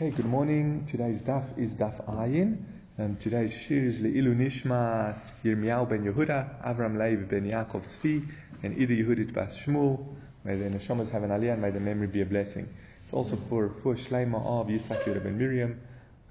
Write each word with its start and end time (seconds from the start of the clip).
Okay, 0.00 0.10
good 0.10 0.26
morning. 0.26 0.86
Today's 0.86 1.22
daf 1.22 1.58
is 1.58 1.74
daf 1.74 2.06
ayin. 2.06 2.62
Um, 3.00 3.16
today's 3.16 3.52
shir 3.52 3.84
is 3.84 3.98
Le'ilu 3.98 4.32
Nishmas 4.32 5.32
Yirmiyahu 5.44 5.88
ben 5.88 6.04
Yehuda, 6.04 6.62
Avram 6.64 6.96
Levi 6.96 7.24
ben 7.24 7.50
Yaakov 7.50 7.82
Tzvi, 7.82 8.24
and 8.62 8.80
Ida 8.80 8.94
Yehudit 8.94 9.34
bas 9.34 9.58
Shmuel. 9.58 10.06
May 10.44 10.54
the 10.54 10.66
neshamas 10.66 11.08
have 11.10 11.24
an 11.24 11.30
aliyah 11.30 11.54
and 11.54 11.62
may 11.62 11.72
the 11.72 11.80
memory 11.80 12.06
be 12.06 12.20
a 12.20 12.24
blessing. 12.24 12.68
It's 13.02 13.12
also 13.12 13.34
for 13.34 13.70
for 13.70 13.94
Shleima 13.96 14.36
of 14.36 14.68
Yitzhak 14.68 15.02
Yehuda 15.02 15.24
ben 15.24 15.36
Miriam, 15.36 15.80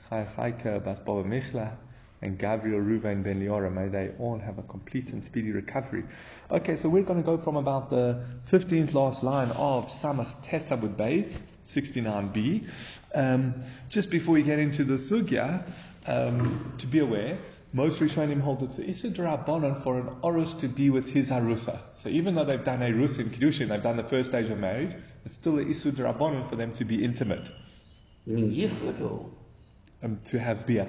Chai 0.08 0.26
Chaika 0.34 0.82
bas 0.82 1.00
Baba 1.00 1.28
Michla, 1.28 1.76
and 2.22 2.40
Gabriel 2.40 2.80
Ruvain 2.80 3.22
ben 3.22 3.42
Liora. 3.42 3.70
May 3.70 3.90
they 3.90 4.12
all 4.18 4.40
have 4.40 4.60
a 4.60 4.64
complete 4.64 5.10
and 5.10 5.22
speedy 5.22 5.52
recovery. 5.52 6.06
Okay, 6.50 6.78
so 6.78 6.88
we're 6.88 7.04
going 7.04 7.22
to 7.22 7.26
go 7.26 7.38
from 7.38 7.58
about 7.58 7.90
the 7.90 8.24
15th 8.50 8.94
last 8.94 9.24
line 9.24 9.50
of 9.50 9.92
Samach 9.92 10.42
Tesabud 10.46 10.96
Beit, 10.96 11.38
69b. 11.68 12.70
Um, 13.14 13.56
just 13.90 14.10
before 14.10 14.34
we 14.34 14.44
get 14.44 14.60
into 14.60 14.84
the 14.84 14.96
sugya, 14.96 15.64
um, 16.06 16.74
to 16.80 16.88
be 16.88 17.00
aware, 17.00 17.38
most 17.74 18.00
Rishonim 18.00 18.42
hold 18.42 18.64
it's 18.64 18.80
a 18.80 18.90
Issa 18.90 19.10
Drabanan 19.10 19.82
for 19.84 20.00
an 20.00 20.08
Orus 20.24 20.60
to 20.62 20.68
be 20.68 20.90
with 20.90 21.10
his 21.12 21.30
Harusa. 21.30 21.78
So 21.94 22.10
even 22.10 22.36
though 22.36 22.46
they've 22.46 22.64
done 22.64 22.82
a 22.82 22.92
Rus 22.92 23.18
in 23.18 23.30
Kiddushin, 23.30 23.68
they've 23.68 23.84
done 23.84 23.98
the 23.98 24.04
first 24.04 24.30
stage 24.30 24.50
of 24.50 24.60
marriage, 24.60 24.96
it's 25.26 25.34
still 25.36 25.60
a 25.60 25.62
Issa 25.62 25.92
Drabanan 25.92 26.48
for 26.48 26.56
them 26.56 26.72
to 26.74 26.86
be 26.86 27.04
intimate. 27.04 27.50
Mean 28.26 28.72
Um, 30.04 30.20
to 30.26 30.40
have 30.40 30.66
beer. 30.66 30.88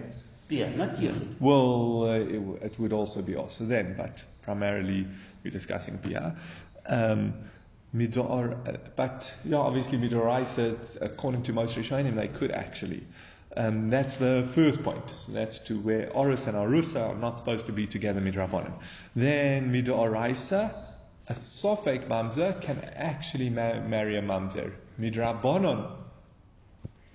beer, 0.49 0.71
not 0.77 0.97
yichud. 0.97 1.41
Well, 1.41 2.03
uh, 2.03 2.15
it, 2.19 2.33
w- 2.33 2.59
it 2.63 2.79
would 2.79 2.93
also 2.93 3.23
be 3.23 3.37
also 3.37 3.65
then, 3.65 3.95
but 3.97 4.23
primarily 4.43 5.07
we're 5.43 5.51
discussing 5.51 5.97
beer. 5.97 6.37
Um, 6.87 7.35
midor, 7.95 8.79
but 8.97 9.35
yeah, 9.45 9.57
obviously 9.57 9.99
midoraisa, 9.99 10.73
it's- 10.73 10.99
according 11.01 11.43
to 11.45 11.53
most 11.53 11.77
Rishonim, 11.77 12.17
they 12.17 12.29
could 12.29 12.51
actually. 12.51 13.03
Um, 13.57 13.91
that's 13.91 14.17
the 14.17 14.47
first 14.53 14.85
point. 14.85 15.09
So 15.17 15.33
that's 15.33 15.59
to 15.61 15.79
where 15.81 16.11
Orus 16.11 16.47
and 16.47 16.57
Arusa 16.57 17.11
are 17.11 17.15
not 17.15 17.39
supposed 17.39 17.67
to 17.67 17.73
be 17.73 17.87
together 17.87 18.21
midrabanan. 18.21 18.73
Then 19.17 19.73
midoraisa, 19.73 20.73
a 21.27 21.33
sofek 21.35 22.09
mamzer 22.09 22.61
can 22.61 22.79
actually 22.95 23.51
ma- 23.51 23.81
marry 23.81 24.17
a 24.19 24.23
mamzer. 24.23 24.73
Midrabanan, 25.01 25.91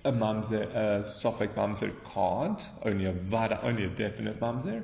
a 0.04 0.12
mamzer, 0.12 0.62
a 0.74 1.04
sofek 1.04 1.54
mamzer 1.54 1.92
can't. 2.12 2.62
Only 2.82 3.06
a 3.06 3.12
vada, 3.12 3.60
only 3.62 3.84
a 3.84 3.88
definite 3.88 4.40
mamzer. 4.40 4.82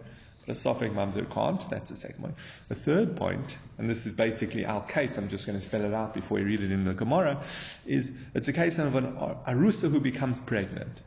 A 0.51 0.55
sofek 0.55 0.93
mamzer 0.93 1.31
can't. 1.31 1.71
That's 1.71 1.91
the 1.91 1.97
second 1.97 2.23
point. 2.23 2.35
The 2.69 2.75
third 2.75 3.17
point, 3.17 3.57
and 3.79 3.89
this 3.89 4.05
is 4.07 4.13
basically 4.13 4.65
our 4.65 4.83
case. 4.83 5.17
I'm 5.17 5.29
just 5.29 5.47
going 5.47 5.59
to 5.59 5.65
spell 5.65 5.85
it 5.85 5.95
out 5.95 6.13
before 6.13 6.39
we 6.39 6.45
read 6.45 6.61
it 6.61 6.73
in 6.73 6.85
the 6.85 6.93
Gemara. 6.93 7.43
Is 7.87 8.13
it's 8.35 8.49
a 8.49 8.53
case 8.53 8.79
of 8.79 8.97
an 8.97 9.15
arusa 9.15 9.91
who 9.91 10.01
becomes 10.01 10.41
pregnant, 10.41 11.01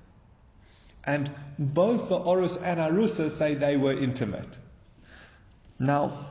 and 1.04 1.30
both 1.60 2.08
the 2.08 2.18
orus 2.18 2.56
and 2.58 2.80
arusa 2.80 3.30
say 3.32 3.56
they 3.56 3.76
were 3.76 3.94
intimate. 3.94 4.48
Now, 5.78 6.28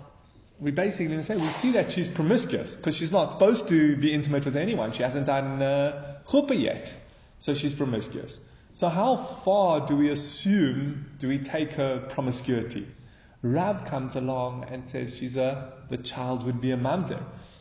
we 0.58 0.70
basically 0.70 1.20
say 1.22 1.36
we 1.36 1.48
see 1.48 1.72
that 1.72 1.92
she's 1.92 2.08
promiscuous 2.08 2.77
because 2.77 2.96
she's 2.96 3.12
not 3.12 3.33
supposed 3.33 3.68
to 3.68 3.96
be 3.96 4.14
intimate 4.14 4.46
with 4.46 4.56
anyone. 4.56 4.92
She 4.92 5.02
hasn't 5.02 5.27
done 5.27 5.60
uh, 5.60 6.16
chuppah 6.24 6.58
yet, 6.58 6.94
so 7.40 7.52
she's 7.55 7.74
promiscuous. 7.74 8.40
So 8.74 8.88
how 8.88 9.16
far 9.16 9.86
do 9.86 9.96
we 9.96 10.08
assume, 10.08 11.10
do 11.18 11.28
we 11.28 11.38
take 11.38 11.72
her 11.72 11.98
promiscuity? 11.98 12.86
Rav 13.42 13.84
comes 13.86 14.14
along 14.14 14.66
and 14.70 14.88
says 14.88 15.16
she's 15.16 15.36
a, 15.36 15.72
the 15.88 15.96
child 15.96 16.44
would 16.44 16.60
be 16.60 16.70
a 16.70 16.76
mamzer. 16.76 17.20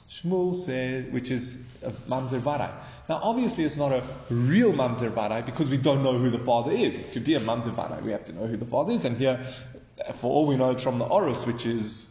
Shmuel 0.09 0.53
says, 0.53 1.11
which 1.11 1.31
is 1.31 1.57
a 1.81 1.89
mamzer 1.91 2.39
varai. 2.39 2.71
Now 3.09 3.19
obviously 3.23 3.63
it's 3.63 3.77
not 3.77 3.91
a 3.91 4.03
real 4.29 4.73
mamzer 4.73 5.11
varai 5.11 5.45
because 5.45 5.69
we 5.69 5.77
don't 5.77 6.03
know 6.03 6.17
who 6.19 6.29
the 6.29 6.39
father 6.39 6.71
is. 6.71 6.99
To 7.13 7.19
be 7.19 7.33
a 7.33 7.39
mamzer 7.39 7.73
varai, 7.73 8.03
we 8.03 8.11
have 8.11 8.25
to 8.25 8.33
know 8.33 8.45
who 8.45 8.57
the 8.57 8.65
father 8.65 8.93
is. 8.93 9.05
And 9.05 9.17
here, 9.17 9.43
for 10.15 10.31
all 10.31 10.45
we 10.45 10.55
know, 10.55 10.69
it's 10.69 10.83
from 10.83 10.99
the 10.99 11.05
orus, 11.05 11.47
which 11.47 11.65
is 11.65 12.09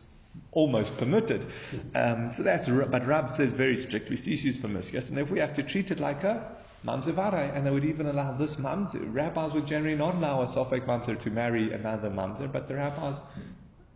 almost 0.52 0.96
permitted. 0.96 1.46
Um, 1.95 2.33
so 2.33 2.42
that's, 2.42 2.68
but 2.68 3.06
Rab 3.06 3.30
says 3.30 3.52
very 3.52 3.77
strictly, 3.77 4.16
she's 4.16 4.56
promiscuous, 4.56 5.08
and 5.08 5.18
if 5.18 5.30
we 5.30 5.39
have 5.40 5.55
to 5.55 5.62
treat 5.62 5.90
it 5.90 6.00
like 6.00 6.24
a 6.24 6.56
mamzer 6.84 7.12
varai, 7.12 7.55
and 7.55 7.66
they 7.66 7.70
would 7.70 7.84
even 7.84 8.06
allow 8.06 8.33
this 8.33 8.56
mamzer. 8.56 9.12
Rabbis 9.12 9.52
would 9.52 9.66
generally 9.66 9.96
not 9.96 10.14
allow 10.14 10.42
a 10.42 10.46
sofek 10.46 10.86
mamzer 10.86 11.18
to 11.20 11.30
marry 11.30 11.72
another 11.72 12.11
mamzer, 12.11 12.50
but 12.50 12.66
the 12.66 12.74
rabbis, 12.74 13.16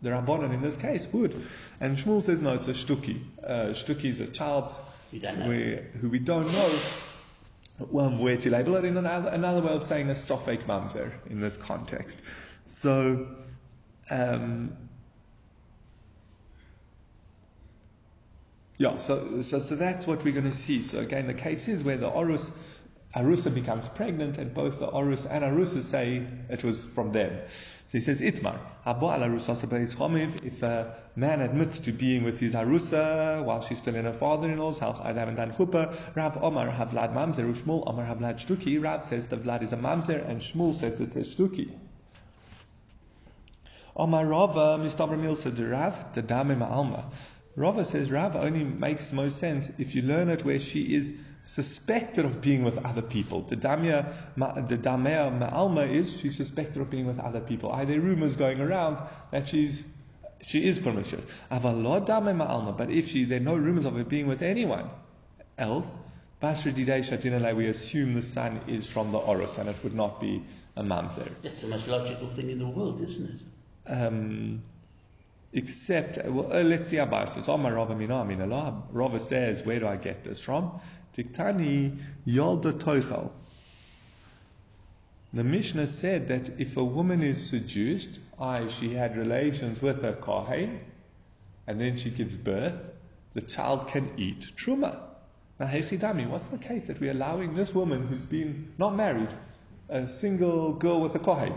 the 0.05 0.11
rabbanon 0.11 0.53
in 0.53 0.61
this 0.61 0.77
case 0.77 1.07
would. 1.11 1.47
And 1.79 1.97
Shmuel 1.97 2.21
says 2.21 2.39
no, 2.39 2.53
it's 2.53 2.67
a 2.67 2.73
shtuki. 2.73 3.21
Uh, 3.43 3.69
shtuki 3.69 4.05
is 4.05 4.19
a 4.19 4.27
child 4.27 4.71
We 5.11 5.19
where, 5.19 5.81
who 5.99 6.09
we 6.09 6.19
don't 6.19 6.51
know 6.51 6.79
well, 7.79 8.09
where 8.11 8.37
to 8.37 8.49
label 8.51 8.75
it. 8.75 8.85
In 8.85 8.95
another, 8.95 9.29
another 9.29 9.61
way 9.61 9.73
of 9.73 9.83
saying 9.83 10.09
a 10.09 10.13
sofek 10.13 10.63
mamzer 10.63 11.11
in 11.29 11.41
this 11.41 11.57
context. 11.57 12.17
So. 12.67 13.27
Um, 14.09 14.77
Yeah, 18.77 18.97
so, 18.97 19.41
so, 19.41 19.59
so 19.59 19.75
that's 19.77 20.05
what 20.05 20.25
we're 20.25 20.33
going 20.33 20.51
to 20.51 20.51
see. 20.51 20.83
So 20.83 20.99
again, 20.99 21.27
the 21.27 21.33
case 21.33 21.69
is 21.69 21.85
where 21.85 21.95
the 21.95 22.09
Orus, 22.09 22.51
Arusa 23.15 23.53
becomes 23.53 23.87
pregnant 23.87 24.37
and 24.37 24.53
both 24.53 24.79
the 24.79 24.87
Orus 24.87 25.25
and 25.25 25.45
Arusa 25.45 25.81
say 25.81 26.27
it 26.49 26.61
was 26.61 26.83
from 26.83 27.13
them. 27.13 27.39
So 27.95 27.99
he 27.99 28.03
says, 28.03 28.19
Itmar, 28.19 28.59
Habo 28.85 29.03
al 29.03 29.21
Arusa 29.21 29.55
Sabeis 29.55 29.95
Chomiv, 29.95 30.43
if 30.43 30.61
a 30.63 30.97
man 31.15 31.39
admits 31.39 31.79
to 31.79 31.93
being 31.93 32.25
with 32.25 32.41
his 32.41 32.53
Arusa 32.53 33.41
while 33.45 33.61
she's 33.61 33.77
still 33.77 33.95
in 33.95 34.03
her 34.03 34.11
father-in-law's 34.11 34.79
house, 34.79 34.99
I 34.99 35.13
haven't 35.13 35.35
done 35.35 35.53
chuppah, 35.53 35.95
Rav 36.13 36.43
Omar 36.43 36.67
Havlad 36.67 37.13
Mamzer, 37.13 37.49
Shmuel 37.55 37.87
Omar 37.87 38.05
Havlad 38.05 38.45
Shtuki, 38.45 38.83
Rav 38.83 39.01
says 39.01 39.27
the 39.27 39.37
Vlad 39.37 39.61
is 39.61 39.71
a 39.71 39.77
Mamzer 39.77 40.27
and 40.27 40.41
Shmuel 40.41 40.73
says 40.73 40.99
it's 40.99 41.15
a 41.15 41.21
Shtuki. 41.21 41.71
Omar 43.95 44.25
Rava, 44.25 44.77
Mr. 44.83 45.07
Milsa 45.17 45.55
de 45.55 45.65
Rav, 45.65 46.13
the 46.15 46.21
Dame 46.21 46.59
Ma'alma. 46.59 47.05
Rava 47.55 47.85
says 47.85 48.11
Rav 48.11 48.35
only 48.35 48.65
makes 48.65 49.13
most 49.13 49.39
sense 49.39 49.71
if 49.79 49.95
you 49.95 50.01
learn 50.01 50.27
it 50.27 50.43
where 50.43 50.59
she 50.59 50.95
is 50.95 51.13
suspected 51.45 52.25
of 52.25 52.41
being 52.41 52.63
with 52.63 52.77
other 52.85 53.01
people. 53.01 53.41
The 53.41 53.55
Damia, 53.55 54.13
Ma- 54.35 54.53
the 54.59 54.77
Damea 54.77 55.31
Ma'alma 55.39 55.89
is 55.89 56.19
she's 56.19 56.35
suspected 56.35 56.81
of 56.81 56.89
being 56.89 57.05
with 57.07 57.19
other 57.19 57.39
people. 57.39 57.69
Are 57.69 57.85
there 57.85 57.99
rumors 58.01 58.35
going 58.35 58.59
around 58.59 58.97
that 59.31 59.47
she's 59.49 59.83
she 60.41 60.65
is 60.67 60.77
promiscuous? 60.79 61.25
Avalod 61.51 62.05
Dame 62.07 62.37
Ma'alma, 62.37 62.77
but 62.77 62.89
if 62.91 63.07
she 63.07 63.23
there 63.25 63.37
are 63.39 63.43
no 63.43 63.55
rumors 63.55 63.85
of 63.85 63.95
her 63.95 64.03
being 64.03 64.27
with 64.27 64.41
anyone 64.41 64.89
else, 65.57 65.97
Basra 66.39 66.71
Didei 66.71 66.99
Shatinale, 66.99 67.55
we 67.55 67.67
assume 67.67 68.13
the 68.15 68.21
son 68.21 68.59
is 68.67 68.89
from 68.89 69.11
the 69.11 69.17
Oros 69.17 69.57
and 69.57 69.69
it 69.69 69.75
would 69.83 69.95
not 69.95 70.19
be 70.19 70.43
a 70.75 70.83
mamzer. 70.83 71.29
That's 71.41 71.61
the 71.61 71.67
most 71.67 71.87
logical 71.87 72.27
thing 72.27 72.49
in 72.49 72.59
the 72.59 72.67
world, 72.67 73.01
isn't 73.01 73.29
it? 73.29 73.91
um, 73.91 74.61
except, 75.53 76.17
well, 76.25 76.51
uh, 76.51 76.63
let's 76.63 76.89
see 76.89 76.99
Abba 76.99 77.27
says, 77.27 77.47
Omar 77.47 77.73
Rava 77.73 77.95
Mina 77.95 78.15
Amin 78.15 78.41
Allah. 78.41 78.83
Rava 78.91 79.19
says, 79.19 79.63
where 79.63 79.79
do 79.79 79.87
I 79.87 79.95
get 79.95 80.23
this 80.23 80.39
from? 80.41 80.81
Diktani 81.15 81.97
Yolda 82.27 82.73
Toichel. 82.73 83.31
The 85.33 85.43
Mishnah 85.43 85.87
said 85.87 86.27
that 86.29 86.59
if 86.59 86.77
a 86.77 86.83
woman 86.83 87.21
is 87.21 87.49
seduced, 87.49 88.19
i.e., 88.39 88.69
she 88.69 88.93
had 88.93 89.17
relations 89.17 89.81
with 89.81 90.03
a 90.05 90.13
Kohen, 90.13 90.79
and 91.67 91.79
then 91.79 91.97
she 91.97 92.09
gives 92.09 92.37
birth, 92.37 92.79
the 93.33 93.41
child 93.41 93.87
can 93.89 94.09
eat 94.17 94.51
Truma. 94.55 94.97
Now, 95.59 95.67
Hechidami, 95.67 96.27
what's 96.27 96.47
the 96.47 96.57
case 96.57 96.87
that 96.87 96.99
we're 96.99 97.11
allowing 97.11 97.55
this 97.55 97.73
woman 97.73 98.07
who's 98.07 98.25
been 98.25 98.73
not 98.77 98.95
married, 98.95 99.29
a 99.89 100.07
single 100.07 100.73
girl 100.73 101.01
with 101.01 101.15
a 101.15 101.19
Kohen, 101.19 101.53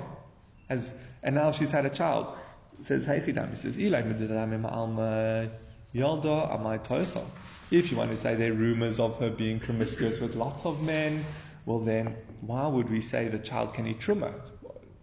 as, 0.68 0.92
and 1.22 1.34
now 1.34 1.50
she's 1.52 1.70
had 1.70 1.86
a 1.86 1.90
child. 1.90 2.36
It 2.78 2.86
says, 2.86 3.04
Hey 3.04 3.20
Chidam, 3.20 3.52
it 3.52 3.58
says, 3.58 3.76
"Ilai 3.76 4.02
midadam 4.04 4.62
ma'alma 4.62 5.50
yalda 5.94 6.50
amai 6.56 6.84
toichel." 6.84 7.24
If 7.70 7.90
you 7.90 7.98
want 7.98 8.12
to 8.12 8.16
say 8.16 8.34
there 8.34 8.52
are 8.52 8.54
rumors 8.54 8.98
of 8.98 9.18
her 9.18 9.28
being 9.28 9.60
promiscuous 9.60 10.20
with 10.20 10.34
lots 10.34 10.64
of 10.64 10.82
men, 10.82 11.22
well 11.66 11.80
then, 11.80 12.16
why 12.40 12.66
would 12.66 12.88
we 12.88 13.02
say 13.02 13.28
the 13.28 13.38
child 13.38 13.74
can 13.74 13.86
eat 13.86 14.00
truma? 14.00 14.32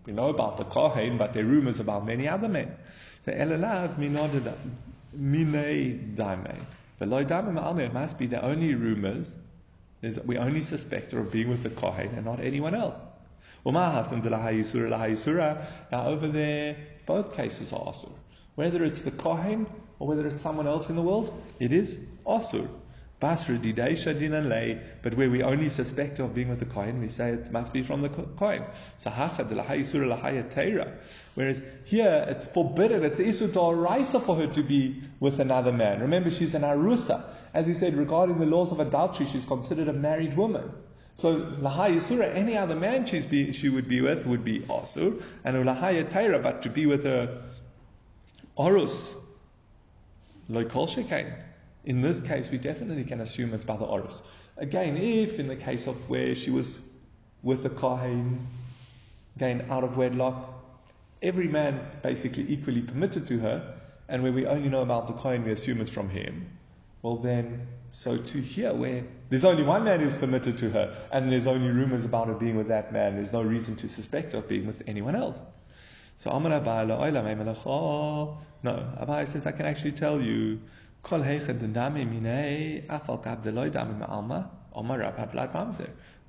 We 0.08 0.14
know 0.14 0.30
about 0.30 0.58
the 0.58 0.64
Kohen, 0.64 1.20
but 1.20 1.34
there 1.34 1.44
are 1.44 1.48
rumors 1.48 1.80
about 1.80 2.08
many 2.08 2.28
other 2.28 2.48
men. 2.48 2.76
So 3.26 3.34
minodada 3.34 4.58
minei 5.16 6.16
daime. 6.16 6.56
Below 6.98 7.24
daime 7.24 7.54
ma'alma, 7.54 7.82
it 7.82 7.94
must 7.94 8.18
be 8.18 8.26
the 8.26 8.44
only 8.44 8.74
rumors 8.74 9.36
is 10.02 10.16
that 10.16 10.26
we 10.26 10.38
only 10.38 10.62
suspect 10.62 11.12
her 11.12 11.20
of 11.20 11.32
being 11.32 11.50
with 11.50 11.62
the 11.62 11.70
Kohen 11.70 12.16
and 12.16 12.26
not 12.26 12.40
anyone 12.40 12.74
else. 12.74 13.00
Now 13.64 14.02
over 15.92 16.28
there, 16.28 16.78
both 17.06 17.36
cases 17.36 17.74
are 17.74 17.80
asur. 17.80 18.12
Whether 18.56 18.84
it's 18.84 19.02
the 19.02 19.12
kohen 19.12 19.68
or 20.00 20.08
whether 20.08 20.28
it's 20.28 20.42
someone 20.42 20.68
else 20.68 20.90
in 20.90 20.96
the 20.96 21.02
world, 21.02 21.34
it 21.60 21.72
is 21.74 21.98
asur. 22.26 22.68
Basra 23.18 23.58
didaisha 23.58 24.14
dinan 24.14 24.50
lay, 24.50 24.80
but 25.02 25.14
where 25.16 25.30
we 25.30 25.42
only 25.42 25.70
suspect 25.70 26.20
of 26.20 26.36
being 26.36 26.50
with 26.50 26.60
the 26.60 26.66
kohen, 26.66 27.00
we 27.00 27.08
say 27.08 27.32
it 27.32 27.50
must 27.50 27.72
be 27.72 27.82
from 27.82 28.02
the 28.02 28.10
ko- 28.10 28.28
kohen. 28.38 28.64
Sahacha 29.02 29.48
de 29.48 29.56
lahayisura 29.56 30.20
lahayatera. 30.20 30.92
Whereas 31.34 31.62
here 31.86 32.26
it's 32.28 32.46
forbidden, 32.46 33.06
it's 33.06 33.20
isur 33.20 33.82
raisa 33.82 34.20
for 34.20 34.36
her 34.36 34.48
to 34.48 34.62
be 34.62 35.02
with 35.22 35.40
another 35.40 35.72
man. 35.72 36.02
Remember, 36.02 36.30
she's 36.30 36.54
an 36.56 36.64
arusa. 36.64 37.24
As 37.54 37.68
we 37.68 37.74
said, 37.74 37.96
regarding 37.96 38.38
the 38.38 38.46
laws 38.46 38.74
of 38.74 38.82
adultery, 38.82 39.28
she's 39.28 39.46
considered 39.46 39.88
a 39.88 39.94
married 39.94 40.36
woman. 40.36 40.70
So 41.16 41.40
lahaya 41.40 42.02
surah, 42.02 42.26
any 42.26 42.58
other 42.58 42.76
man 42.76 43.06
she's 43.06 43.26
be, 43.26 43.54
she 43.54 43.70
would 43.70 43.88
be 43.88 44.02
with 44.02 44.26
would 44.26 44.44
be 44.44 44.60
asur, 44.60 45.24
and 45.46 45.56
lahaya 45.56 46.10
taira, 46.10 46.40
but 46.40 46.64
to 46.64 46.70
be 46.70 46.86
with 46.86 47.06
her 47.06 47.44
orus, 48.58 48.94
local 50.50 50.88
shekain. 50.88 51.34
In 51.86 52.02
this 52.02 52.20
case, 52.20 52.50
we 52.50 52.58
definitely 52.58 53.04
can 53.04 53.22
assume 53.22 53.54
it's 53.54 53.64
by 53.64 53.78
the 53.78 53.86
orus. 53.86 54.24
Again, 54.58 54.98
if 54.98 55.40
in 55.40 55.48
the 55.48 55.56
case 55.56 55.86
of 55.86 56.10
where 56.10 56.34
she 56.34 56.50
was 56.50 56.80
with 57.44 57.64
a 57.66 57.70
kohen, 57.70 58.48
again 59.36 59.66
out 59.70 59.84
of 59.84 59.96
wedlock, 59.96 60.52
every 61.22 61.48
man 61.48 61.76
is 61.76 61.96
basically 61.96 62.46
equally 62.50 62.82
permitted 62.82 63.28
to 63.28 63.38
her, 63.40 63.76
and 64.10 64.24
where 64.24 64.32
we 64.32 64.48
only 64.48 64.68
know 64.68 64.82
about 64.82 65.08
the 65.08 65.14
kohen, 65.14 65.44
we 65.46 65.52
assume 65.52 65.80
it's 65.80 65.92
from 65.92 66.10
him. 66.10 66.50
Well, 67.04 67.18
then, 67.18 67.68
so 67.92 68.18
to 68.18 68.38
here, 68.42 68.74
where 68.74 69.04
there's 69.30 69.46
only 69.46 69.62
one 69.62 69.84
man 69.84 70.00
who's 70.00 70.18
permitted 70.18 70.58
to 70.60 70.72
her, 70.72 71.08
and 71.12 71.32
there's 71.32 71.46
only 71.46 71.70
rumors 71.70 72.04
about 72.04 72.28
her 72.28 72.34
being 72.34 72.56
with 72.56 72.70
that 72.70 72.92
man, 72.94 73.16
there's 73.16 73.32
no 73.32 73.44
reason 73.44 73.76
to 73.78 73.90
suspect 73.90 74.32
her 74.32 74.40
of 74.40 74.50
being 74.50 74.66
with 74.66 74.82
anyone 74.88 75.16
else. 75.16 75.40
So 76.18 76.32
Amar 76.32 76.60
Abai 76.60 76.88
No, 78.64 78.94
Abai 79.00 79.28
says 79.28 79.46
I 79.46 79.52
can 79.52 79.68
actually 79.68 79.92
tell 79.92 80.20
you. 80.20 80.62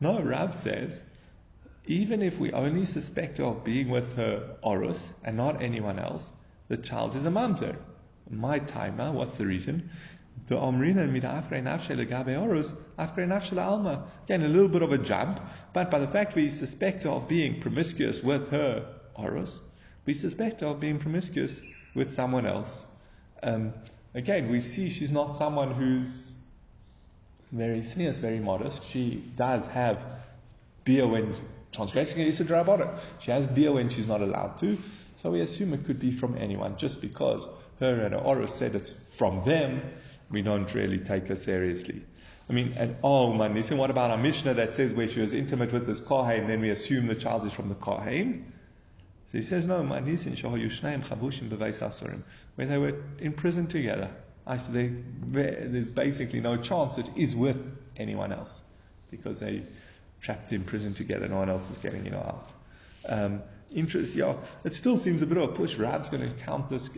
No, 0.01 0.21
Rav 0.23 0.55
says 0.55 1.03
even 1.87 2.21
if 2.21 2.39
we 2.39 2.53
only 2.53 2.85
suspect 2.85 3.39
her 3.39 3.45
of 3.45 3.65
being 3.65 3.89
with 3.89 4.17
her 4.17 4.57
orus 4.63 4.99
and 5.23 5.37
not 5.37 5.63
anyone 5.63 5.99
else, 5.99 6.27
the 6.69 6.77
child 6.77 7.15
is 7.15 7.25
a 7.27 7.31
mamzer. 7.31 7.77
My 8.29 8.59
timer, 8.59 9.13
what's 9.13 9.37
the 9.37 9.47
reason? 9.47 9.91
The 10.49 10.57
omrina 10.57 11.09
mida 11.11 11.29
afre 11.29 11.63
nafshe 11.63 11.97
legabe 11.97 12.37
orus, 12.37 12.75
afre 12.99 13.59
alma. 13.59 14.09
Again, 14.25 14.43
a 14.43 14.49
little 14.49 14.69
bit 14.69 14.83
of 14.83 14.93
a 14.93 14.99
jump, 14.99 15.41
but 15.73 15.91
by 15.91 16.01
the 16.01 16.09
fact 16.09 16.35
we 16.35 16.51
suspect 16.51 17.05
her 17.05 17.11
of 17.11 17.29
being 17.29 17.61
promiscuous 17.61 18.23
with 18.23 18.51
her 18.51 18.95
orus, 19.17 19.61
we 20.05 20.15
suspect 20.15 20.61
her 20.61 20.67
of 20.69 20.81
being 20.81 20.99
promiscuous 20.99 21.61
with 21.95 22.13
someone 22.13 22.47
else. 22.47 22.85
Um, 23.43 23.73
again, 24.17 24.51
we 24.51 24.61
see 24.61 24.89
she's 24.89 25.13
not 25.13 25.37
someone 25.37 25.73
who's 25.73 26.33
very 27.53 27.83
sneers, 27.83 28.19
very 28.19 28.41
modest. 28.41 28.83
She 28.91 29.23
does 29.37 29.67
have 29.69 30.03
beer 30.85 31.07
when 31.07 31.35
transgressing 31.71 32.21
a 32.23 32.25
Yisra 32.25 32.99
She 33.21 33.31
has 33.31 33.47
beer 33.47 33.73
when 33.73 33.91
she's 33.91 34.09
not 34.09 34.23
allowed 34.23 34.59
to. 34.59 34.79
So 35.17 35.31
we 35.31 35.41
assume 35.41 35.73
it 35.75 35.85
could 35.85 36.01
be 36.01 36.11
from 36.11 36.37
anyone. 36.37 36.77
Just 36.77 37.01
because 37.01 37.47
her 37.79 38.05
and 38.05 38.15
her 38.15 38.21
Orus 38.21 38.51
said 38.51 38.75
it's 38.75 38.91
from 38.91 39.45
them, 39.45 39.83
we 40.31 40.43
don't 40.43 40.73
really 40.75 40.99
take 40.99 41.29
her 41.29 41.37
seriously. 41.37 42.03
I 42.49 42.53
mean, 42.53 42.75
and 42.77 42.97
oh 43.03 43.33
man, 43.33 43.55
listen, 43.55 43.77
what 43.77 43.91
about 43.91 44.11
our 44.11 44.19
Mishnah 44.19 44.55
that 44.55 44.75
says 44.75 44.95
where 44.95 45.09
she 45.09 45.21
was 45.21 45.35
intimate 45.35 45.73
with 45.73 45.87
this 45.87 46.01
Kohen, 46.01 46.47
then 46.47 46.61
we 46.61 46.71
assume 46.71 47.07
the 47.07 47.15
child 47.15 47.45
is 47.45 47.53
from 47.53 47.69
the 47.69 47.75
Kohen? 47.75 48.53
So 49.33 49.39
he 49.39 49.45
says, 49.45 49.67
no, 49.67 49.83
man, 49.83 50.07
listen, 50.07 50.35
where 52.55 52.67
they 52.67 52.79
were 52.79 52.95
in 53.19 53.33
prison 53.33 53.67
together. 53.67 54.11
I 54.47 54.57
said, 54.59 55.05
there's 55.27 55.91
basically 55.91 56.41
no 56.41 56.57
chance 56.57 56.99
it 56.99 57.11
is 57.17 57.35
with 57.35 57.57
anyone 57.97 58.33
else 58.33 58.63
because 59.11 59.41
they 59.41 59.63
trapped 60.21 60.53
in 60.53 60.63
prison 60.65 60.95
together. 60.95 61.27
No 61.29 61.37
one 61.37 61.51
else 61.51 61.69
is 61.71 61.79
getting 61.79 62.05
you 62.05 62.13
know 62.13 62.19
out. 62.19 62.53
Um, 63.09 63.43
interest, 63.75 64.15
yeah, 64.15 64.35
it 64.65 64.75
still 64.75 64.99
seems 64.99 65.23
a 65.23 65.27
bit 65.27 65.39
of 65.39 65.51
a 65.51 65.53
push. 65.53 65.77
Rav's 65.77 66.09
going 66.09 66.23
to 66.23 66.45
count 66.45 66.71
this 66.71 66.91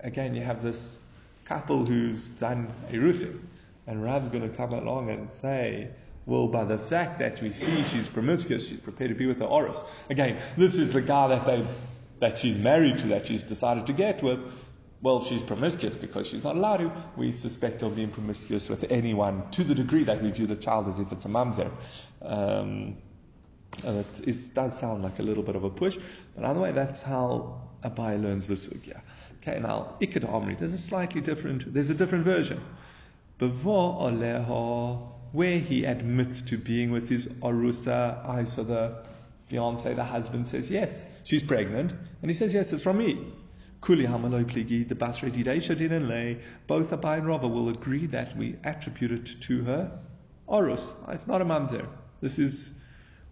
again. 0.00 0.34
You 0.34 0.42
have 0.42 0.62
this 0.62 0.96
couple 1.44 1.84
who's 1.84 2.28
done 2.28 2.72
erusin, 2.90 3.40
and 3.86 4.02
Rav's 4.02 4.28
going 4.28 4.48
to 4.48 4.56
come 4.56 4.72
along 4.72 5.10
and 5.10 5.30
say, 5.30 5.88
well, 6.26 6.48
by 6.48 6.64
the 6.64 6.78
fact 6.78 7.18
that 7.18 7.42
we 7.42 7.50
see 7.50 7.82
she's 7.84 8.08
promiscuous, 8.08 8.68
she's 8.68 8.80
prepared 8.80 9.10
to 9.10 9.14
be 9.14 9.26
with 9.26 9.38
the 9.38 9.46
Oris. 9.46 9.82
Again, 10.08 10.38
this 10.56 10.76
is 10.76 10.92
the 10.92 11.02
guy 11.02 11.28
that 11.28 11.46
they've 11.46 11.74
that 12.20 12.38
she's 12.38 12.56
married 12.56 12.98
to, 12.98 13.08
that 13.08 13.26
she's 13.26 13.42
decided 13.42 13.86
to 13.86 13.92
get 13.92 14.22
with 14.22 14.40
well, 15.04 15.22
she's 15.22 15.42
promiscuous 15.42 15.96
because 15.96 16.26
she's 16.26 16.42
not 16.42 16.56
allowed 16.56 16.78
to. 16.78 16.90
We 17.14 17.30
suspect 17.30 17.82
of 17.82 17.94
being 17.94 18.08
promiscuous 18.08 18.70
with 18.70 18.90
anyone 18.90 19.50
to 19.50 19.62
the 19.62 19.74
degree 19.74 20.04
that 20.04 20.22
we 20.22 20.30
view 20.30 20.46
the 20.46 20.56
child 20.56 20.88
as 20.88 20.98
if 20.98 21.12
it's 21.12 21.26
a 21.26 21.28
mamzer. 21.28 21.70
Um, 22.22 22.96
and 23.84 24.06
it 24.26 24.54
does 24.54 24.78
sound 24.78 25.02
like 25.02 25.18
a 25.18 25.22
little 25.22 25.42
bit 25.42 25.56
of 25.56 25.64
a 25.64 25.68
push, 25.68 25.98
but 26.34 26.46
either 26.46 26.58
way, 26.58 26.72
that's 26.72 27.02
how 27.02 27.68
Abai 27.84 28.22
learns 28.22 28.46
the 28.46 28.54
sugya. 28.54 29.02
Okay, 29.42 29.60
now 29.60 29.96
Ikad 30.00 30.26
Omri, 30.26 30.54
there's 30.54 30.72
a 30.72 30.78
slightly 30.78 31.20
different, 31.20 31.74
there's 31.74 31.90
a 31.90 31.94
different 31.94 32.24
version. 32.24 32.62
Bavo 33.36 34.00
Oleho, 34.00 35.13
where 35.34 35.58
he 35.58 35.84
admits 35.84 36.42
to 36.42 36.56
being 36.56 36.92
with 36.92 37.08
his 37.08 37.26
Arusa, 37.26 38.24
I 38.24 38.44
so 38.44 38.62
the 38.62 39.02
fiance, 39.46 39.92
the 39.92 40.04
husband 40.04 40.46
says, 40.46 40.70
yes, 40.70 41.04
she's 41.24 41.42
pregnant, 41.42 41.90
and 41.90 42.30
he 42.30 42.32
says, 42.32 42.54
yes, 42.54 42.72
it's 42.72 42.84
from 42.84 42.98
me. 42.98 43.18
Kuli 43.82 44.06
Hamaloi 44.06 44.44
Pligi, 44.44 44.88
the 44.88 44.94
Basra 44.94 45.32
Didesha 45.32 46.08
lay. 46.08 46.38
Both 46.68 46.92
Abai 46.92 47.18
and 47.18 47.26
Rava 47.26 47.48
will 47.48 47.68
agree 47.68 48.06
that 48.06 48.36
we 48.36 48.54
attribute 48.62 49.10
it 49.10 49.40
to 49.42 49.64
her. 49.64 49.98
Orus. 50.48 50.94
Ah, 51.04 51.10
it's 51.10 51.26
not 51.26 51.42
a 51.42 51.44
mamzer. 51.44 51.84
This 52.20 52.38
is, 52.38 52.70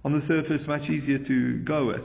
on 0.05 0.13
the 0.13 0.21
surface, 0.21 0.67
much 0.67 0.91
easier 0.91 1.19
to 1.19 1.59
go 1.59 1.87
with. 1.87 2.05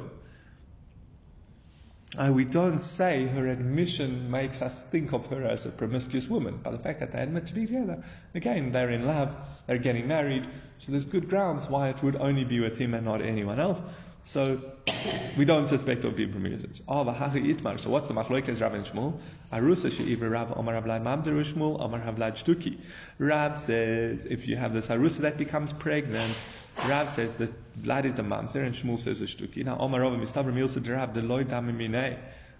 Uh, 2.15 2.31
we 2.33 2.45
don't 2.45 2.80
say 2.80 3.25
her 3.27 3.48
admission 3.48 4.31
makes 4.31 4.62
us 4.62 4.81
think 4.81 5.12
of 5.12 5.25
her 5.25 5.44
as 5.44 5.65
a 5.65 5.69
promiscuous 5.69 6.30
woman 6.30 6.57
by 6.57 6.71
the 6.71 6.80
fact 6.80 7.01
that 7.01 7.12
they 7.12 7.19
admit 7.19 7.48
to 7.48 7.54
be 7.54 7.65
together. 7.65 8.01
Again, 8.33 8.71
they're 8.71 8.92
in 8.92 9.06
love, 9.06 9.36
they're 9.65 9.77
getting 9.77 10.07
married, 10.07 10.48
so 10.77 10.92
there's 10.92 11.06
good 11.06 11.27
grounds 11.27 11.68
why 11.69 11.89
it 11.89 12.01
would 12.01 12.15
only 12.15 12.45
be 12.45 12.62
with 12.62 12.77
him 12.77 12.94
and 12.94 13.04
not 13.06 13.21
anyone 13.21 13.59
else. 13.59 13.81
So 14.24 14.62
we 15.38 15.44
don't 15.44 15.68
suspect 15.68 16.06
of 16.06 16.15
being 16.15 16.31
promiscuous. 16.31 16.81
Oh, 16.88 17.04
itmar. 17.06 17.80
So 17.80 17.89
what's 17.89 18.07
the 18.07 18.13
machlokes 18.13 18.62
Rav 18.62 18.74
and 18.74 18.86
Shmuel? 18.86 19.19
Arusa 19.51 19.92
she'ivra 19.92 20.30
Rav 20.30 20.57
Omar 20.57 20.81
Havlad 20.81 21.04
Mamzer 21.04 21.44
Shmuel 21.44 21.81
Omar 21.81 22.01
Havlad 22.01 22.36
Shtuki. 22.36 22.77
Rav 23.19 23.59
says 23.59 24.25
if 24.25 24.48
you 24.48 24.56
have 24.56 24.74
this 24.74 24.88
arusa 24.88 25.19
that 25.19 25.38
becomes 25.38 25.71
pregnant, 25.71 26.36
Rav 26.86 27.10
says 27.10 27.36
that 27.38 27.82
blood 27.82 28.06
is 28.06 28.20
a 28.20 28.24
mamzer 28.24 28.64
and 28.66 28.74
Shmuel 28.74 29.00
says 29.00 29.22
a 29.22 29.26
shtuki. 29.26 29.64
Now 29.66 29.78
Omar 29.80 30.02
Rav 30.02 30.14
Mistabra 30.14 30.54
Milsa 30.54 30.88
Rav 30.88 31.14
Deloy 31.14 31.46
Damimine. 31.46 32.18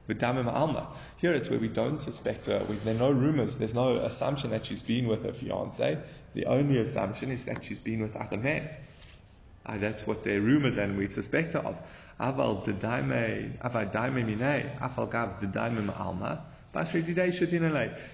Damim 0.10 0.48
Alma. 0.48 0.88
Here 1.18 1.34
it's 1.34 1.50
where 1.50 1.60
we 1.60 1.68
don't 1.68 2.00
suspect 2.00 2.46
her. 2.46 2.62
We, 2.70 2.76
there 2.78 2.96
are 2.96 2.98
no 2.98 3.12
rumors. 3.12 3.58
There's 3.58 3.74
no 3.74 3.98
assumption 3.98 4.52
that 4.52 4.66
she's 4.66 4.82
been 4.82 5.08
with 5.08 5.24
her 5.26 5.34
fiance. 5.34 5.98
The 6.34 6.46
only 6.46 6.78
assumption 6.78 7.32
is 7.32 7.44
that 7.46 7.66
she's 7.66 7.80
been 7.80 8.02
with 8.02 8.16
other 8.16 8.38
men. 8.38 8.70
Uh, 9.66 9.78
that's 9.78 10.08
what 10.08 10.24
their 10.24 10.40
rumors 10.40 10.78
and 10.78 10.98
we 10.98 11.10
suspect 11.10 11.54
her 11.54 11.60
of. 11.60 11.82
Aval 12.22 12.64
dedaime, 12.64 13.58
aval 13.60 13.92
daime 13.92 14.40
mine, 14.40 14.72
afal 14.80 15.12
gav 15.12 15.42
dedaime 15.42 16.00
alma. 16.00 16.44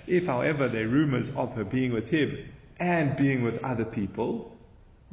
If, 0.08 0.26
however, 0.26 0.68
there 0.70 0.86
are 0.86 0.88
rumors 0.88 1.30
of 1.36 1.54
her 1.56 1.64
being 1.66 1.92
with 1.92 2.10
him 2.10 2.38
and 2.80 3.18
being 3.18 3.44
with 3.44 3.64
other 3.64 3.84
people, 3.84 4.56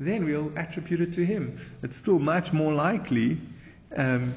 then 0.07 0.25
we'll 0.25 0.53
attribute 0.57 1.01
it 1.01 1.13
to 1.15 1.25
him. 1.25 1.61
It's 1.83 1.97
still 1.97 2.19
much 2.19 2.53
more 2.53 2.73
likely 2.73 3.39
um, 3.95 4.35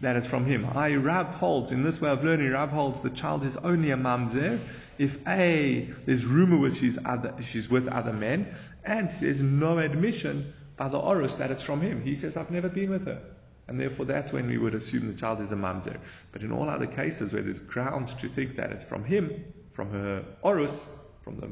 that 0.00 0.16
it's 0.16 0.28
from 0.28 0.44
him. 0.44 0.66
I 0.74 0.94
Rav 0.96 1.34
holds 1.34 1.70
in 1.70 1.82
this 1.82 2.00
way 2.00 2.10
of 2.10 2.22
learning. 2.22 2.50
Rav 2.50 2.70
holds 2.70 3.00
the 3.00 3.10
child 3.10 3.44
is 3.44 3.56
only 3.56 3.90
a 3.90 3.96
mamzer 3.96 4.58
if 4.98 5.26
a 5.26 5.88
there's 6.06 6.24
rumor 6.24 6.58
which 6.58 6.76
she's 6.76 6.98
other, 7.04 7.34
she's 7.42 7.68
with 7.68 7.88
other 7.88 8.12
men, 8.12 8.54
and 8.84 9.10
there's 9.20 9.40
no 9.40 9.78
admission 9.78 10.52
by 10.76 10.88
the 10.88 10.98
Orus 10.98 11.38
that 11.38 11.50
it's 11.50 11.62
from 11.62 11.80
him. 11.80 12.02
He 12.02 12.14
says, 12.14 12.36
I've 12.36 12.50
never 12.50 12.68
been 12.68 12.90
with 12.90 13.06
her. 13.06 13.20
And 13.68 13.80
therefore, 13.80 14.06
that's 14.06 14.32
when 14.32 14.48
we 14.48 14.58
would 14.58 14.74
assume 14.74 15.06
the 15.06 15.18
child 15.18 15.40
is 15.40 15.52
a 15.52 15.56
mamzer. 15.56 15.96
But 16.32 16.42
in 16.42 16.52
all 16.52 16.68
other 16.68 16.86
cases 16.86 17.32
where 17.32 17.42
there's 17.42 17.60
grounds 17.60 18.14
to 18.14 18.28
think 18.28 18.56
that 18.56 18.72
it's 18.72 18.84
from 18.84 19.04
him, 19.04 19.44
from 19.72 19.90
her 19.90 20.24
Orus, 20.44 20.84
from 21.22 21.38
the 21.38 21.48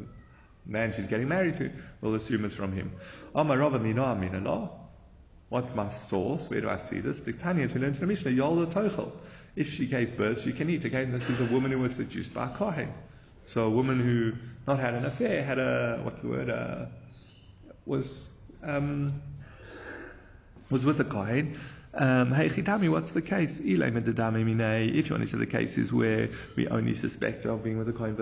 man 0.67 0.93
she's 0.93 1.07
getting 1.07 1.29
married 1.29 1.57
to, 1.57 1.71
we'll 2.01 2.15
assume 2.15 2.45
it's 2.45 2.55
from 2.55 2.73
him. 2.73 2.93
What's 5.49 5.75
my 5.75 5.89
source? 5.89 6.49
Where 6.49 6.61
do 6.61 6.69
I 6.69 6.77
see 6.77 7.01
this? 7.01 7.21
The 7.21 7.33
Tanya 7.33 7.67
we 7.67 7.81
learned 7.81 7.95
in 7.97 8.01
the 8.01 8.07
Mishnah, 8.07 8.31
Yolda 8.31 8.73
Tochel. 8.73 9.11
If 9.57 9.73
she 9.73 9.87
gave 9.87 10.17
birth, 10.17 10.43
she 10.43 10.53
can 10.53 10.71
eat. 10.71 10.85
Again, 10.85 11.11
this 11.11 11.29
is 11.29 11.41
a 11.41 11.45
woman 11.45 11.73
who 11.73 11.81
was 11.81 11.97
seduced 11.97 12.33
by 12.33 12.47
a 12.47 12.57
Kohen. 12.57 12.93
So 13.47 13.67
a 13.67 13.71
woman 13.71 13.99
who 13.99 14.35
not 14.69 14.79
had 14.79 14.95
an 14.95 15.05
affair, 15.05 15.43
had 15.43 15.59
a, 15.59 16.01
what's 16.05 16.23
the 16.23 16.29
word, 16.29 16.51
uh, 16.51 16.87
was 17.85 18.31
um, 18.63 19.21
was 20.71 20.85
with 20.85 21.01
a 21.01 21.05
Kohen. 21.05 21.59
Um, 21.93 22.33
hey 22.33 22.49
Chitami, 22.49 22.89
what's 22.89 23.11
the 23.11 23.23
case? 23.23 23.59
If 23.59 23.67
you 23.67 23.81
want 23.81 24.05
to 24.05 25.27
say 25.27 25.39
the 25.39 25.47
case 25.47 25.77
is 25.79 25.93
where 25.93 26.29
we 26.55 26.69
only 26.69 26.95
suspect 26.95 27.45
of 27.47 27.65
being 27.65 27.79
with 27.79 27.89
a 27.89 27.93
Kohen, 27.93 28.15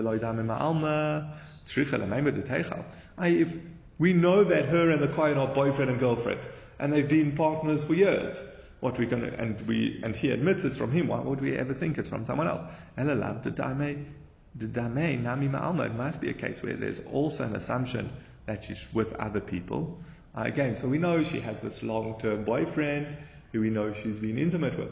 if 1.77 3.55
we 3.97 4.13
know 4.13 4.43
that 4.43 4.65
her 4.65 4.89
and 4.91 5.01
the 5.01 5.07
Kohen 5.07 5.37
are 5.37 5.47
boyfriend 5.53 5.91
and 5.91 5.99
girlfriend, 5.99 6.39
and 6.79 6.93
they've 6.93 7.09
been 7.09 7.35
partners 7.35 7.83
for 7.83 7.93
years, 7.93 8.39
what 8.79 8.97
we're 8.97 9.09
going 9.09 9.23
to, 9.23 9.37
and 9.37 9.59
we, 9.67 9.99
and 10.03 10.15
he 10.15 10.31
admits 10.31 10.63
it's 10.63 10.77
from 10.77 10.91
him, 10.91 11.07
why 11.07 11.19
would 11.19 11.41
we 11.41 11.55
ever 11.57 11.73
think 11.73 11.97
it's 11.97 12.07
from 12.07 12.23
someone 12.23 12.47
else? 12.47 12.63
It 12.97 13.05
must 15.95 16.21
be 16.21 16.29
a 16.29 16.33
case 16.33 16.63
where 16.63 16.75
there's 16.75 17.01
also 17.11 17.43
an 17.43 17.55
assumption 17.55 18.09
that 18.45 18.63
she's 18.63 18.87
with 18.93 19.13
other 19.13 19.41
people. 19.41 19.99
Again, 20.33 20.77
so 20.77 20.87
we 20.87 20.97
know 20.97 21.21
she 21.23 21.41
has 21.41 21.59
this 21.59 21.83
long-term 21.83 22.45
boyfriend 22.45 23.17
who 23.51 23.59
we 23.61 23.69
know 23.69 23.91
she's 23.93 24.19
been 24.19 24.37
intimate 24.37 24.77
with. 24.79 24.91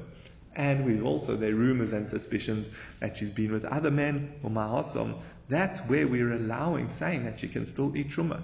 And 0.58 0.86
we 0.86 1.00
also, 1.02 1.36
there 1.36 1.52
are 1.52 1.56
rumors 1.56 1.94
and 1.94 2.10
suspicions 2.10 2.68
that 3.00 3.16
she's 3.16 3.30
been 3.30 3.52
with 3.52 3.64
other 3.64 3.92
men, 3.92 4.34
umahasom. 4.44 5.14
That's 5.50 5.80
where 5.82 6.08
we're 6.08 6.34
allowing, 6.34 6.90
saying 6.90 7.26
that 7.26 7.40
she 7.40 7.48
can 7.48 7.68
still 7.68 7.96
eat 7.96 8.10
truma. 8.10 8.42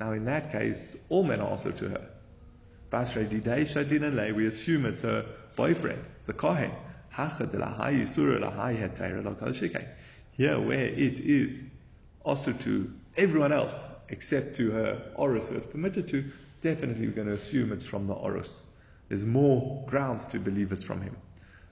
Now 0.00 0.12
in 0.12 0.24
that 0.26 0.52
case, 0.52 0.96
all 1.08 1.22
men 1.22 1.40
are 1.40 1.48
also 1.48 1.70
to 1.70 1.88
her. 1.88 2.08
We 4.34 4.46
assume 4.46 4.84
it's 4.84 5.00
her 5.00 5.24
boyfriend, 5.56 6.04
the 6.26 6.34
Kohen. 6.34 6.72
Here, 10.32 10.60
where 10.60 10.84
it 10.84 11.20
is 11.20 11.64
also 12.22 12.52
to 12.52 12.92
everyone 13.16 13.52
else 13.52 13.82
except 14.10 14.56
to 14.56 14.70
her 14.72 15.02
Orus 15.16 15.48
who 15.48 15.56
it's 15.56 15.66
permitted 15.66 16.08
to, 16.08 16.24
definitely 16.62 17.06
we're 17.06 17.14
going 17.14 17.28
to 17.28 17.34
assume 17.34 17.72
it's 17.72 17.86
from 17.86 18.06
the 18.06 18.14
Orus. 18.14 18.60
There's 19.10 19.24
more 19.24 19.84
grounds 19.86 20.24
to 20.26 20.38
believe 20.38 20.70
it's 20.70 20.84
from 20.84 21.02
him. 21.02 21.16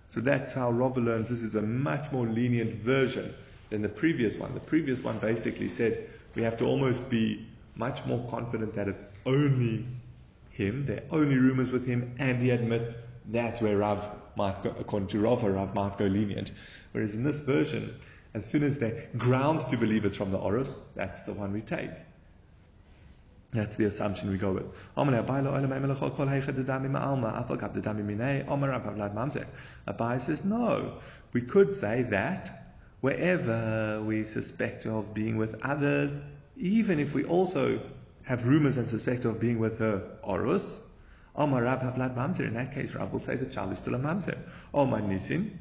So 0.08 0.20
that's 0.20 0.52
how 0.52 0.72
Rava 0.72 1.00
learns. 1.00 1.30
This 1.30 1.42
is 1.42 1.54
a 1.54 1.62
much 1.62 2.10
more 2.10 2.26
lenient 2.26 2.74
version 2.82 3.32
than 3.70 3.80
the 3.80 3.88
previous 3.88 4.36
one. 4.36 4.52
The 4.54 4.60
previous 4.60 5.04
one 5.04 5.18
basically 5.20 5.68
said 5.68 6.10
we 6.34 6.42
have 6.42 6.58
to 6.58 6.64
almost 6.64 7.08
be 7.08 7.46
much 7.76 8.04
more 8.06 8.28
confident 8.28 8.74
that 8.74 8.88
it's 8.88 9.04
only 9.24 9.86
him, 10.50 10.84
there 10.84 11.04
are 11.12 11.20
only 11.20 11.36
rumors 11.36 11.70
with 11.70 11.86
him, 11.86 12.12
and 12.18 12.42
he 12.42 12.50
admits 12.50 12.96
that's 13.26 13.60
where 13.60 13.76
Rav 13.76 14.04
might 14.36 14.60
go, 14.64 14.74
according 14.76 15.08
to 15.10 15.20
Rava, 15.20 15.48
Rav 15.48 15.76
might 15.76 15.96
go 15.96 16.06
lenient. 16.06 16.50
Whereas 16.90 17.14
in 17.14 17.22
this 17.22 17.40
version, 17.40 17.94
as 18.34 18.44
soon 18.44 18.64
as 18.64 18.78
there 18.78 19.06
grounds 19.16 19.64
to 19.66 19.76
believe 19.76 20.04
it's 20.04 20.16
from 20.16 20.32
the 20.32 20.38
Orus, 20.38 20.76
that's 20.96 21.20
the 21.20 21.32
one 21.32 21.52
we 21.52 21.60
take. 21.60 21.90
That's 23.50 23.76
the 23.76 23.84
assumption 23.84 24.30
we 24.30 24.36
go 24.36 24.52
with. 24.52 24.66
Abai 29.86 30.20
says, 30.20 30.44
no. 30.44 30.98
We 31.32 31.40
could 31.40 31.74
say 31.74 32.02
that 32.02 32.74
wherever 33.00 34.02
we 34.04 34.24
suspect 34.24 34.84
of 34.86 35.14
being 35.14 35.36
with 35.38 35.54
others, 35.62 36.20
even 36.58 36.98
if 36.98 37.14
we 37.14 37.24
also 37.24 37.80
have 38.24 38.46
rumors 38.46 38.76
and 38.76 38.88
suspect 38.88 39.24
of 39.24 39.40
being 39.40 39.58
with 39.58 39.78
her 39.78 40.02
Orus, 40.22 40.78
Omar 41.34 41.62
Rab 41.62 41.80
Havlad 41.80 42.14
Mamzer, 42.16 42.46
in 42.46 42.54
that 42.54 42.74
case, 42.74 42.94
Rab 42.94 43.12
will 43.12 43.20
say 43.20 43.36
the 43.36 43.46
child 43.46 43.72
is 43.72 43.78
still 43.78 43.94
a 43.94 43.98
Mamzer. 43.98 44.36
Omar 44.74 45.00
Nisin, 45.00 45.58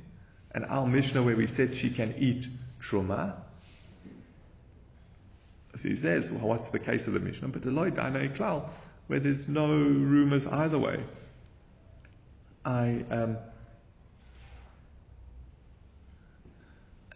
and 0.51 0.65
our 0.65 0.85
Mishnah 0.87 1.23
where 1.23 1.35
we 1.35 1.47
said 1.47 1.75
she 1.75 1.89
can 1.89 2.15
eat 2.17 2.47
Truma, 2.81 3.35
he 5.83 5.95
says, 5.95 6.31
well, 6.31 6.47
what's 6.47 6.69
the 6.69 6.79
case 6.79 7.07
of 7.07 7.13
the 7.13 7.19
Mishnah? 7.19 7.49
But 7.49 7.65
Eloi 7.65 7.89
Dana 7.89 8.27
Klal, 8.29 8.69
where 9.07 9.19
there's 9.19 9.47
no 9.47 9.69
rumors 9.69 10.45
either 10.47 10.77
way. 10.77 11.03
I 12.65 13.03
um, 13.09 13.37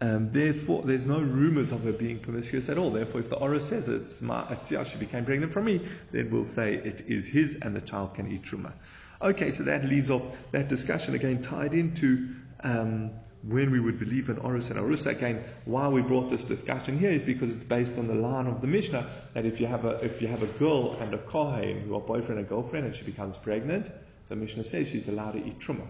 um, 0.00 0.32
therefore, 0.32 0.82
there's 0.84 1.06
no 1.06 1.20
rumors 1.20 1.70
of 1.70 1.84
her 1.84 1.92
being 1.92 2.18
promiscuous 2.18 2.68
at 2.68 2.76
all. 2.76 2.90
Therefore, 2.90 3.20
if 3.20 3.28
the 3.28 3.36
Ora 3.36 3.60
says 3.60 3.88
it's 3.88 4.20
ma 4.20 4.46
atzia, 4.46 4.84
she 4.84 4.98
became 4.98 5.24
pregnant 5.24 5.52
from 5.52 5.66
me, 5.66 5.86
then 6.10 6.30
we'll 6.30 6.44
say 6.44 6.74
it 6.74 7.04
is 7.06 7.28
his 7.28 7.58
and 7.62 7.76
the 7.76 7.80
child 7.80 8.14
can 8.14 8.30
eat 8.32 8.42
truma. 8.42 8.72
Okay, 9.20 9.52
so 9.52 9.62
that 9.62 9.84
leads 9.84 10.10
off 10.10 10.22
that 10.50 10.66
discussion 10.66 11.14
again 11.14 11.42
tied 11.42 11.72
into 11.72 12.34
um, 12.64 13.10
when 13.42 13.72
we 13.72 13.80
would 13.80 13.98
believe 13.98 14.28
in 14.28 14.36
Orus 14.36 14.70
and 14.70 14.78
Arusa. 14.78 15.06
Again, 15.06 15.42
why 15.64 15.88
we 15.88 16.00
brought 16.00 16.30
this 16.30 16.44
discussion 16.44 16.98
here 16.98 17.10
is 17.10 17.24
because 17.24 17.50
it's 17.50 17.64
based 17.64 17.98
on 17.98 18.06
the 18.06 18.14
line 18.14 18.46
of 18.46 18.60
the 18.60 18.66
Mishnah 18.66 19.08
that 19.34 19.44
if 19.44 19.60
you 19.60 19.66
have 19.66 19.84
a 19.84 20.04
if 20.04 20.22
you 20.22 20.28
have 20.28 20.42
a 20.42 20.46
girl 20.46 20.96
and 21.00 21.12
a 21.14 21.18
kohen 21.18 21.80
who 21.80 21.94
are 21.96 22.00
boyfriend 22.00 22.38
and 22.38 22.48
girlfriend 22.48 22.86
and 22.86 22.94
she 22.94 23.04
becomes 23.04 23.36
pregnant, 23.36 23.90
the 24.28 24.36
Mishnah 24.36 24.64
says 24.64 24.88
she's 24.88 25.08
allowed 25.08 25.32
to 25.32 25.44
eat 25.44 25.58
truma. 25.58 25.86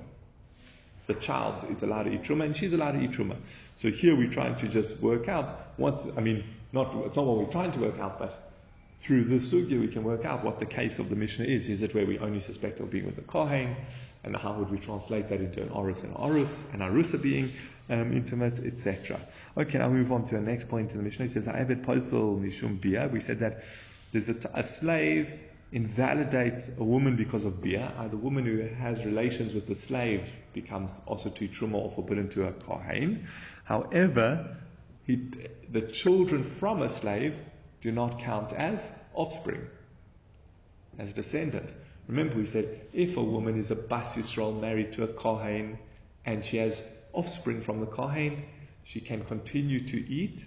The 1.06 1.14
child 1.14 1.64
is 1.70 1.82
allowed 1.82 2.04
to 2.04 2.14
eat 2.14 2.22
truma 2.22 2.44
and 2.44 2.56
she's 2.56 2.72
allowed 2.72 2.92
to 2.92 3.02
eat 3.02 3.10
truma. 3.10 3.36
So 3.76 3.90
here 3.90 4.16
we're 4.16 4.32
trying 4.32 4.56
to 4.56 4.68
just 4.68 5.00
work 5.00 5.28
out 5.28 5.72
what 5.76 6.06
I 6.16 6.20
mean, 6.20 6.44
not 6.72 6.94
it's 7.06 7.16
not 7.16 7.26
what 7.26 7.38
we're 7.38 7.52
trying 7.52 7.72
to 7.72 7.80
work 7.80 7.98
out, 7.98 8.18
but 8.18 8.41
through 9.02 9.24
this 9.24 9.52
sugya 9.52 9.80
we 9.80 9.88
can 9.88 10.04
work 10.04 10.24
out 10.24 10.44
what 10.44 10.60
the 10.60 10.66
case 10.66 11.00
of 11.00 11.08
the 11.08 11.16
Mishnah 11.16 11.44
is. 11.44 11.68
Is 11.68 11.82
it 11.82 11.92
where 11.92 12.06
we 12.06 12.20
only 12.20 12.38
suspect 12.38 12.78
of 12.78 12.90
being 12.90 13.04
with 13.04 13.18
a 13.18 13.22
kohen? 13.22 13.74
And 14.22 14.36
how 14.36 14.52
would 14.54 14.70
we 14.70 14.78
translate 14.78 15.28
that 15.30 15.40
into 15.40 15.60
an 15.60 15.70
orus 15.70 16.04
and 16.04 16.14
orus, 16.14 16.62
and 16.72 16.82
arusa 16.82 17.20
being 17.20 17.52
um, 17.90 18.12
intimate, 18.12 18.60
etc. 18.60 19.18
Okay, 19.56 19.78
now 19.78 19.88
move 19.88 20.12
on 20.12 20.24
to 20.26 20.36
the 20.36 20.40
next 20.40 20.68
point 20.68 20.92
in 20.92 20.98
the 20.98 21.02
Mishnah. 21.02 21.24
It 21.24 21.32
says, 21.32 21.48
Abed 21.48 21.82
posel 21.82 22.40
mishum 22.40 22.80
bia. 22.80 23.08
We 23.08 23.18
said 23.18 23.40
that 23.40 23.64
there's 24.12 24.28
a, 24.28 24.34
t- 24.34 24.48
a 24.54 24.62
slave 24.62 25.36
invalidates 25.72 26.70
a 26.78 26.84
woman 26.84 27.16
because 27.16 27.44
of 27.44 27.60
bia. 27.60 27.92
Uh, 27.98 28.06
the 28.06 28.16
woman 28.16 28.44
who 28.44 28.60
has 28.60 29.04
relations 29.04 29.52
with 29.52 29.66
the 29.66 29.74
slave 29.74 30.32
becomes 30.52 30.92
also 31.06 31.28
to 31.28 31.48
truma 31.48 31.74
or 31.74 31.90
forbidden 31.90 32.28
to 32.28 32.46
a 32.46 32.52
kohen. 32.52 33.26
However, 33.64 34.58
he, 35.06 35.16
the 35.68 35.82
children 35.82 36.44
from 36.44 36.82
a 36.82 36.88
slave 36.88 37.36
do 37.82 37.90
not 37.90 38.20
count 38.20 38.52
as 38.52 38.88
offspring, 39.12 39.66
as 40.98 41.12
descendants. 41.12 41.74
Remember, 42.08 42.36
we 42.36 42.46
said 42.46 42.80
if 42.92 43.16
a 43.16 43.22
woman 43.22 43.58
is 43.58 43.70
a 43.70 43.76
Bas 43.76 44.16
Yisrael 44.16 44.58
married 44.58 44.92
to 44.94 45.04
a 45.04 45.08
Kohen 45.08 45.78
and 46.24 46.44
she 46.44 46.56
has 46.56 46.80
offspring 47.12 47.60
from 47.60 47.80
the 47.80 47.86
Kohen, 47.86 48.44
she 48.84 49.00
can 49.00 49.24
continue 49.24 49.80
to 49.80 49.96
eat. 49.96 50.44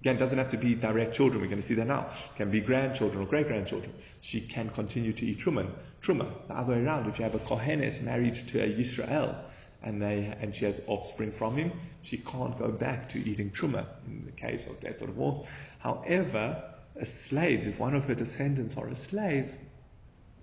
Again, 0.00 0.18
doesn't 0.18 0.38
have 0.38 0.50
to 0.50 0.56
be 0.56 0.74
direct 0.74 1.14
children. 1.14 1.42
We're 1.42 1.48
going 1.48 1.60
to 1.60 1.66
see 1.66 1.74
that 1.74 1.86
now. 1.86 2.10
Can 2.36 2.50
be 2.50 2.60
grandchildren 2.60 3.22
or 3.22 3.26
great 3.26 3.48
grandchildren. 3.48 3.92
She 4.20 4.40
can 4.40 4.70
continue 4.70 5.12
to 5.12 5.26
eat 5.26 5.40
truma. 5.40 5.68
Truma. 6.02 6.30
The 6.46 6.54
other 6.54 6.74
way 6.74 6.84
around. 6.84 7.08
If 7.08 7.18
you 7.18 7.24
have 7.24 7.34
a 7.34 7.40
Kohenes 7.40 8.00
married 8.00 8.34
to 8.48 8.62
a 8.62 8.68
Yisrael 8.68 9.36
and 9.82 10.00
they 10.00 10.32
and 10.40 10.54
she 10.54 10.64
has 10.64 10.80
offspring 10.86 11.32
from 11.32 11.56
him, 11.56 11.72
she 12.02 12.18
can't 12.18 12.56
go 12.58 12.68
back 12.68 13.08
to 13.10 13.18
eating 13.18 13.50
truma 13.50 13.86
in 14.06 14.24
the 14.24 14.32
case 14.32 14.66
of 14.66 14.80
death 14.80 15.02
or 15.02 15.06
divorce. 15.06 15.46
However, 15.80 16.62
a 16.98 17.06
slave, 17.06 17.66
if 17.66 17.78
one 17.78 17.94
of 17.94 18.06
her 18.06 18.14
descendants 18.14 18.76
are 18.76 18.88
a 18.88 18.96
slave, 18.96 19.52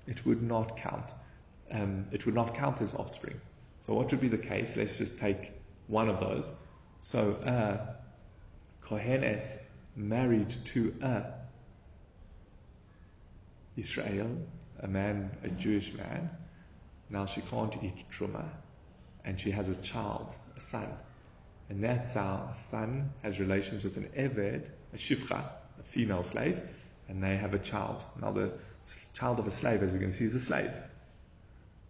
it 0.07 0.25
would 0.25 0.41
not 0.41 0.77
count. 0.77 1.11
Um, 1.71 2.05
it 2.11 2.25
would 2.25 2.35
not 2.35 2.55
count 2.55 2.81
as 2.81 2.93
offspring. 2.93 3.39
So 3.81 3.93
what 3.93 4.11
would 4.11 4.21
be 4.21 4.27
the 4.27 4.37
case? 4.37 4.75
Let's 4.75 4.97
just 4.97 5.17
take 5.17 5.51
one 5.87 6.09
of 6.09 6.19
those. 6.19 6.51
So 7.01 7.33
uh, 7.33 7.85
Kohenes 8.85 9.57
married 9.95 10.55
to 10.65 10.93
a 11.01 11.23
Israel, 13.75 14.29
a 14.79 14.87
man, 14.87 15.31
a 15.43 15.49
Jewish 15.49 15.93
man. 15.93 16.29
Now 17.09 17.25
she 17.25 17.41
can't 17.41 17.75
eat 17.83 18.05
truma, 18.11 18.45
and 19.25 19.39
she 19.39 19.51
has 19.51 19.67
a 19.67 19.75
child, 19.75 20.35
a 20.55 20.59
son, 20.59 20.87
and 21.69 21.83
that 21.83 22.07
son 22.07 23.11
has 23.23 23.39
relations 23.39 23.83
with 23.83 23.97
an 23.97 24.09
Eved, 24.15 24.69
a 24.93 24.97
Shifcha, 24.97 25.43
female 25.83 26.23
slave, 26.23 26.61
and 27.07 27.23
they 27.23 27.37
have 27.37 27.53
a 27.53 27.59
child. 27.59 28.03
Now 28.21 28.31
the 28.31 28.51
child 29.13 29.39
of 29.39 29.47
a 29.47 29.51
slave, 29.51 29.83
as 29.83 29.93
we 29.93 29.99
can 29.99 30.11
see, 30.11 30.25
is 30.25 30.35
a 30.35 30.39
slave. 30.39 30.71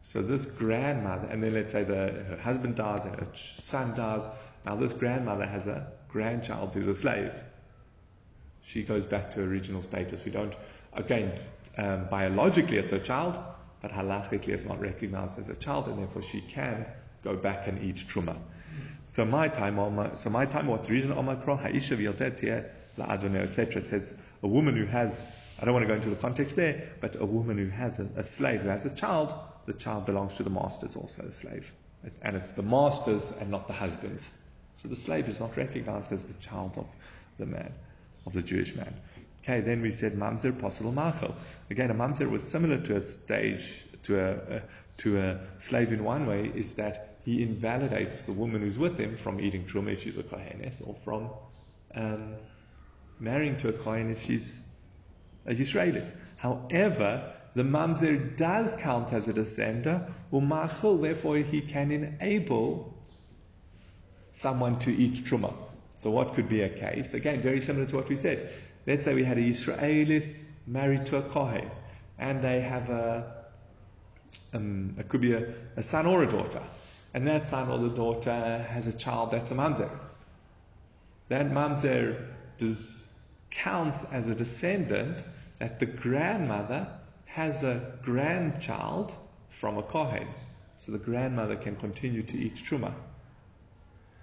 So 0.01 0.21
this 0.21 0.45
grandmother, 0.45 1.27
and 1.27 1.41
then 1.41 1.53
let's 1.53 1.71
say 1.71 1.83
the, 1.83 2.25
her 2.29 2.39
husband 2.41 2.75
dies 2.75 3.05
and 3.05 3.15
her 3.15 3.27
son 3.59 3.95
dies. 3.95 4.27
Now 4.65 4.75
this 4.75 4.93
grandmother 4.93 5.45
has 5.45 5.67
a 5.67 5.88
grandchild 6.09 6.73
who's 6.73 6.88
a 6.88 6.95
slave. 6.95 7.31
She 8.63 8.83
goes 8.83 9.05
back 9.05 9.31
to 9.31 9.39
her 9.39 9.45
original 9.45 9.81
status. 9.81 10.23
We 10.25 10.31
don't, 10.31 10.53
again, 10.93 11.39
um, 11.77 12.07
biologically 12.09 12.77
it's 12.77 12.91
a 12.91 13.00
child, 13.00 13.39
but 13.81 13.91
halachically 13.91 14.50
it's 14.50 14.65
not 14.65 14.79
recognized 14.79 15.39
as 15.39 15.50
a 15.50 15.55
child, 15.55 15.88
and 15.88 16.00
therefore 16.00 16.21
she 16.21 16.41
can 16.41 16.85
go 17.23 17.35
back 17.35 17.67
and 17.67 17.81
eat 17.83 17.95
truma. 17.95 18.35
So 19.12 19.25
my 19.25 19.47
time, 19.47 19.77
so 20.15 20.29
my 20.29 20.45
time, 20.45 20.67
what's 20.67 20.88
the 20.88 20.93
reason? 20.93 21.12
Haisha 21.12 21.97
etc. 23.00 23.81
It 23.81 23.88
says 23.88 24.17
a 24.41 24.47
woman 24.47 24.75
who 24.75 24.85
has 24.85 25.23
I 25.59 25.65
don't 25.65 25.73
want 25.73 25.83
to 25.83 25.88
go 25.88 25.95
into 25.95 26.09
the 26.09 26.15
context 26.15 26.55
there, 26.55 26.89
but 27.00 27.15
a 27.15 27.25
woman 27.25 27.57
who 27.57 27.69
has 27.69 28.00
a, 28.00 28.09
a 28.17 28.23
slave 28.23 28.62
who 28.62 28.69
has 28.69 28.85
a 28.85 28.93
child, 28.93 29.33
the 29.65 29.73
child 29.73 30.05
belongs 30.05 30.35
to 30.35 30.43
the 30.43 30.50
master, 30.50 30.88
it's 30.88 30.95
also 30.95 31.23
a 31.23 31.31
slave. 31.31 31.71
And 32.21 32.35
it's 32.35 32.51
the 32.51 32.63
master's 32.63 33.31
and 33.39 33.50
not 33.50 33.67
the 33.67 33.73
husband's. 33.73 34.29
So 34.75 34.88
the 34.88 34.95
slave 34.95 35.29
is 35.29 35.39
not 35.39 35.55
recognized 35.55 36.12
as 36.12 36.23
the 36.23 36.33
child 36.35 36.73
of 36.77 36.88
the 37.38 37.45
man, 37.45 37.71
of 38.25 38.33
the 38.33 38.41
Jewish 38.41 38.75
man. 38.75 38.93
Okay, 39.43 39.62
then 39.62 39.81
we 39.81 39.91
said 39.91 40.15
mamzer 40.15 40.57
possible 40.59 40.91
machel. 40.91 41.33
Again, 41.69 41.91
a 41.91 41.93
mamzer 41.93 42.29
was 42.29 42.43
similar 42.43 42.79
to 42.79 42.95
a 42.95 43.01
stage, 43.01 43.85
to 44.03 44.19
a, 44.19 44.31
a, 44.55 44.62
to 44.97 45.19
a 45.19 45.39
slave 45.59 45.93
in 45.93 46.03
one 46.03 46.25
way, 46.27 46.51
is 46.53 46.75
that 46.75 47.17
he 47.23 47.41
invalidates 47.41 48.23
the 48.23 48.33
woman 48.33 48.62
who's 48.62 48.77
with 48.77 48.97
him 48.97 49.15
from 49.15 49.39
eating 49.39 49.65
truma 49.65 49.93
if 49.93 50.01
she's 50.01 50.17
a 50.17 50.23
kohenes, 50.23 50.85
or 50.85 50.93
from 50.93 51.29
um, 51.95 52.35
marrying 53.20 53.58
to 53.58 53.70
a 53.70 53.74
kohen 53.74 54.12
if 54.12 54.24
she's 54.25 54.62
a 55.46 55.53
Yisraelis. 55.53 56.10
However, 56.38 57.34
the 57.55 57.63
mamzer 57.63 58.36
does 58.36 58.74
count 58.79 59.13
as 59.13 59.27
a 59.27 59.34
descender, 59.34 60.10
umachel, 60.32 61.01
therefore 61.01 61.38
he 61.38 61.62
can 61.62 61.91
enable 61.91 62.93
someone 64.32 64.79
to 64.79 64.91
eat 64.91 65.25
truma. 65.25 65.53
So 65.96 66.10
what 66.10 66.34
could 66.34 66.50
be 66.50 66.62
a 66.62 66.70
case? 66.70 67.13
Again, 67.13 67.41
very 67.41 67.62
similar 67.62 67.86
to 67.86 67.96
what 67.96 68.10
we 68.10 68.15
said. 68.15 68.51
let's 68.86 69.05
say 69.05 69.13
we 69.13 69.24
had 69.24 69.38
a 69.38 69.41
Israelis 69.41 70.43
married 70.65 71.05
to 71.08 71.17
a 71.17 71.22
Kohen, 71.22 71.70
and 72.17 72.43
they 72.43 72.62
have 72.62 72.89
a, 72.89 73.46
um, 74.53 74.96
it 74.98 75.08
could 75.10 75.22
be 75.22 75.34
a, 75.34 75.53
a 75.77 75.84
son 75.84 76.05
or 76.05 76.24
a 76.24 76.27
daughter, 76.29 76.62
and 77.13 77.27
that 77.27 77.48
son 77.50 77.70
or 77.70 77.77
the 77.77 77.96
daughter 77.96 78.65
has 78.70 78.88
a 78.88 78.93
child 78.93 79.32
that's 79.32 79.51
a 79.51 79.55
mamzer. 79.55 79.89
That 81.29 81.51
mamzer 81.51 82.25
does, 82.58 83.02
counts 83.53 84.03
as 84.12 84.27
a 84.29 84.36
descendant 84.36 85.24
that 85.60 85.79
the 85.79 85.86
grandmother 85.86 86.88
has 87.25 87.63
a 87.63 87.93
grandchild 88.03 89.13
from 89.50 89.77
a 89.77 89.83
Kohen. 89.83 90.27
So 90.77 90.91
the 90.91 90.98
grandmother 90.98 91.55
can 91.55 91.75
continue 91.75 92.24
to 92.24 92.38
eat 92.38 92.55
truma. 92.55 92.93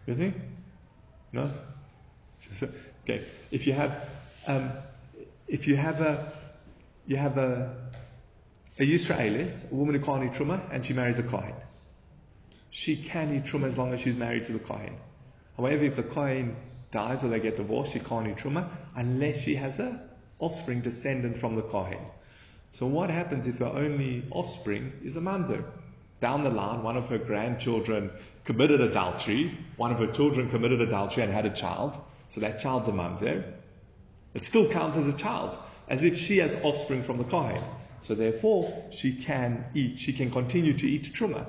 Me? 0.07 0.35
No? 1.33 1.51
Okay. 3.05 3.25
If 3.51 3.67
you 3.67 3.73
have, 3.73 4.09
um, 4.47 4.73
if 5.47 5.69
you 5.69 5.77
have 5.77 6.01
a, 6.01 6.33
you 7.07 7.17
have 7.17 7.39
a, 7.39 7.77
a 8.79 8.83
Yisraelis, 8.83 9.71
a 9.71 9.75
woman 9.75 9.95
who 9.95 10.05
can't 10.05 10.25
eat 10.25 10.33
truma, 10.33 10.61
and 10.73 10.85
she 10.85 10.93
marries 10.95 11.19
a 11.19 11.23
Kohen. 11.23 11.55
She 12.71 12.97
can 12.97 13.35
eat 13.37 13.45
truma 13.45 13.69
as 13.69 13.79
long 13.79 13.93
as 13.93 14.01
she's 14.01 14.17
married 14.17 14.47
to 14.47 14.53
the 14.53 14.59
Kohen. 14.59 14.97
However, 15.57 15.85
if 15.85 15.97
the 15.97 16.03
Kohen 16.03 16.57
dies 16.91 17.25
or 17.25 17.29
they 17.29 17.41
get 17.41 17.57
divorced, 17.57 17.93
she 17.93 18.01
can't 18.01 18.29
eat 18.29 18.37
truma 18.37 18.69
unless 18.97 19.43
she 19.43 19.55
has 19.55 19.79
a 19.79 20.01
offspring 20.39 20.81
descendant 20.81 21.39
from 21.39 21.57
the 21.57 21.63
Kohen. 21.63 21.99
So 22.73 22.87
what 22.87 23.11
happens 23.11 23.47
if 23.47 23.59
her 23.59 23.67
only 23.67 24.25
offspring 24.31 24.93
is 25.05 25.17
a 25.17 25.21
mamzer? 25.21 25.65
Down 26.21 26.45
the 26.45 26.51
line, 26.51 26.83
one 26.83 26.97
of 26.97 27.09
her 27.09 27.19
grandchildren 27.19 28.11
committed 28.45 28.81
adultery, 28.81 29.57
one 29.77 29.93
of 29.93 29.99
her 29.99 30.07
children 30.07 30.51
committed 30.51 30.81
adultery 30.81 31.23
and 31.23 31.33
had 31.33 31.47
a 31.47 31.51
child, 31.51 31.99
so 32.31 32.41
that 32.41 32.61
child's 32.61 32.89
a 32.89 32.93
mamzer. 32.93 33.53
It 34.35 34.45
still 34.45 34.71
counts 34.71 34.97
as 34.97 35.07
a 35.07 35.13
child, 35.13 35.59
as 35.89 36.05
if 36.05 36.17
she 36.19 36.39
has 36.39 36.55
offspring 36.63 37.03
from 37.03 37.19
the 37.19 37.25
Kohen. 37.25 37.63
So 38.03 38.15
therefore, 38.15 38.85
she 38.91 39.15
can 39.15 39.65
eat, 39.75 39.99
she 39.99 40.13
can 40.13 40.31
continue 40.31 40.73
to 40.75 40.87
eat 40.87 41.13
truma. 41.13 41.47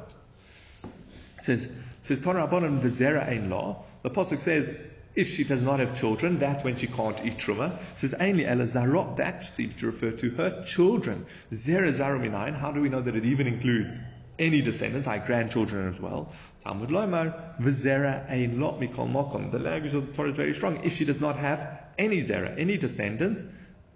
It 1.37 1.45
says, 1.45 1.65
it 1.65 1.71
says, 2.03 2.19
Torah 2.19 2.47
Rabbanon 2.47 2.81
v'zera 2.81 3.27
ein 3.27 3.49
law. 3.49 3.83
The 4.03 4.09
Pasuk 4.09 4.41
says, 4.41 4.75
if 5.15 5.29
she 5.33 5.43
does 5.43 5.61
not 5.61 5.79
have 5.79 5.99
children, 5.99 6.39
that's 6.39 6.63
when 6.63 6.77
she 6.77 6.87
can't 6.87 7.17
eat 7.25 7.37
truma. 7.37 7.77
Says 7.97 8.13
only 8.13 8.45
elazarot. 8.45 9.17
That 9.17 9.43
seems 9.43 9.75
to 9.75 9.87
refer 9.87 10.11
to 10.11 10.29
her 10.31 10.63
children. 10.65 11.25
Zera 11.51 11.91
zaruminayin. 11.91 12.57
How 12.57 12.71
do 12.71 12.81
we 12.81 12.89
know 12.89 13.01
that 13.01 13.15
it 13.15 13.25
even 13.25 13.47
includes 13.47 13.99
any 14.39 14.61
descendants, 14.61 15.07
like 15.07 15.25
grandchildren 15.25 15.93
as 15.93 15.99
well? 15.99 16.31
Talmud 16.63 16.89
Lomar 16.89 17.59
v'zera 17.59 18.29
ein 18.29 18.59
lot 18.59 18.79
mikol 18.79 19.11
mokom. 19.11 19.51
The 19.51 19.59
language 19.59 19.93
of 19.93 20.07
the 20.07 20.13
Torah 20.13 20.29
is 20.29 20.37
very 20.37 20.53
strong. 20.53 20.79
If 20.83 20.93
she 20.93 21.05
does 21.05 21.19
not 21.19 21.37
have 21.37 21.79
any 21.97 22.21
zera, 22.21 22.57
any 22.57 22.77
descendants, 22.77 23.43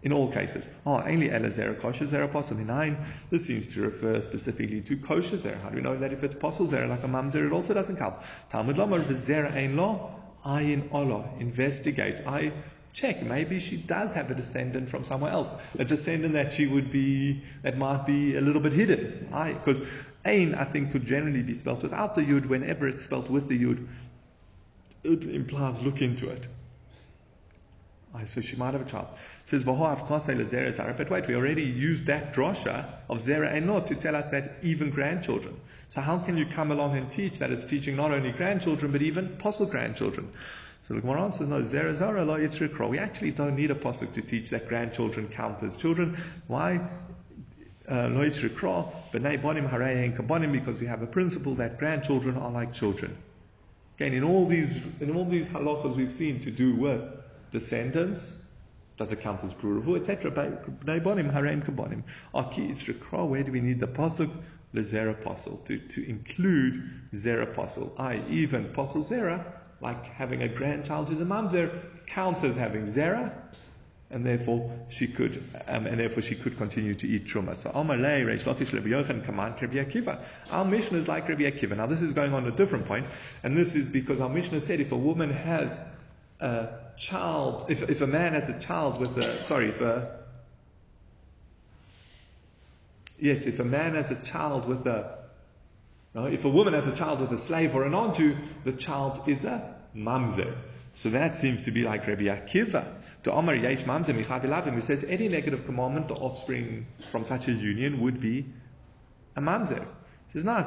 in 0.05 0.13
all 0.13 0.31
cases. 0.31 0.67
Oh, 0.85 1.01
only 1.01 1.31
ela 1.31 1.49
zera 1.49 1.79
kosher 1.79 2.05
zera 2.05 2.25
apostle 2.25 2.57
nine. 2.57 3.05
This 3.31 3.45
seems 3.45 3.67
to 3.73 3.81
refer 3.81 4.21
specifically 4.21 4.81
to 4.81 4.97
kosher 4.97 5.37
zera. 5.37 5.59
How 5.61 5.69
do 5.69 5.77
we 5.77 5.81
know 5.81 5.97
that 5.97 6.13
if 6.13 6.23
it's 6.23 6.35
apostle 6.35 6.67
zera 6.67 6.87
like 6.87 7.03
a 7.03 7.07
mam 7.07 7.31
zera, 7.31 7.47
it 7.47 7.51
also 7.51 7.73
doesn't 7.73 7.97
count? 7.97 8.17
Talmud 8.51 8.75
Lomar 8.75 9.03
v'zera 9.03 9.51
ein 9.53 9.75
law. 9.75 10.11
I 10.45 10.61
in 10.61 10.89
Allah 10.91 11.25
investigate. 11.39 12.21
I 12.25 12.51
check. 12.93 13.23
Maybe 13.23 13.59
she 13.59 13.77
does 13.77 14.13
have 14.13 14.31
a 14.31 14.35
descendant 14.35 14.89
from 14.89 15.03
somewhere 15.03 15.31
else, 15.31 15.51
a 15.77 15.83
descendant 15.83 16.33
that 16.33 16.53
she 16.53 16.67
would 16.67 16.91
be 16.91 17.43
that 17.63 17.77
might 17.77 18.05
be 18.05 18.35
a 18.35 18.41
little 18.41 18.61
bit 18.61 18.73
hidden. 18.73 19.27
I 19.33 19.53
because 19.53 19.81
Ain 20.25 20.55
I 20.55 20.63
think 20.63 20.91
could 20.91 21.05
generally 21.05 21.41
be 21.41 21.53
spelt 21.55 21.83
without 21.83 22.15
the 22.15 22.21
yud. 22.21 22.45
Whenever 22.45 22.87
it's 22.87 23.03
spelt 23.03 23.29
with 23.29 23.47
the 23.47 23.61
yud, 23.61 23.87
it 25.03 25.23
implies 25.23 25.81
look 25.81 26.01
into 26.01 26.29
it. 26.29 26.47
So 28.25 28.41
she 28.41 28.55
might 28.55 28.73
have 28.73 28.81
a 28.81 28.89
child. 28.89 29.07
It 29.45 29.49
says 29.49 29.65
Zera 29.65 30.97
But 30.97 31.09
wait, 31.09 31.27
we 31.27 31.35
already 31.35 31.63
used 31.63 32.05
that 32.05 32.33
drasha 32.33 32.85
of 33.09 33.19
Zera 33.19 33.53
and 33.53 33.67
not 33.67 33.87
to 33.87 33.95
tell 33.95 34.15
us 34.15 34.29
that 34.29 34.55
even 34.63 34.91
grandchildren. 34.91 35.59
So 35.89 36.01
how 36.01 36.19
can 36.19 36.37
you 36.37 36.45
come 36.45 36.71
along 36.71 36.97
and 36.97 37.11
teach 37.11 37.39
that 37.39 37.51
it's 37.51 37.65
teaching 37.65 37.95
not 37.95 38.11
only 38.11 38.31
grandchildren 38.31 38.91
but 38.91 39.01
even 39.01 39.37
possible 39.37 39.69
grandchildren? 39.69 40.29
So 40.87 40.93
the 40.93 41.01
Gemara 41.01 41.23
answers, 41.23 41.47
no, 41.47 41.61
Zera 41.63 41.95
Zara 41.95 42.23
lo 42.23 42.37
Yitzrikra. 42.37 42.87
We 42.89 42.99
actually 42.99 43.31
don't 43.31 43.55
need 43.55 43.71
a 43.71 43.75
pasuk 43.75 44.13
to 44.13 44.21
teach 44.21 44.51
that 44.51 44.69
grandchildren 44.69 45.27
count 45.27 45.63
as 45.63 45.75
children. 45.77 46.17
Why? 46.47 46.77
Uh, 47.89 48.09
lo 48.09 48.23
Yitzrikra, 48.23 48.91
b'nei 49.11 49.41
bonim 49.41 49.69
kabonim, 50.15 50.51
because 50.51 50.79
we 50.79 50.87
have 50.87 51.01
a 51.01 51.07
principle 51.07 51.55
that 51.55 51.79
grandchildren 51.79 52.37
are 52.37 52.51
like 52.51 52.73
children. 52.73 53.17
Again, 53.97 54.13
in 54.13 54.23
all 54.23 54.45
these, 54.45 54.81
in 54.99 55.15
all 55.15 55.25
these 55.25 55.47
halachas 55.47 55.95
we've 55.95 56.11
seen 56.11 56.41
to 56.41 56.51
do 56.51 56.75
with 56.75 57.01
descendants, 57.51 58.37
does 58.97 59.11
it 59.11 59.21
count 59.21 59.43
as 59.43 59.53
pruruvu, 59.53 59.97
etc. 59.99 60.31
B'nei 60.31 61.01
harein 61.31 61.65
kabonim. 61.65 62.03
Aki 62.33 62.69
Yitzrikra, 62.69 63.27
where 63.27 63.43
do 63.43 63.51
we 63.51 63.61
need 63.61 63.79
the 63.79 63.87
pasuk? 63.87 64.31
the 64.75 64.81
Zera 64.81 65.11
apostle, 65.11 65.57
to, 65.65 65.77
to 65.79 66.07
include 66.07 66.83
Zera 67.13 67.43
apostle. 67.43 67.95
I, 67.97 68.21
even 68.29 68.65
apostle 68.65 69.01
Zera, 69.01 69.43
like 69.81 70.05
having 70.05 70.43
a 70.43 70.49
grandchild 70.49 71.09
who's 71.09 71.21
a 71.21 71.25
mamzer, 71.25 71.81
counts 72.05 72.43
as 72.43 72.55
having 72.55 72.85
Zera, 72.85 73.31
and 74.11 74.25
therefore 74.25 74.71
she 74.89 75.07
could, 75.07 75.43
um, 75.67 75.87
and 75.87 75.99
therefore 75.99 76.21
she 76.21 76.35
could 76.35 76.57
continue 76.57 76.93
to 76.93 77.07
eat 77.07 77.25
truma. 77.25 77.55
So 77.55 77.71
Amar 77.73 77.97
Lei, 77.97 78.21
Reish 78.21 78.43
Lakish 78.43 78.73
Rabbi 78.73 78.89
Yochanan, 78.89 79.25
command 79.25 79.55
Rabbi 79.61 79.77
Akiva. 79.77 80.21
Our 80.51 80.65
Mishnah 80.65 80.99
is 80.99 81.07
like 81.07 81.27
Rabbi 81.27 81.43
Akiva. 81.43 81.75
Now 81.75 81.87
this 81.87 82.01
is 82.01 82.13
going 82.13 82.33
on 82.33 82.45
a 82.45 82.51
different 82.51 82.85
point, 82.85 83.07
and 83.43 83.57
this 83.57 83.75
is 83.75 83.89
because 83.89 84.21
our 84.21 84.29
Mishnah 84.29 84.61
said 84.61 84.79
if 84.79 84.91
a 84.91 84.97
woman 84.97 85.31
has 85.31 85.81
a 86.39 86.67
child, 86.97 87.65
if, 87.69 87.89
if 87.89 88.01
a 88.01 88.07
man 88.07 88.33
has 88.33 88.49
a 88.49 88.59
child 88.59 88.99
with 88.99 89.17
a, 89.17 89.43
sorry, 89.43 89.69
if 89.69 89.81
a, 89.81 90.25
Yes, 93.19 93.45
if 93.45 93.59
a 93.59 93.63
man 93.65 93.95
has 93.95 94.11
a 94.11 94.15
child 94.15 94.67
with 94.67 94.85
a, 94.87 95.17
no, 96.13 96.25
if 96.25 96.45
a 96.45 96.49
woman 96.49 96.73
has 96.73 96.87
a 96.87 96.95
child 96.95 97.21
with 97.21 97.31
a 97.31 97.37
slave 97.37 97.75
or 97.75 97.85
an 97.85 97.93
onju, 97.93 98.37
the 98.63 98.73
child 98.73 99.21
is 99.27 99.45
a 99.45 99.75
mamzer. 99.95 100.53
So 100.93 101.09
that 101.09 101.37
seems 101.37 101.63
to 101.63 101.71
be 101.71 101.83
like 101.83 102.07
Rabbi 102.07 102.23
Akiva. 102.23 102.87
To 103.23 103.31
Omar 103.31 103.55
Yesh 103.55 103.83
Mamzer 103.83 104.13
Michabilavim, 104.13 104.73
who 104.73 104.81
says 104.81 105.03
any 105.03 105.27
negative 105.27 105.65
commandment, 105.65 106.07
the 106.07 106.13
offspring 106.13 106.85
from 107.11 107.25
such 107.25 107.47
a 107.47 107.51
union 107.51 108.01
would 108.01 108.21
be 108.21 108.45
a 109.35 109.41
mamzer. 109.41 109.85
Says, 110.33 110.43
no, 110.43 110.61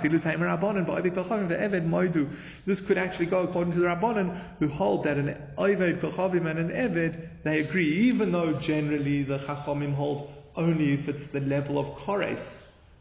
this 2.67 2.81
could 2.81 2.99
actually 2.99 3.27
go 3.27 3.43
according 3.43 3.73
to 3.75 3.81
the 3.81 3.87
Rabbanon, 3.87 4.41
who 4.59 4.69
hold 4.69 5.05
that 5.05 5.19
an 5.19 5.39
Oived, 5.59 6.01
Kochavim, 6.01 6.47
and 6.51 6.59
an 6.59 6.71
Eved, 6.71 7.29
they 7.43 7.61
agree, 7.61 8.09
even 8.09 8.33
though 8.33 8.55
generally 8.55 9.23
the 9.25 9.39
Chachamim 9.39 9.95
hold 9.95 10.33
only 10.57 10.93
if 10.93 11.09
it's 11.09 11.27
the 11.27 11.41
level 11.41 11.79
of 11.79 11.97
Kores. 11.99 12.51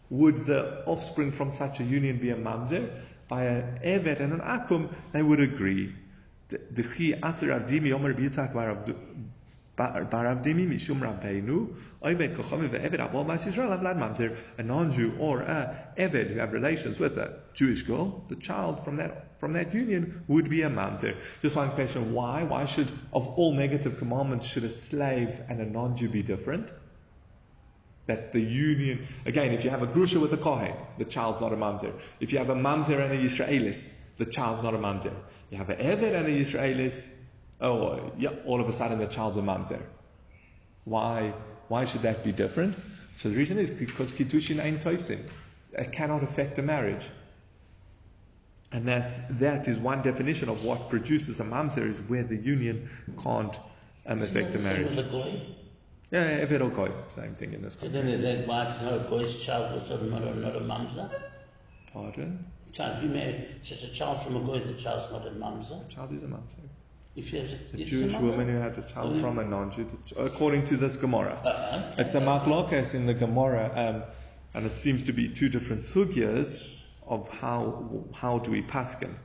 Would 0.09 0.45
the 0.45 0.85
offspring 0.85 1.31
from 1.31 1.51
such 1.51 1.79
a 1.79 1.83
union 1.83 2.17
be 2.17 2.29
a 2.29 2.35
mamzer? 2.35 2.89
By 3.27 3.43
an 3.43 3.79
eved 3.83 4.19
and 4.21 4.33
an 4.33 4.39
Akum, 4.39 4.89
they 5.11 5.21
would 5.21 5.41
agree. 5.41 5.93
Baravdimi 9.77 10.67
Mishum 10.67 10.99
Rabbeinu 10.99 11.75
Oimed 12.03 12.35
Kochomi 12.35 12.67
Ve'Eved 12.67 12.99
Abol 12.99 13.25
Mas 13.25 13.45
Yisrael 13.45 13.77
Avlad 13.77 13.97
Mamzer 13.97 14.35
a 14.57 14.63
non-Jew 14.63 15.13
or 15.19 15.41
a 15.41 15.93
Eved 15.97 16.31
who 16.31 16.39
have 16.39 16.51
relations 16.51 16.99
with 16.99 17.17
a 17.17 17.39
Jewish 17.53 17.83
girl, 17.83 18.23
the 18.27 18.35
child 18.35 18.83
from 18.83 18.97
that 18.97 19.39
from 19.39 19.53
that 19.53 19.73
union 19.73 20.23
would 20.27 20.49
be 20.49 20.63
a 20.63 20.69
mamzer. 20.69 21.15
Just 21.41 21.55
one 21.55 21.71
question: 21.71 22.13
Why? 22.13 22.43
Why 22.43 22.65
should 22.65 22.91
of 23.13 23.27
all 23.27 23.53
negative 23.53 23.99
commandments 23.99 24.47
should 24.47 24.63
a 24.63 24.69
slave 24.69 25.39
and 25.47 25.61
a 25.61 25.65
non-Jew 25.65 26.09
be 26.09 26.23
different? 26.23 26.71
That 28.07 28.31
the 28.31 28.41
union, 28.41 29.07
again, 29.25 29.51
if 29.51 29.63
you 29.63 29.69
have 29.69 29.83
a 29.83 29.87
grusha 29.87 30.19
with 30.19 30.33
a 30.33 30.37
kohen, 30.37 30.73
the 30.97 31.05
child's 31.05 31.41
not 31.41 31.53
a 31.53 31.57
mamzer. 31.57 31.93
If 32.19 32.31
you 32.31 32.39
have 32.39 32.49
a 32.49 32.55
mamzer 32.55 32.99
and 32.99 33.13
a 33.13 33.17
Yisraelis, 33.17 33.89
the 34.17 34.25
child's 34.25 34.63
not 34.63 34.73
a 34.73 34.77
mamzer. 34.77 35.13
You 35.51 35.57
have 35.57 35.69
an 35.69 35.77
eved 35.77 36.15
and 36.15 36.27
a 36.27 36.31
Yisraelis, 36.31 37.03
oh, 37.61 38.11
yeah, 38.17 38.29
all 38.45 38.61
of 38.61 38.67
a 38.67 38.73
sudden 38.73 38.99
the 38.99 39.07
child's 39.07 39.37
a 39.37 39.41
mamzer. 39.41 39.81
Why, 40.85 41.33
why 41.67 41.85
should 41.85 42.03
that 42.03 42.23
be 42.23 42.31
different? 42.31 42.77
So 43.19 43.29
the 43.29 43.35
reason 43.35 43.57
is 43.57 43.71
because 43.71 44.11
kiddushin 44.11 44.63
ain't 44.63 44.81
toisin. 44.81 45.23
It 45.73 45.91
cannot 45.91 46.23
affect 46.23 46.55
the 46.55 46.61
marriage. 46.61 47.05
And 48.71 48.87
that, 48.87 49.39
that 49.39 49.67
is 49.67 49.77
one 49.77 50.01
definition 50.01 50.49
of 50.49 50.63
what 50.63 50.89
produces 50.89 51.39
a 51.39 51.43
mamzer 51.43 51.89
is 51.89 51.99
where 52.01 52.23
the 52.23 52.35
union 52.35 52.89
can't 53.23 53.57
um, 54.05 54.21
affect 54.21 54.53
the 54.53 54.59
marriage. 54.59 54.97
Yeah, 56.11 56.23
if 56.37 56.51
it'll 56.51 56.69
go. 56.69 56.93
Same 57.07 57.35
thing 57.35 57.53
in 57.53 57.61
this 57.61 57.75
So 57.79 57.89
then 57.89 58.07
is 58.07 58.21
that 58.21 58.47
why 58.47 58.67
it's 58.67 58.81
not 58.81 58.93
a 58.93 58.99
boy's 58.99 59.37
child 59.37 59.73
was 59.73 59.89
a, 59.89 60.01
not 60.03 60.21
a, 60.21 60.35
not 60.35 60.55
a 60.55 60.59
mamza? 60.59 61.11
Pardon? 61.91 62.45
Child, 62.71 63.03
you 63.03 63.09
may, 63.09 63.47
it's 63.55 63.69
just 63.69 63.83
a 63.83 63.89
child 63.89 64.21
from 64.21 64.35
a 64.35 64.39
boy, 64.39 64.59
the 64.59 64.73
child's 64.73 65.11
not 65.11 65.27
a 65.27 65.31
mamza. 65.31 65.87
Child 65.89 66.13
is 66.13 66.23
a 66.23 66.27
mamzer. 66.27 66.69
If 67.17 67.29
she 67.29 67.37
has 67.39 67.51
a, 67.51 67.55
a 67.81 67.83
Jewish 67.85 68.13
mamza. 68.13 68.21
woman 68.21 68.47
who 68.47 68.57
has 68.59 68.77
a 68.77 68.83
child 68.83 69.15
Mhm. 69.15 69.21
from 69.21 69.39
a 69.39 69.43
non-Jew, 69.43 69.87
according 70.17 70.65
to 70.65 70.77
this 70.77 70.97
Gemara. 70.97 71.33
Uh-huh. 71.43 71.95
It's 71.97 72.13
a 72.15 72.21
machlokas 72.21 72.93
in 72.93 73.07
the 73.07 73.13
Gemara, 73.15 73.71
um, 73.85 74.03
and 74.53 74.65
it 74.67 74.77
seems 74.77 75.03
to 75.03 75.13
be 75.13 75.27
two 75.29 75.49
different 75.49 75.81
sugyas 75.81 76.61
of 77.07 77.27
how 77.39 78.03
how 78.13 78.37
do 78.39 78.51
we 78.51 78.61
paskin, 78.61 79.15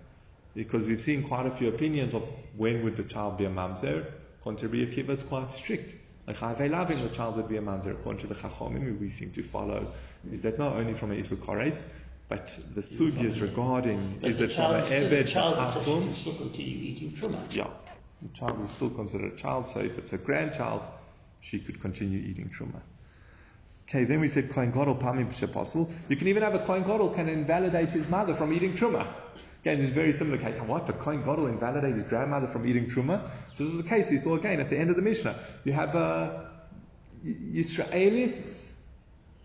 because 0.54 0.86
we've 0.86 1.00
seen 1.00 1.22
quite 1.24 1.46
a 1.46 1.50
few 1.50 1.68
opinions 1.68 2.14
of 2.14 2.26
when 2.56 2.82
would 2.84 2.96
the 2.96 3.02
child 3.04 3.36
be 3.38 3.44
a 3.44 3.50
mamzer. 3.50 4.06
According 4.40 4.70
to 4.70 4.76
Akiva, 4.86 5.10
it's 5.10 5.24
quite 5.24 5.50
strict. 5.50 5.94
Like 6.26 6.36
Chayvei 6.36 7.02
the 7.02 7.14
child 7.14 7.36
would 7.36 7.48
be 7.48 7.56
a 7.56 7.62
manzer, 7.62 7.90
according 7.92 8.20
to 8.22 8.26
the 8.28 8.34
Chachomim, 8.34 8.98
we 9.00 9.10
seem 9.10 9.32
to 9.32 9.42
follow, 9.42 9.92
is 10.32 10.42
that 10.42 10.58
not 10.58 10.76
only 10.76 10.94
from 10.94 11.10
a 11.12 11.16
Isu 11.16 11.36
Kores, 11.36 11.80
but 12.28 12.56
the 12.74 12.80
sugyas 12.80 13.40
regarding 13.40 14.18
But 14.20 14.30
is 14.30 14.38
the 14.38 14.44
it 14.44 14.52
from 14.52 14.72
a 14.76 14.82
the 14.82 14.94
Eved 14.94 15.28
child 15.28 15.56
Achum? 15.56 16.14
still 16.14 16.34
continue 16.34 16.78
eating 16.78 17.10
truma. 17.12 17.38
Yeah, 17.54 17.66
the 18.22 18.38
child 18.38 18.62
is 18.62 18.70
still 18.70 18.90
considered 18.90 19.32
a 19.32 19.36
child, 19.36 19.68
so 19.68 19.80
if 19.80 19.98
it's 19.98 20.12
a 20.12 20.18
grandchild, 20.18 20.82
she 21.40 21.58
could 21.58 21.80
continue 21.80 22.18
eating 22.20 22.50
truma. 22.50 22.80
Okay, 23.88 24.04
then 24.04 24.20
we 24.20 24.28
said 24.28 24.50
Kohen 24.50 24.70
Gadol 24.70 24.94
Pamim 24.94 25.32
Shepasul. 25.32 25.92
You 26.08 26.16
can 26.16 26.28
even 26.28 26.42
have 26.42 26.54
a 26.54 26.60
Kohen 26.60 26.84
Gadol 26.84 27.10
can 27.10 27.28
invalidate 27.28 27.92
his 27.92 28.08
mother 28.08 28.34
from 28.34 28.52
eating 28.52 28.74
truma. 28.74 29.06
Again, 29.62 29.78
this 29.78 29.90
is 29.90 29.96
a 29.96 30.00
very 30.00 30.12
similar 30.12 30.38
case. 30.38 30.58
And 30.58 30.68
what? 30.68 30.86
The 30.86 30.92
Kohen 30.92 31.22
Gadol 31.24 31.46
invalidate 31.48 31.94
his 31.94 32.04
grandmother 32.04 32.46
from 32.46 32.66
eating 32.66 32.88
truma? 32.88 33.28
So 33.54 33.64
this 33.64 33.74
is 33.74 33.82
the 33.82 33.88
case 33.88 34.10
we 34.10 34.18
saw 34.18 34.36
again 34.36 34.60
at 34.60 34.70
the 34.70 34.78
end 34.78 34.90
of 34.90 34.96
the 34.96 35.02
Mishnah. 35.02 35.38
You 35.64 35.72
have 35.72 35.94
uh, 35.94 36.44
a 37.24 37.26
Yisraelis, 37.26 38.70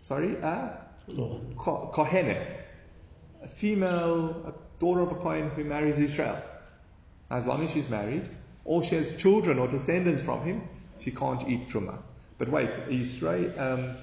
sorry, 0.02 0.36
uh, 0.40 0.48
a 0.48 1.40
Ko- 1.56 1.90
Kohenes, 1.94 2.62
a 3.42 3.48
female, 3.48 4.44
a 4.46 4.80
daughter 4.80 5.00
of 5.00 5.12
a 5.12 5.16
Kohen 5.16 5.50
who 5.50 5.64
marries 5.64 5.98
Israel. 5.98 6.40
As 7.30 7.46
long 7.46 7.62
as 7.62 7.70
she's 7.70 7.88
married, 7.88 8.28
or 8.68 8.84
she 8.84 8.96
has 8.96 9.16
children 9.16 9.58
or 9.58 9.66
descendants 9.66 10.22
from 10.22 10.44
him, 10.44 10.68
she 10.98 11.10
can't 11.10 11.48
eat 11.48 11.70
truma. 11.70 11.96
But 12.36 12.50
wait, 12.50 12.68
Israel, 12.90 13.50
um, 13.58 13.96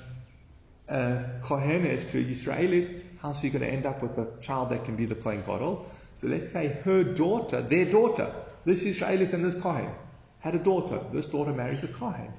uh, 0.90 1.24
Kohenes 1.44 2.10
to 2.12 2.24
Israelis, 2.26 2.92
how's 3.22 3.40
she 3.40 3.52
going 3.52 3.62
to 3.62 3.70
end 3.70 3.86
up 3.86 4.02
with 4.02 4.18
a 4.18 4.28
child 4.42 4.72
that 4.72 4.84
can 4.84 4.96
be 4.96 5.06
the 5.06 5.14
Kohen 5.14 5.44
Gadol? 5.46 5.86
So 6.16 6.28
let's 6.28 6.52
say 6.52 6.68
her 6.84 7.04
daughter, 7.04 7.62
their 7.62 7.86
daughter, 7.86 8.34
this 8.66 8.84
Israelis 8.86 9.36
and 9.36 9.46
this 9.46 9.54
Kohen, 9.54 9.92
had 10.40 10.56
a 10.56 10.60
daughter. 10.60 11.00
This 11.14 11.28
daughter 11.28 11.54
marries 11.54 11.84
a 11.84 11.88
Kohen. 11.88 12.34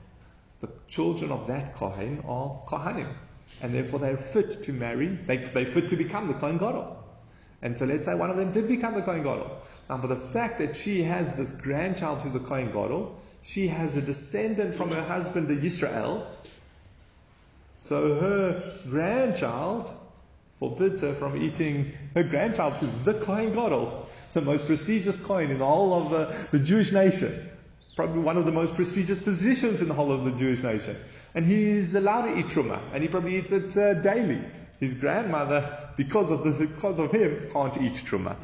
The 0.60 0.68
children 0.88 1.30
of 1.30 1.46
that 1.46 1.76
Kohen 1.76 2.24
are 2.26 2.60
Kohanim. 2.66 3.14
And 3.62 3.72
therefore 3.72 4.00
they're 4.00 4.16
fit 4.16 4.64
to 4.64 4.72
marry, 4.72 5.06
they, 5.06 5.36
they're 5.36 5.64
fit 5.64 5.90
to 5.90 5.96
become 5.96 6.26
the 6.26 6.34
Kohen 6.34 6.58
Gadol. 6.58 7.04
And 7.62 7.76
so 7.76 7.84
let's 7.84 8.04
say 8.06 8.16
one 8.16 8.30
of 8.30 8.36
them 8.36 8.50
did 8.50 8.66
become 8.66 8.94
the 8.94 9.02
Kohen 9.02 9.22
Gadol. 9.22 9.62
Now, 9.88 9.99
but 9.99 10.09
the 10.09 10.16
fact 10.16 10.59
that 10.59 10.77
she 10.77 11.03
has 11.05 11.35
this 11.35 11.51
grandchild 11.51 12.22
who's 12.22 12.35
a 12.35 12.40
Kohen 12.40 12.68
Gadol, 12.68 13.16
she 13.42 13.68
has 13.68 13.96
a 13.96 14.03
descendant 14.03 14.75
from 14.75 14.90
her 14.90 15.03
husband, 15.03 15.46
the 15.46 15.57
Yisrael. 15.57 16.27
So 17.81 18.16
her 18.16 18.79
grandchild 18.88 19.90
forbids 20.59 21.03
her 21.03 21.14
from 21.14 21.40
eating 21.40 21.92
her 22.14 22.25
grandchild, 22.25 22.77
who's 22.79 22.90
the 23.05 23.14
Kohen 23.14 23.53
Gadol, 23.53 24.09
the 24.33 24.40
most 24.40 24.66
prestigious 24.66 25.16
Kohen 25.16 25.51
in 25.51 25.59
the 25.59 25.66
whole 25.66 25.94
of 25.94 26.11
the, 26.11 26.59
the 26.59 26.64
Jewish 26.64 26.90
nation. 26.90 27.51
Probably 27.94 28.20
one 28.20 28.37
of 28.37 28.44
the 28.44 28.53
most 28.53 28.75
prestigious 28.75 29.20
positions 29.20 29.81
in 29.81 29.88
the 29.88 29.94
whole 29.94 30.12
of 30.12 30.25
the 30.25 30.33
Jewish 30.33 30.62
nation. 30.62 30.96
And 31.35 31.46
he's 31.46 31.94
allowed 31.94 32.22
to 32.22 32.38
eat 32.38 32.46
truma, 32.46 32.81
and 32.92 33.03
he 33.03 33.09
probably 33.09 33.37
eats 33.37 33.53
it 33.53 33.77
uh, 33.77 33.94
daily. 33.94 34.42
His 34.81 34.94
grandmother, 34.94 35.90
because 35.96 36.31
of, 36.31 36.44
the, 36.44 36.66
because 36.66 36.99
of 36.99 37.12
him, 37.12 37.49
can't 37.53 37.77
eat 37.81 37.94
truma. 37.94 38.37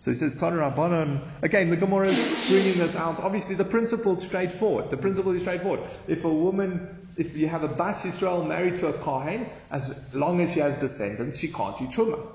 So 0.00 0.10
he 0.10 0.16
says, 0.16 0.34
Tanur 0.34 0.72
Rabbanon. 0.74 1.20
Again, 1.42 1.70
the 1.70 1.76
Gemara 1.76 2.08
is 2.08 2.48
bringing 2.48 2.78
this 2.78 2.96
out. 2.96 3.20
Obviously, 3.20 3.54
the 3.54 3.66
principle 3.66 4.16
is 4.16 4.22
straightforward. 4.22 4.90
The 4.90 4.96
principle 4.96 5.32
is 5.32 5.42
straightforward. 5.42 5.80
If 6.08 6.24
a 6.24 6.32
woman, 6.32 7.08
if 7.16 7.36
you 7.36 7.48
have 7.48 7.64
a 7.64 7.68
Bas 7.68 8.04
Yisrael 8.04 8.46
married 8.46 8.78
to 8.78 8.88
a 8.88 8.92
Kohen, 8.94 9.46
as 9.70 10.14
long 10.14 10.40
as 10.40 10.54
she 10.54 10.60
has 10.60 10.78
descendants, 10.78 11.38
she 11.38 11.48
can't 11.48 11.80
eat 11.82 11.90
Truma. 11.90 12.26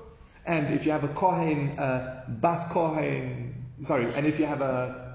And 0.44 0.74
if 0.74 0.86
you 0.86 0.92
have 0.92 1.02
a 1.02 1.08
Kohen, 1.08 1.76
uh, 1.78 2.24
Bas 2.28 2.70
Kohen, 2.70 3.66
sorry, 3.82 4.14
and 4.14 4.26
if 4.26 4.38
you 4.38 4.46
have 4.46 4.60
a 4.60 5.06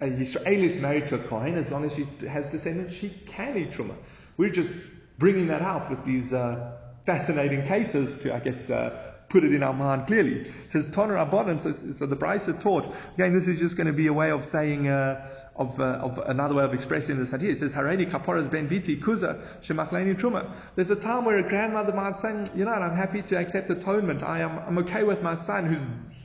a 0.00 0.06
Yisrael 0.06 0.62
is 0.62 0.78
married 0.78 1.06
to 1.08 1.16
a 1.16 1.18
Kohen, 1.18 1.54
as 1.56 1.70
long 1.70 1.84
as 1.84 1.94
she 1.94 2.06
has 2.26 2.48
descendants, 2.48 2.94
she 2.94 3.10
can 3.10 3.56
eat 3.56 3.72
Truma. 3.72 3.94
We're 4.36 4.50
just 4.50 4.72
bringing 5.18 5.48
that 5.48 5.60
out 5.60 5.90
with 5.90 6.04
these 6.04 6.32
uh, 6.32 6.78
fascinating 7.04 7.66
cases 7.66 8.16
to, 8.16 8.34
I 8.34 8.40
guess, 8.40 8.70
uh, 8.70 9.09
put 9.30 9.44
it 9.44 9.54
in 9.54 9.62
our 9.62 9.72
mind 9.72 10.08
clearly. 10.08 10.40
It 10.40 10.72
says 10.72 10.90
Toner 10.90 11.14
Abbanan, 11.14 11.60
so, 11.60 11.70
so 11.70 12.04
the 12.04 12.16
Brisa 12.16 12.60
taught. 12.60 12.92
Again, 13.14 13.32
this 13.32 13.46
is 13.46 13.58
just 13.58 13.76
going 13.76 13.86
to 13.86 13.92
be 13.92 14.08
a 14.08 14.12
way 14.12 14.30
of 14.30 14.44
saying, 14.44 14.88
uh, 14.88 15.26
of, 15.56 15.78
uh, 15.80 15.84
of 15.84 16.18
another 16.26 16.54
way 16.56 16.64
of 16.64 16.74
expressing 16.74 17.16
this 17.16 17.32
idea. 17.32 17.52
It 17.52 17.58
says, 17.58 17.72
Hareni 17.72 18.10
kaporas 18.10 18.50
ben 18.50 18.68
biti 18.68 19.00
kuza 19.00 19.40
shemachleni 19.62 20.18
truma. 20.18 20.50
There's 20.74 20.90
a 20.90 20.96
time 20.96 21.24
where 21.24 21.38
a 21.38 21.48
grandmother 21.48 21.92
might 21.92 22.18
say, 22.18 22.50
you 22.54 22.64
know, 22.64 22.72
I'm 22.72 22.96
happy 22.96 23.22
to 23.22 23.38
accept 23.38 23.70
atonement. 23.70 24.22
I 24.22 24.40
am, 24.40 24.58
I'm 24.58 24.78
okay 24.78 25.04
with 25.04 25.22
my 25.22 25.36
son 25.36 25.66
who's, 25.66 25.82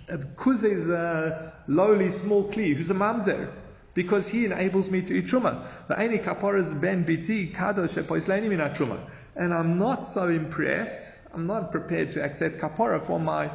uh, 0.09 0.23
kuza 0.35 0.71
is 0.71 0.89
a 0.89 1.53
lowly 1.67 2.09
small 2.09 2.51
kli, 2.51 2.75
who's 2.75 2.89
a 2.89 2.95
mamzer 2.95 3.51
because 3.93 4.27
he 4.27 4.45
enables 4.45 4.91
me 4.91 5.01
to 5.01 5.15
eat 5.15 5.25
truma. 5.25 5.67
The 5.87 5.99
only 5.99 6.19
kaparas 6.19 6.79
ben 6.79 7.05
biti 7.05 7.53
kadosh 7.53 8.01
shepoisleni 8.01 8.49
min 8.49 8.59
truma. 8.59 8.99
And 9.35 9.53
I'm 9.53 9.77
not 9.77 10.07
so 10.07 10.27
impressed. 10.27 11.11
I'm 11.35 11.47
not 11.47 11.71
prepared 11.71 12.13
to 12.13 12.23
accept 12.23 12.59
kapara 12.59 13.01
for 13.01 13.19
my 13.19 13.51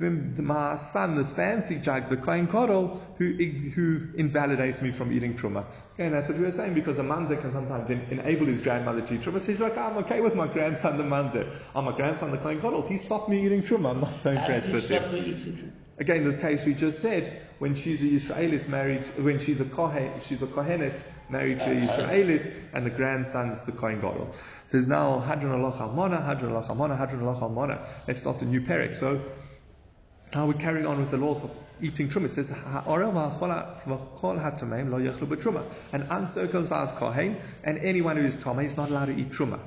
my 0.00 0.76
son, 0.76 1.14
this 1.14 1.32
fancy 1.32 1.76
jug, 1.76 2.08
the 2.08 2.16
Kohen 2.16 2.48
Kodol, 2.48 3.00
who, 3.18 3.32
who 3.70 4.08
invalidates 4.16 4.82
me 4.82 4.90
from 4.90 5.12
eating 5.12 5.36
truma. 5.36 5.64
Okay, 5.94 6.06
and 6.06 6.14
that's 6.14 6.28
what 6.28 6.38
we 6.38 6.44
were 6.44 6.50
saying, 6.50 6.74
because 6.74 6.98
a 6.98 7.02
manzer 7.02 7.40
can 7.40 7.52
sometimes 7.52 7.88
en- 7.90 8.06
enable 8.10 8.46
his 8.46 8.58
grandmother 8.58 9.02
to 9.02 9.14
eat 9.14 9.20
truma. 9.20 9.38
So 9.38 9.52
he's 9.52 9.60
like, 9.60 9.76
I'm 9.78 9.98
okay 9.98 10.20
with 10.20 10.34
my 10.34 10.48
grandson, 10.48 10.96
the 10.98 11.04
manzer. 11.04 11.56
I'm 11.76 11.84
my 11.84 11.94
grandson, 11.94 12.32
the 12.32 12.38
Kohen 12.38 12.60
Kodol. 12.60 12.88
He 12.88 12.96
stopped 12.96 13.28
me 13.28 13.44
eating 13.44 13.62
truma. 13.62 13.90
I'm 13.90 14.00
not 14.00 14.16
so 14.16 14.30
impressed 14.32 14.70
with 14.70 14.88
him. 14.88 15.02
him. 15.02 15.72
Again, 15.98 16.24
this 16.24 16.38
case 16.38 16.64
we 16.64 16.74
just 16.74 16.98
said, 16.98 17.40
when 17.60 17.76
she's 17.76 18.02
a 18.02 18.06
Israelis 18.06 18.66
married, 18.66 19.04
when 19.18 19.38
she's 19.38 19.60
a 19.60 19.66
Kohen, 19.66 20.10
she's 20.24 20.42
a 20.42 20.46
Kohenes 20.46 21.00
married 21.32 21.58
to 21.60 21.70
a 21.70 21.74
Israelis, 21.74 22.52
and 22.74 22.86
the 22.86 22.90
grandson's 22.90 23.62
the 23.62 23.72
Kohen 23.72 24.00
Gadol. 24.00 24.28
It 24.66 24.70
says 24.70 24.86
now, 24.86 25.18
Hadron 25.18 25.52
Allah 25.52 25.74
Almona, 25.80 26.20
Hadron 26.20 26.52
Allah 26.52 26.66
Almona, 26.68 26.96
Hadron 26.96 27.26
Allah 27.26 27.40
Almona. 27.40 27.88
Let's 28.06 28.20
start 28.20 28.42
a 28.42 28.44
new 28.44 28.60
parak. 28.60 28.94
So, 28.94 29.20
now 30.34 30.46
we're 30.46 30.54
carrying 30.54 30.86
on 30.86 30.98
with 30.98 31.10
the 31.10 31.16
laws 31.16 31.42
of 31.42 31.50
eating 31.80 32.08
truma. 32.08 32.26
It 32.26 32.30
says. 32.30 32.50
An 35.92 36.06
uncircumcised 36.10 36.94
Kohen 36.96 37.36
and 37.64 37.78
anyone 37.78 38.16
who 38.16 38.24
is 38.24 38.36
Tama 38.36 38.62
is 38.62 38.76
not 38.76 38.90
allowed 38.90 39.06
to 39.06 39.18
eat 39.18 39.30
truma. 39.30 39.58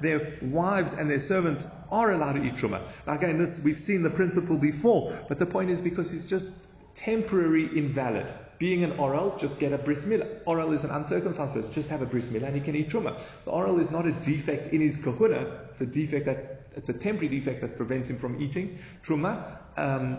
Their 0.00 0.38
wives 0.42 0.92
and 0.92 1.10
their 1.10 1.20
servants 1.20 1.66
are 1.90 2.12
allowed 2.12 2.32
to 2.34 2.44
eat 2.44 2.54
truma. 2.54 2.82
Again, 3.06 3.38
this 3.38 3.60
we've 3.60 3.78
seen 3.78 4.02
the 4.02 4.10
principle 4.10 4.56
before, 4.56 5.12
but 5.28 5.38
the 5.38 5.46
point 5.46 5.70
is 5.70 5.82
because 5.82 6.12
it's 6.12 6.24
just 6.24 6.68
temporary 6.94 7.66
invalid. 7.76 8.26
Being 8.58 8.84
an 8.84 8.92
oral, 8.92 9.36
just 9.36 9.58
get 9.60 9.72
a 9.72 9.78
bris 9.78 10.04
milah. 10.04 10.40
Oral 10.46 10.72
is 10.72 10.84
an 10.84 10.90
uncircumcised 10.90 11.54
person, 11.54 11.72
just 11.72 11.88
have 11.88 12.02
a 12.02 12.06
bris 12.06 12.26
milah 12.26 12.44
and 12.44 12.56
he 12.56 12.62
can 12.62 12.74
eat 12.74 12.88
truma. 12.88 13.20
The 13.44 13.50
oral 13.50 13.78
is 13.80 13.90
not 13.90 14.06
a 14.06 14.12
defect 14.12 14.72
in 14.72 14.80
his 14.80 14.96
kahuna, 14.96 15.68
it's 15.70 15.80
a 15.80 15.86
defect 15.86 16.26
that 16.26 16.66
it's 16.76 16.88
a 16.88 16.92
temporary 16.92 17.28
defect 17.28 17.62
that 17.62 17.76
prevents 17.76 18.10
him 18.10 18.18
from 18.18 18.40
eating 18.40 18.78
truma. 19.02 19.58
Um, 19.76 20.18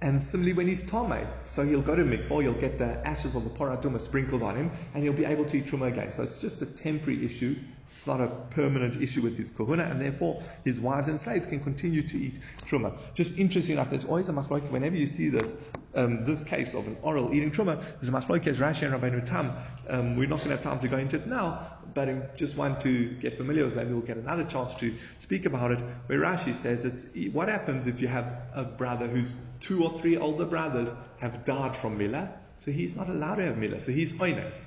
and 0.00 0.20
similarly, 0.20 0.52
when 0.52 0.66
he's 0.66 0.82
tame, 0.82 1.28
so 1.44 1.64
he'll 1.64 1.80
go 1.80 1.94
to 1.94 2.02
mikvah, 2.02 2.42
he'll 2.42 2.52
get 2.54 2.78
the 2.78 3.06
ashes 3.06 3.36
of 3.36 3.44
the 3.44 3.50
paratuma 3.50 4.00
sprinkled 4.00 4.42
on 4.42 4.56
him, 4.56 4.72
and 4.94 5.04
he'll 5.04 5.12
be 5.12 5.24
able 5.24 5.44
to 5.44 5.58
eat 5.58 5.66
truma 5.66 5.88
again. 5.88 6.10
So 6.10 6.24
it's 6.24 6.38
just 6.38 6.60
a 6.60 6.66
temporary 6.66 7.24
issue. 7.24 7.56
It's 7.94 8.06
not 8.06 8.20
a 8.20 8.26
permanent 8.50 9.00
issue 9.00 9.22
with 9.22 9.36
his 9.36 9.50
kahuna, 9.50 9.84
and 9.84 10.00
therefore 10.00 10.42
his 10.64 10.80
wives 10.80 11.08
and 11.08 11.18
slaves 11.18 11.46
can 11.46 11.60
continue 11.60 12.02
to 12.02 12.18
eat 12.18 12.34
truma. 12.66 12.96
Just 13.14 13.38
interesting 13.38 13.74
enough, 13.74 13.90
there's 13.90 14.04
always 14.04 14.28
a 14.28 14.32
machloek 14.32 14.70
whenever 14.70 14.96
you 14.96 15.06
see 15.06 15.28
this, 15.28 15.48
um, 15.94 16.24
this 16.24 16.42
case 16.42 16.74
of 16.74 16.86
an 16.86 16.96
oral 17.02 17.32
eating 17.32 17.50
truma. 17.50 17.82
There's 18.00 18.08
a 18.08 18.12
machloek 18.12 18.46
as 18.46 18.58
Rashi 18.58 18.82
and 18.82 19.00
Rabbeinu 19.00 19.24
Tam. 19.24 19.52
Um, 19.88 20.16
we're 20.16 20.28
not 20.28 20.38
going 20.38 20.50
to 20.50 20.56
have 20.56 20.62
time 20.62 20.80
to 20.80 20.88
go 20.88 20.98
into 20.98 21.16
it 21.16 21.26
now, 21.26 21.66
but 21.94 22.08
I 22.08 22.22
just 22.34 22.56
want 22.56 22.80
to 22.80 23.10
get 23.10 23.36
familiar 23.36 23.64
with 23.64 23.74
that. 23.74 23.86
We'll 23.88 24.00
get 24.00 24.16
another 24.16 24.44
chance 24.44 24.74
to 24.74 24.94
speak 25.20 25.46
about 25.46 25.72
it. 25.72 25.80
Where 26.06 26.18
Rashi 26.18 26.54
says 26.54 26.84
it's 26.84 27.32
what 27.32 27.48
happens 27.48 27.86
if 27.86 28.00
you 28.00 28.08
have 28.08 28.26
a 28.54 28.64
brother 28.64 29.06
whose 29.06 29.32
two 29.60 29.84
or 29.84 29.98
three 29.98 30.16
older 30.16 30.44
brothers 30.44 30.92
have 31.18 31.44
died 31.44 31.76
from 31.76 31.98
milah, 31.98 32.32
so 32.58 32.70
he's 32.70 32.96
not 32.96 33.08
allowed 33.08 33.36
to 33.36 33.46
have 33.46 33.56
milah, 33.56 33.80
so 33.80 33.92
he's 33.92 34.12
oines. 34.14 34.60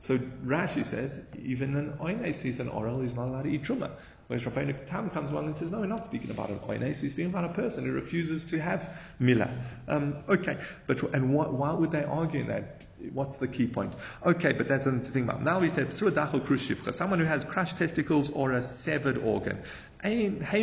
So 0.00 0.18
Rashi 0.18 0.84
says 0.84 1.20
even 1.42 1.76
an 1.76 1.94
oines, 2.00 2.42
he's 2.42 2.60
an 2.60 2.68
oral, 2.68 3.00
he's 3.00 3.14
not 3.14 3.28
allowed 3.28 3.44
to 3.44 3.50
eat 3.50 3.64
truma. 3.64 3.90
Whereas 4.26 4.44
Rabbeinu 4.44 4.86
Tam 4.86 5.10
comes 5.10 5.30
along 5.30 5.46
and 5.46 5.56
says, 5.56 5.70
no, 5.70 5.80
we're 5.80 5.86
not 5.86 6.06
speaking 6.06 6.30
about 6.30 6.48
an 6.48 6.58
oines, 6.60 7.02
we're 7.02 7.10
speaking 7.10 7.26
about 7.26 7.44
a 7.44 7.52
person 7.52 7.84
who 7.84 7.92
refuses 7.92 8.44
to 8.44 8.58
have 8.58 8.88
milah. 9.20 9.50
Um, 9.86 10.16
okay, 10.28 10.58
but 10.86 11.02
and 11.14 11.34
what, 11.34 11.52
why 11.52 11.72
would 11.72 11.90
they 11.90 12.04
argue 12.04 12.46
that? 12.46 12.86
What's 13.12 13.36
the 13.36 13.48
key 13.48 13.66
point? 13.66 13.92
Okay, 14.24 14.52
but 14.52 14.66
that's 14.66 14.84
something 14.84 15.04
to 15.04 15.10
think 15.10 15.28
about. 15.28 15.42
Now 15.42 15.60
we 15.60 15.68
said 15.68 15.92
someone 15.92 17.18
who 17.18 17.26
has 17.26 17.44
crushed 17.44 17.76
testicles 17.76 18.30
or 18.30 18.52
a 18.52 18.62
severed 18.62 19.18
organ. 19.18 19.62
They 20.02 20.10
can 20.10 20.62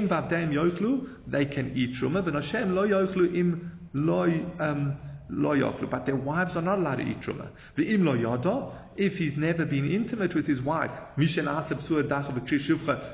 eat 1.76 1.94
truma. 1.94 2.24
V'noshem 2.24 2.74
lo 2.74 2.88
yochlu 2.88 3.36
im 3.36 3.80
lo 3.94 4.24
um, 4.60 4.98
but 5.32 6.06
their 6.06 6.15
wives 6.15 6.58
are 6.58 6.62
not 6.62 6.80
allowed 6.80 6.98
to 6.98 7.04
eat 7.04 7.22
truma. 7.22 7.48
V'im 7.78 8.04
lo 8.04 8.13
yada, 8.13 8.72
if 8.98 9.17
he's 9.17 9.38
never 9.38 9.65
been 9.65 9.89
intimate 9.89 10.36
with 10.36 10.46
his 10.46 10.62
wife, 10.62 10.91
mishen 11.17 11.48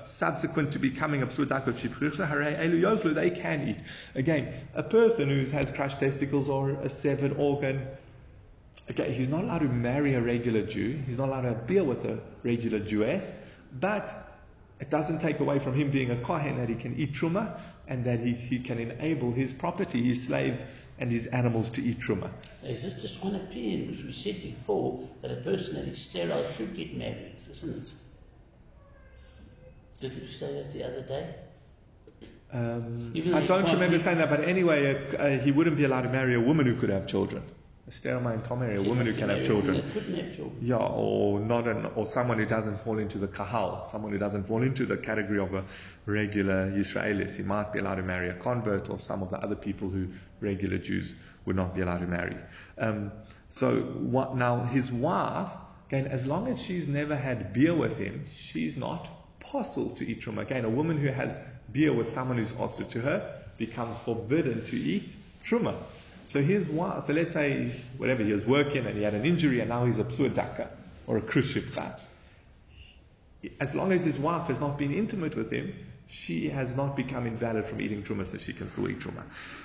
subsequent 0.05 0.71
to 0.71 0.79
becoming 0.79 1.21
a 1.21 1.27
psur 1.27 1.47
dacha 1.47 1.71
b'krishuvcha, 1.71 2.27
elu 2.27 3.13
they 3.13 3.29
can 3.29 3.67
eat. 3.67 3.77
Again, 4.15 4.51
a 4.73 4.83
person 4.83 5.29
who 5.29 5.45
has 5.51 5.69
crushed 5.69 5.99
testicles 5.99 6.49
or 6.49 6.71
a 6.71 6.89
severed 6.89 7.33
organ, 7.37 7.85
okay, 8.89 9.11
he's 9.11 9.27
not 9.27 9.43
allowed 9.43 9.59
to 9.59 9.69
marry 9.69 10.15
a 10.15 10.21
regular 10.21 10.63
Jew. 10.63 10.99
He's 11.05 11.17
not 11.17 11.29
allowed 11.29 11.41
to 11.41 11.53
beer 11.53 11.83
with 11.83 12.03
a 12.05 12.19
regular 12.43 12.79
Jewess, 12.79 13.35
but 13.79 14.23
it 14.79 14.89
doesn't 14.89 15.19
take 15.19 15.39
away 15.39 15.59
from 15.59 15.75
him 15.75 15.91
being 15.91 16.11
a 16.11 16.17
kohen 16.17 16.57
that 16.57 16.69
he 16.69 16.75
can 16.75 16.95
eat 16.97 17.13
truma 17.13 17.59
and 17.87 18.05
that 18.05 18.19
he, 18.19 18.33
he 18.33 18.59
can 18.59 18.79
enable 18.79 19.31
his 19.31 19.53
property, 19.53 20.03
his 20.03 20.25
slaves, 20.25 20.65
and 20.99 21.11
his 21.11 21.27
animals 21.27 21.69
to 21.71 21.83
eat 21.83 21.99
truma. 21.99 22.29
Is 22.63 22.83
this 22.83 23.01
just 23.01 23.23
one 23.23 23.35
opinion? 23.35 23.87
Because 23.87 24.03
we 24.03 24.11
said 24.11 24.41
before 24.41 25.07
that 25.21 25.31
a 25.31 25.41
person 25.41 25.75
that 25.75 25.87
is 25.87 25.97
sterile 25.97 26.43
should 26.43 26.75
get 26.75 26.97
married, 26.97 27.35
isn't 27.51 27.83
it? 27.83 27.93
Didn't 29.99 30.21
you 30.21 30.27
say 30.27 30.53
that 30.53 30.71
the 30.73 30.83
other 30.83 31.01
day? 31.01 31.35
Um, 32.53 33.11
I 33.33 33.45
don't 33.45 33.69
remember 33.71 33.99
saying 33.99 34.19
that, 34.19 34.29
but 34.29 34.43
anyway, 34.43 34.95
uh, 34.95 35.17
uh, 35.17 35.39
he 35.39 35.51
wouldn't 35.51 35.75
be 35.75 35.83
allowed 35.83 36.03
to 36.03 36.09
marry 36.09 36.33
a 36.33 36.39
woman 36.39 36.65
who 36.65 36.75
could 36.75 36.89
have 36.89 37.05
children. 37.07 37.43
A 37.87 37.91
sterile 37.91 38.21
man 38.21 38.41
can't 38.41 38.59
marry 38.59 38.75
a 38.77 38.81
woman 38.81 39.05
who 39.05 39.13
can 39.13 39.29
have 39.29 39.39
marry 39.39 39.47
a 39.47 39.55
woman 39.55 39.75
children. 39.85 40.15
have 40.15 40.35
children. 40.35 40.57
Yeah, 40.61 40.75
or 40.77 41.39
not 41.39 41.67
an, 41.67 41.85
or 41.95 42.05
someone 42.05 42.37
who 42.37 42.45
doesn't 42.45 42.77
fall 42.77 42.99
into 42.99 43.17
the 43.17 43.27
kahal, 43.27 43.85
someone 43.85 44.11
who 44.11 44.17
doesn't 44.17 44.45
fall 44.45 44.61
into 44.61 44.85
the 44.85 44.97
category 44.97 45.39
of 45.39 45.53
a 45.53 45.63
regular 46.07 46.71
Israelis. 46.71 47.35
He 47.35 47.43
might 47.43 47.73
be 47.73 47.79
allowed 47.79 47.95
to 47.95 48.03
marry 48.03 48.29
a 48.29 48.33
convert 48.33 48.89
or 48.89 48.97
some 48.97 49.21
of 49.21 49.29
the 49.29 49.37
other 49.37 49.55
people 49.55 49.89
who 49.89 50.07
regular 50.39 50.77
Jews 50.77 51.13
would 51.45 51.55
not 51.55 51.75
be 51.75 51.81
allowed 51.81 51.99
to 51.99 52.07
marry. 52.07 52.37
Um, 52.77 53.11
so 53.49 53.81
what, 53.81 54.35
now 54.35 54.63
his 54.63 54.91
wife, 54.91 55.51
again, 55.89 56.07
as 56.07 56.25
long 56.25 56.47
as 56.47 56.61
she's 56.61 56.87
never 56.87 57.15
had 57.15 57.53
beer 57.53 57.75
with 57.75 57.97
him, 57.97 58.25
she's 58.33 58.77
not 58.77 59.07
possible 59.39 59.91
to 59.95 60.07
eat 60.09 60.21
truma. 60.21 60.41
Again, 60.41 60.65
a 60.65 60.69
woman 60.69 60.97
who 60.97 61.07
has 61.07 61.39
beer 61.71 61.93
with 61.93 62.11
someone 62.11 62.37
who's 62.37 62.55
also 62.55 62.83
to 62.85 63.01
her 63.01 63.41
becomes 63.57 63.97
forbidden 63.97 64.63
to 64.65 64.77
eat 64.77 65.09
truma. 65.45 65.75
So 66.27 66.41
his 66.41 66.67
wife, 66.67 67.03
so 67.03 67.13
let's 67.13 67.33
say 67.33 67.71
whatever 67.97 68.23
he 68.23 68.33
was 68.33 68.45
working 68.45 68.85
and 68.85 68.97
he 68.97 69.03
had 69.03 69.13
an 69.13 69.25
injury 69.25 69.59
and 69.59 69.69
now 69.69 69.85
he's 69.85 69.99
a 69.99 70.03
psuadaka 70.03 70.67
or 71.05 71.17
a 71.17 71.21
krushipcha. 71.21 71.99
As 73.59 73.73
long 73.75 73.93
as 73.93 74.03
his 74.03 74.17
wife 74.17 74.47
has 74.47 74.59
not 74.59 74.77
been 74.77 74.93
intimate 74.93 75.35
with 75.35 75.51
him, 75.51 75.73
she 76.07 76.49
has 76.49 76.75
not 76.75 76.95
become 76.95 77.27
invalid 77.27 77.65
from 77.65 77.81
eating 77.81 78.03
truma, 78.03 78.25
so 78.25 78.37
she 78.37 78.53
can 78.53 78.67
still 78.67 78.89
eat 78.89 78.99
truma. 78.99 79.23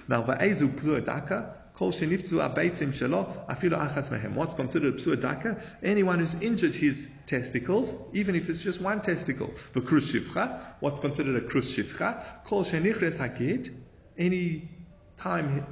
Now, 0.09 0.23
va'ezu 0.25 0.69
psuadaka, 0.69 1.55
kol 1.75 1.93
shenifzu 1.93 2.35
abeitzim 2.35 2.93
shelo, 2.93 3.47
afilu 3.47 3.79
achas 3.79 4.11
mehem. 4.11 4.35
What's 4.35 4.55
considered 4.55 4.95
a 4.95 4.97
psuadaka? 4.99 5.61
Anyone 5.83 6.19
who's 6.19 6.35
injured 6.35 6.75
his 6.75 7.09
testicles, 7.27 7.95
even 8.13 8.35
if 8.35 8.51
it's 8.51 8.63
just 8.63 8.81
one 8.81 9.01
testicle. 9.03 9.53
V'krushivcha, 9.75 10.61
what's 10.81 10.99
considered 10.99 11.37
a 11.37 11.47
krushivcha? 11.47 12.45
Kol 12.45 12.65
shenichres 12.65 13.17
hakid, 13.19 13.73
any 14.19 14.69
time 15.17 15.65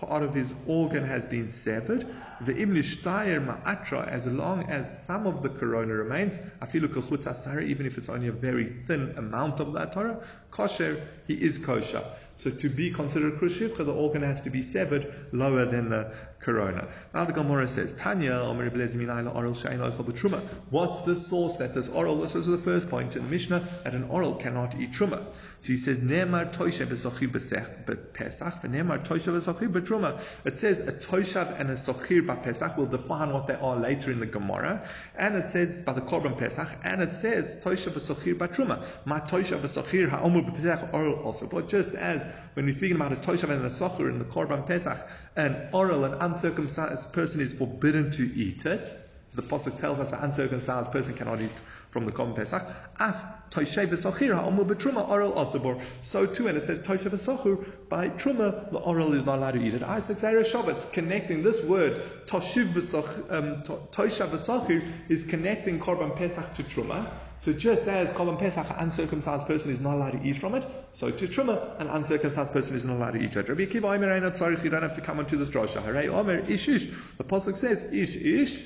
part 0.00 0.22
of 0.22 0.32
his 0.32 0.54
organ 0.66 1.04
has 1.04 1.26
been 1.26 1.50
severed, 1.50 2.06
the 2.42 2.54
imnishtayir 2.54 3.44
ma'atra, 3.44 4.06
as 4.06 4.26
long 4.26 4.62
as 4.70 5.04
some 5.06 5.26
of 5.26 5.42
the 5.42 5.48
corona 5.48 5.92
remains, 5.94 6.38
afilu 6.62 6.86
kachut 6.88 7.24
asara, 7.24 7.64
even 7.64 7.84
if 7.84 7.98
it's 7.98 8.08
only 8.08 8.28
a 8.28 8.32
very 8.32 8.68
thin 8.86 9.12
amount 9.16 9.58
of 9.58 9.72
that 9.72 9.92
Torah, 9.92 10.20
kosher, 10.50 11.00
he 11.26 11.34
is 11.34 11.58
kosher. 11.58 12.04
So 12.36 12.50
to 12.50 12.68
be 12.68 12.92
considered 12.92 13.38
krushivcha, 13.38 13.84
the 13.84 13.92
organ 13.92 14.22
has 14.22 14.40
to 14.42 14.50
be 14.50 14.62
severed 14.62 15.12
lower 15.32 15.64
than 15.64 15.88
the 15.88 16.12
corona. 16.40 16.88
Now 17.12 17.24
the 17.24 17.32
Gemara 17.32 17.66
says, 17.68 17.92
Tanya, 17.92 18.32
Omer 18.32 18.70
oichel 18.70 20.04
b'truma. 20.04 20.40
What's 20.70 21.02
the 21.02 21.16
source 21.16 21.56
that 21.56 21.74
this 21.74 21.88
oral, 21.88 22.20
this 22.20 22.34
is 22.34 22.46
the 22.46 22.58
first 22.58 22.88
point 22.88 23.16
in 23.16 23.24
the 23.24 23.28
Mishnah, 23.28 23.66
that 23.84 23.94
an 23.94 24.04
oral 24.04 24.34
cannot 24.34 24.78
eat 24.78 24.92
truma. 24.92 25.24
So 25.60 25.72
he 25.72 25.76
says, 25.76 25.98
Nemar 25.98 26.52
toisha 26.52 26.86
v'sochir 26.86 27.32
b'pesach, 27.32 28.62
v'nemar 28.62 29.04
toisha 29.04 29.36
v'sochir 29.36 29.72
b'truma. 29.72 30.20
It 30.44 30.58
says 30.58 30.80
a 30.80 30.92
toishav 30.92 31.58
and 31.58 31.70
a 31.70 31.74
sochir 31.74 32.24
b'pesach 32.24 32.76
will 32.76 32.86
define 32.86 33.32
what 33.32 33.46
they 33.48 33.54
are 33.54 33.76
later 33.76 34.12
in 34.12 34.20
the 34.20 34.26
Gemara, 34.26 34.88
and 35.16 35.34
it 35.36 35.50
says 35.50 35.80
by 35.80 35.92
the 35.92 36.00
korban 36.00 36.38
pesach, 36.38 36.68
and 36.84 37.02
it 37.02 37.12
says 37.12 37.60
toisha 37.64 37.90
v'sochir 37.90 38.36
b'truma. 38.36 38.84
Ma 39.04 39.20
toisha 39.20 39.58
v'sochir 39.58 40.08
ha'omu 40.08 40.42
b'pesach 40.42 40.94
oral 40.94 41.14
also. 41.24 41.48
But 41.48 41.68
just 41.68 41.94
as 41.94 42.24
when 42.54 42.66
we're 42.66 42.74
speaking 42.74 42.96
about 42.96 43.12
a 43.12 43.16
toishav 43.16 43.50
and 43.50 43.64
a 43.64 43.70
sochir 43.70 44.08
in 44.08 44.18
the 44.18 44.24
korban 44.24 44.66
pesach, 44.66 44.98
an 45.38 45.68
oral, 45.72 46.04
an 46.04 46.14
uncircumcised 46.14 47.12
person 47.12 47.40
is 47.40 47.54
forbidden 47.54 48.10
to 48.10 48.24
eat 48.34 48.66
it. 48.66 48.92
The 49.32 49.42
Pasuk 49.42 49.80
tells 49.80 50.00
us 50.00 50.12
an 50.12 50.18
uncircumcised 50.18 50.90
person 50.90 51.14
cannot 51.14 51.40
eat 51.40 51.52
from 51.90 52.06
the 52.06 52.12
Korban 52.12 52.34
Pesach. 52.34 52.62
Af 52.98 53.24
toishay 53.50 53.86
v'sochir 53.86 54.34
ha'omu 54.34 54.64
b'truma 54.66 55.08
oral. 55.08 55.80
So 56.02 56.26
too, 56.26 56.48
and 56.48 56.58
it 56.58 56.64
says 56.64 56.80
toishay 56.80 57.10
v'sochir 57.10 57.88
by 57.88 58.08
truma, 58.08 58.70
the 58.72 58.78
oral 58.78 59.14
is 59.14 59.24
not 59.24 59.38
allowed 59.38 59.52
to 59.52 59.62
eat 59.62 59.74
it. 59.74 59.82
Isaac 59.84 60.18
Zera 60.18 60.44
Shabbat 60.44 60.92
connecting 60.92 61.44
this 61.44 61.62
word 61.62 62.02
v'sochir, 62.26 63.32
um, 63.32 63.62
v'sochir 63.62 64.92
is 65.08 65.22
connecting 65.22 65.78
Korban 65.78 66.16
Pesach 66.16 66.52
to 66.54 66.64
truma. 66.64 67.08
So 67.38 67.52
just 67.52 67.86
as 67.86 68.10
Korban 68.12 68.38
Pesach, 68.38 68.68
an 68.68 68.76
uncircumcised 68.78 69.46
person 69.46 69.70
is 69.70 69.80
not 69.80 69.94
allowed 69.94 70.10
to 70.10 70.22
eat 70.28 70.36
from 70.36 70.56
it, 70.56 70.66
so 70.92 71.10
to 71.10 71.28
truma, 71.28 71.80
an 71.80 71.86
uncircumcised 71.86 72.52
person 72.52 72.76
is 72.76 72.84
not 72.84 72.96
allowed 72.96 73.12
to 73.12 73.20
eat 73.20 73.36
it. 73.36 73.48
Rabbi 73.48 73.66
Akiva 73.66 73.94
Omer 73.94 74.12
Ein 74.12 74.22
Tzarich, 74.22 74.64
you 74.64 74.70
don't 74.70 74.82
have 74.82 74.96
to 74.96 75.00
come 75.00 75.20
onto 75.20 75.36
this 75.36 75.48
drasha. 75.48 75.80
Hooray, 75.80 76.08
Omer 76.08 76.40
ish 76.50 76.68
ish. 76.68 76.88
The 77.16 77.24
pasuk 77.24 77.56
says 77.56 77.84
ish 77.92 78.16
ish, 78.16 78.60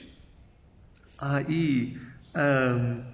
i.e. 1.20 1.98
Um, 2.34 3.04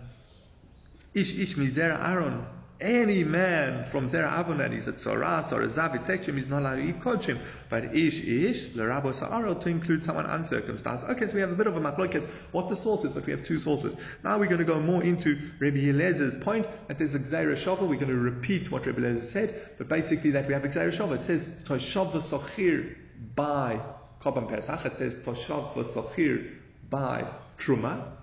ish 1.13 1.37
ish 1.37 1.55
mizera 1.57 2.09
Aaron. 2.09 2.47
Any 2.81 3.25
man 3.25 3.85
from 3.85 4.09
Zera 4.09 4.39
Aaron 4.39 4.59
that 4.59 4.73
is 4.73 4.87
a 4.87 4.93
tzoras 4.93 5.51
or 5.51 5.63
a 5.63 5.69
zavit 5.69 6.07
section 6.07 6.39
is 6.39 6.47
not 6.47 6.61
allowed 6.61 6.77
to 6.77 6.83
eat 6.83 7.01
kodshim. 7.01 7.39
But 7.69 7.97
ish 7.97 8.21
ish, 8.21 8.69
lerabo 8.69 9.13
sa'arel, 9.13 9.57
to 9.57 9.69
include 9.69 10.05
someone 10.05 10.27
uncircumcised. 10.27 11.05
Okay, 11.05 11.27
so 11.27 11.35
we 11.35 11.41
have 11.41 11.51
a 11.51 11.57
bit 11.57 11.67
of 11.67 11.77
a 11.77 11.81
machlokes, 11.81 12.25
what 12.53 12.69
the 12.69 12.77
source 12.77 13.03
is, 13.03 13.11
but 13.11 13.27
we 13.27 13.33
have 13.33 13.43
two 13.43 13.59
sources. 13.59 13.97
Now 14.23 14.39
we're 14.39 14.47
going 14.47 14.61
to 14.61 14.65
go 14.65 14.79
more 14.79 15.03
into 15.03 15.51
Rabbi 15.59 15.79
Elezer's 15.79 16.37
point 16.37 16.69
that 16.87 16.99
there's 16.99 17.17
a 17.17 17.19
Gzeira 17.19 17.55
Shava. 17.55 17.81
We're 17.81 17.97
going 17.97 18.09
to 18.09 18.15
repeat 18.15 18.71
what 18.71 18.87
Rabbi 18.87 19.01
Elezer 19.01 19.25
said, 19.25 19.71
but 19.77 19.89
basically 19.89 20.31
that 20.33 20.47
we 20.47 20.55
have 20.55 20.65
a 20.65 20.69
Gzeira 20.69 20.93
Shava. 20.93 21.17
It 21.17 21.25
says, 21.25 21.51
Toshav 21.65 22.13
v'sochir 22.13 22.95
by 23.35 23.81
Korban 24.23 24.49
Pesach. 24.49 24.87
It 24.87 24.95
says, 24.95 25.17
Toshav 25.17 25.73
v'sochir 25.73 26.55
by 26.89 27.27
Truma. 27.59 28.18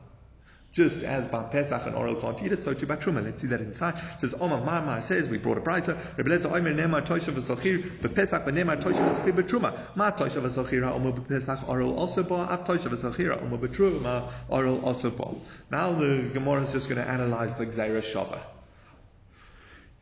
Just 0.76 1.04
as 1.04 1.26
by 1.30 1.42
Pesach 1.44 1.86
and 1.86 1.96
oral 1.96 2.16
can't 2.16 2.44
eat 2.44 2.52
it, 2.52 2.62
so 2.62 2.74
too 2.74 2.86
by 2.86 2.98
Truma. 2.98 3.24
Let's 3.24 3.42
see 3.42 3.48
that 3.48 3.62
inside. 3.62 3.96
It 3.96 4.20
says, 4.20 4.34
Omar 4.34 4.60
Marmar 4.62 5.02
says, 5.02 5.30
we 5.30 5.38
brought 5.38 5.58
a 5.58 5.62
brisa. 5.62 5.98
Rebbe 6.18 6.30
Lezer 6.30 6.52
Omer 6.52 6.74
Nemar 6.74 7.02
Tosha 7.02 7.32
v'Sochir 7.32 8.00
b'Pesach 8.02 8.44
v'Nemar 8.44 8.82
Tosha 8.82 9.00
v'Sochir 9.00 9.32
b'Truma. 9.32 9.74
Ma 9.96 10.12
Tosha 10.12 10.42
v'Sochir 10.42 10.84
ha'omer 10.84 11.14
b'Pesach 11.14 11.70
oral 11.70 11.98
also 11.98 12.24
ba. 12.24 12.48
Af 12.52 12.66
Tosha 12.68 12.90
v'Sochir 12.90 13.34
ha'omer 13.34 13.58
b'Truma 13.58 14.30
oral 14.50 14.84
also 14.84 15.12
ba. 15.12 15.34
Now 15.72 15.94
the 15.94 16.30
Gemara 16.34 16.64
is 16.64 16.74
just 16.74 16.90
going 16.90 17.02
to 17.02 17.10
analyze 17.10 17.56
the 17.56 17.66
Gzeira. 17.66 18.04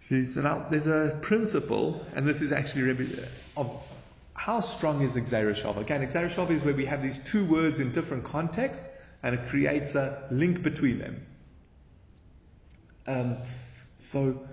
So 0.09 0.41
now 0.41 0.65
there's 0.71 0.87
a 0.87 1.19
principle, 1.21 2.03
and 2.15 2.27
this 2.27 2.41
is 2.41 2.51
actually 2.51 2.89
of 3.55 3.83
how 4.33 4.59
strong 4.59 5.01
is 5.03 5.15
Shava. 5.15 5.77
Again, 5.77 6.01
Shava 6.07 6.49
is 6.49 6.63
where 6.63 6.73
we 6.73 6.85
have 6.85 7.03
these 7.03 7.19
two 7.19 7.45
words 7.45 7.79
in 7.79 7.91
different 7.91 8.23
contexts, 8.23 8.89
and 9.23 9.35
it 9.35 9.47
creates 9.47 9.95
a 9.95 10.27
link 10.29 10.61
between 10.61 10.99
them. 10.99 11.25
Um, 13.07 13.37
so, 13.97 14.47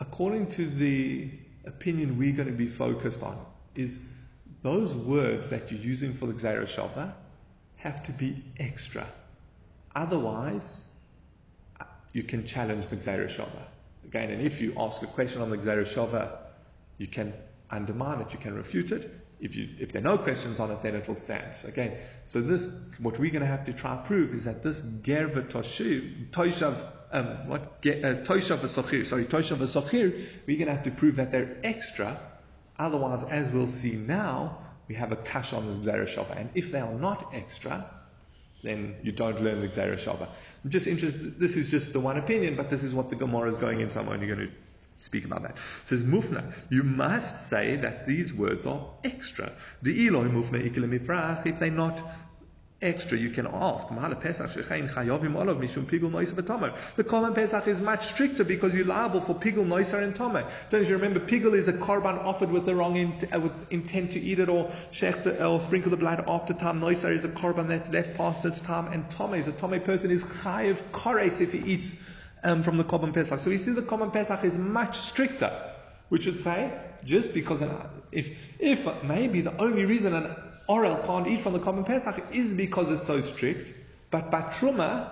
according 0.00 0.50
to 0.50 0.66
the 0.66 1.30
opinion 1.64 2.18
we're 2.18 2.32
going 2.32 2.48
to 2.48 2.54
be 2.54 2.66
focused 2.68 3.22
on, 3.22 3.38
is 3.74 4.00
those 4.62 4.94
words 4.94 5.48
that 5.50 5.70
you're 5.70 5.80
using 5.80 6.12
for 6.12 6.26
the 6.26 6.32
Gzeira 6.32 7.14
have 7.76 8.02
to 8.02 8.12
be 8.12 8.42
extra. 8.58 9.06
Otherwise, 9.94 10.82
you 12.12 12.24
can 12.24 12.44
challenge 12.44 12.88
the 12.88 12.96
Gzeira 12.96 13.28
Shava. 13.28 13.62
Again, 14.04 14.30
and 14.30 14.42
if 14.42 14.60
you 14.60 14.74
ask 14.76 15.02
a 15.02 15.06
question 15.06 15.42
on 15.42 15.50
the 15.50 15.58
Gzeira 15.58 15.86
Shava, 15.86 16.38
you 16.96 17.06
can 17.06 17.32
undermine 17.70 18.20
it, 18.20 18.32
you 18.32 18.38
can 18.38 18.54
refute 18.54 18.90
it. 18.90 19.14
If, 19.40 19.54
you, 19.54 19.68
if 19.78 19.92
there 19.92 20.00
are 20.00 20.04
no 20.04 20.18
questions 20.18 20.58
on 20.58 20.70
it, 20.72 20.82
then 20.82 20.96
it 20.96 21.06
will 21.06 21.16
stand. 21.16 21.54
Again, 21.66 21.96
so 22.26 22.40
this, 22.40 22.88
what 22.98 23.18
we're 23.18 23.30
going 23.30 23.42
to 23.42 23.46
have 23.46 23.66
to 23.66 23.72
try 23.72 23.96
to 23.96 24.02
prove 24.02 24.34
is 24.34 24.44
that 24.46 24.62
this 24.62 24.82
gerva 24.82 25.48
toishav, 25.48 26.76
um, 27.12 27.48
what, 27.48 27.62
uh, 27.62 28.22
toishav 28.24 28.58
v'sochir, 28.58 29.06
sorry, 29.06 29.26
toishav 29.26 29.58
v'sochir, 29.58 30.20
we're 30.46 30.56
going 30.56 30.66
to 30.66 30.74
have 30.74 30.82
to 30.84 30.90
prove 30.90 31.16
that 31.16 31.30
they're 31.30 31.56
extra. 31.62 32.20
Otherwise, 32.78 33.22
as 33.24 33.52
we'll 33.52 33.68
see 33.68 33.92
now, 33.92 34.58
we 34.88 34.94
have 34.94 35.12
a 35.12 35.16
kash 35.16 35.52
on 35.52 35.66
this 35.66 35.78
Gzeira 35.78 36.08
Shava. 36.08 36.36
And 36.36 36.50
if 36.54 36.72
they 36.72 36.80
are 36.80 36.94
not 36.94 37.32
extra, 37.34 37.88
then 38.62 38.96
you 39.02 39.12
don't 39.12 39.40
learn 39.40 39.60
the 39.60 39.68
Gzeira 39.68 39.96
Shava. 39.96 40.28
I'm 40.64 40.70
just 40.70 40.86
interested, 40.86 41.38
this 41.38 41.56
is 41.56 41.70
just 41.70 41.92
the 41.92 42.00
one 42.00 42.16
opinion, 42.16 42.56
but 42.56 42.70
this 42.70 42.82
is 42.82 42.94
what 42.94 43.10
the 43.10 43.16
Gemara 43.16 43.50
is 43.50 43.56
going 43.56 43.80
in, 43.80 43.90
so 43.90 44.00
I'm 44.00 44.08
only 44.08 44.26
going 44.26 44.38
to 44.38 44.50
speak 44.98 45.24
about 45.24 45.42
that. 45.42 45.52
It 45.52 45.88
says 45.88 46.02
Mufna, 46.02 46.52
you 46.70 46.82
must 46.82 47.48
say 47.48 47.76
that 47.76 48.06
these 48.06 48.34
words 48.34 48.66
are 48.66 48.84
extra. 49.04 49.52
The 49.82 50.06
Eloi 50.06 50.26
Mufna 50.26 50.62
Ikele 50.68 50.98
Mifrach, 50.98 51.46
if 51.46 51.58
they're 51.58 51.70
not 51.70 52.02
extra, 52.80 53.18
you 53.18 53.30
can 53.30 53.46
ask. 53.46 53.88
The 53.88 53.94
Korban 57.04 57.34
Pesach 57.34 57.66
is 57.66 57.80
much 57.80 58.06
stricter 58.06 58.44
because 58.44 58.72
you're 58.74 58.86
liable 58.86 59.20
for 59.20 59.34
pigul 59.34 59.66
noisar 59.66 60.00
and 60.02 60.14
tome. 60.14 60.44
Don't 60.70 60.86
you 60.86 60.94
remember? 60.94 61.18
Pigul 61.18 61.56
is 61.56 61.66
a 61.66 61.72
korban 61.72 62.24
offered 62.24 62.52
with 62.52 62.66
the 62.66 62.74
wrong 62.76 63.20
uh, 63.32 63.40
with 63.40 63.72
intent 63.72 64.12
to 64.12 64.20
eat 64.20 64.38
it 64.38 64.48
or 64.48 64.70
shech 64.92 65.24
the, 65.24 65.44
or 65.44 65.60
sprinkle 65.60 65.90
the 65.90 65.96
blood 65.96 66.24
after 66.28 66.54
time. 66.54 66.80
Noisar 66.80 67.10
is 67.10 67.24
a 67.24 67.28
korban 67.28 67.66
that's 67.66 67.90
left 67.90 68.16
past 68.16 68.44
its 68.44 68.60
time, 68.60 68.92
and 68.92 69.10
tome 69.10 69.34
is 69.34 69.48
a 69.48 69.52
tome 69.52 69.80
person 69.80 70.12
is 70.12 70.24
chayiv 70.24 70.80
kores 70.92 71.40
if 71.40 71.52
he 71.52 71.58
eats 71.58 71.96
um, 72.44 72.62
from 72.62 72.76
the 72.76 72.84
Korban 72.84 73.12
Pesach. 73.14 73.40
So 73.40 73.50
we 73.50 73.58
see 73.58 73.72
the 73.72 73.82
Korban 73.82 74.12
Pesach 74.12 74.44
is 74.44 74.56
much 74.56 74.98
stricter. 74.98 75.72
We 76.10 76.20
should 76.20 76.40
say 76.40 76.72
just 77.04 77.34
because 77.34 77.62
an, 77.62 77.70
if 78.12 78.36
if 78.58 79.02
maybe 79.02 79.40
the 79.40 79.56
only 79.60 79.84
reason 79.84 80.14
an 80.14 80.34
Orel 80.68 81.04
can't 81.04 81.26
eat 81.26 81.40
from 81.40 81.52
the 81.52 81.60
Korban 81.60 81.86
Pesach 81.86 82.22
is 82.32 82.54
because 82.54 82.90
it's 82.90 83.06
so 83.06 83.20
strict. 83.20 83.72
But 84.10 84.30
by 84.30 84.42
Truma, 84.42 85.10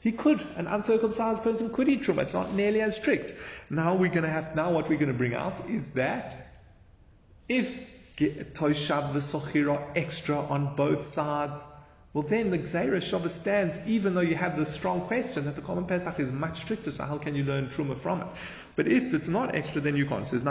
he 0.00 0.12
could. 0.12 0.44
An 0.56 0.66
uncircumcised 0.66 1.42
person 1.42 1.72
could 1.72 1.88
eat 1.88 2.02
Truma. 2.02 2.22
It's 2.22 2.34
not 2.34 2.52
nearly 2.54 2.80
as 2.80 2.96
strict. 2.96 3.32
Now 3.70 3.94
we're 3.94 4.10
going 4.10 4.24
to 4.24 4.30
have, 4.30 4.56
now 4.56 4.72
what 4.72 4.88
we're 4.88 4.98
going 4.98 5.12
to 5.12 5.18
bring 5.18 5.34
out 5.34 5.68
is 5.68 5.90
that 5.92 6.52
if 7.48 7.74
Toshav 8.16 9.12
the 9.12 9.20
Sochira 9.20 9.80
extra 9.96 10.38
on 10.38 10.76
both 10.76 11.04
sides, 11.06 11.60
well 12.12 12.24
then 12.24 12.50
the 12.50 12.58
Gzeira 12.58 12.98
Shavah 12.98 13.30
stands 13.30 13.78
even 13.86 14.14
though 14.14 14.20
you 14.20 14.34
have 14.34 14.56
the 14.56 14.66
strong 14.66 15.02
question 15.02 15.46
that 15.46 15.56
the 15.56 15.62
Korban 15.62 15.88
Pesach 15.88 16.20
is 16.20 16.30
much 16.30 16.60
stricter, 16.62 16.90
so 16.90 17.04
how 17.04 17.18
can 17.18 17.34
you 17.34 17.44
learn 17.44 17.68
Truma 17.68 17.96
from 17.96 18.20
it? 18.22 18.26
But 18.76 18.88
if 18.88 19.12
it's 19.14 19.28
not 19.28 19.54
extra, 19.54 19.80
then 19.80 19.96
you 19.96 20.06
can't. 20.06 20.22
It 20.22 20.28
says, 20.28 20.44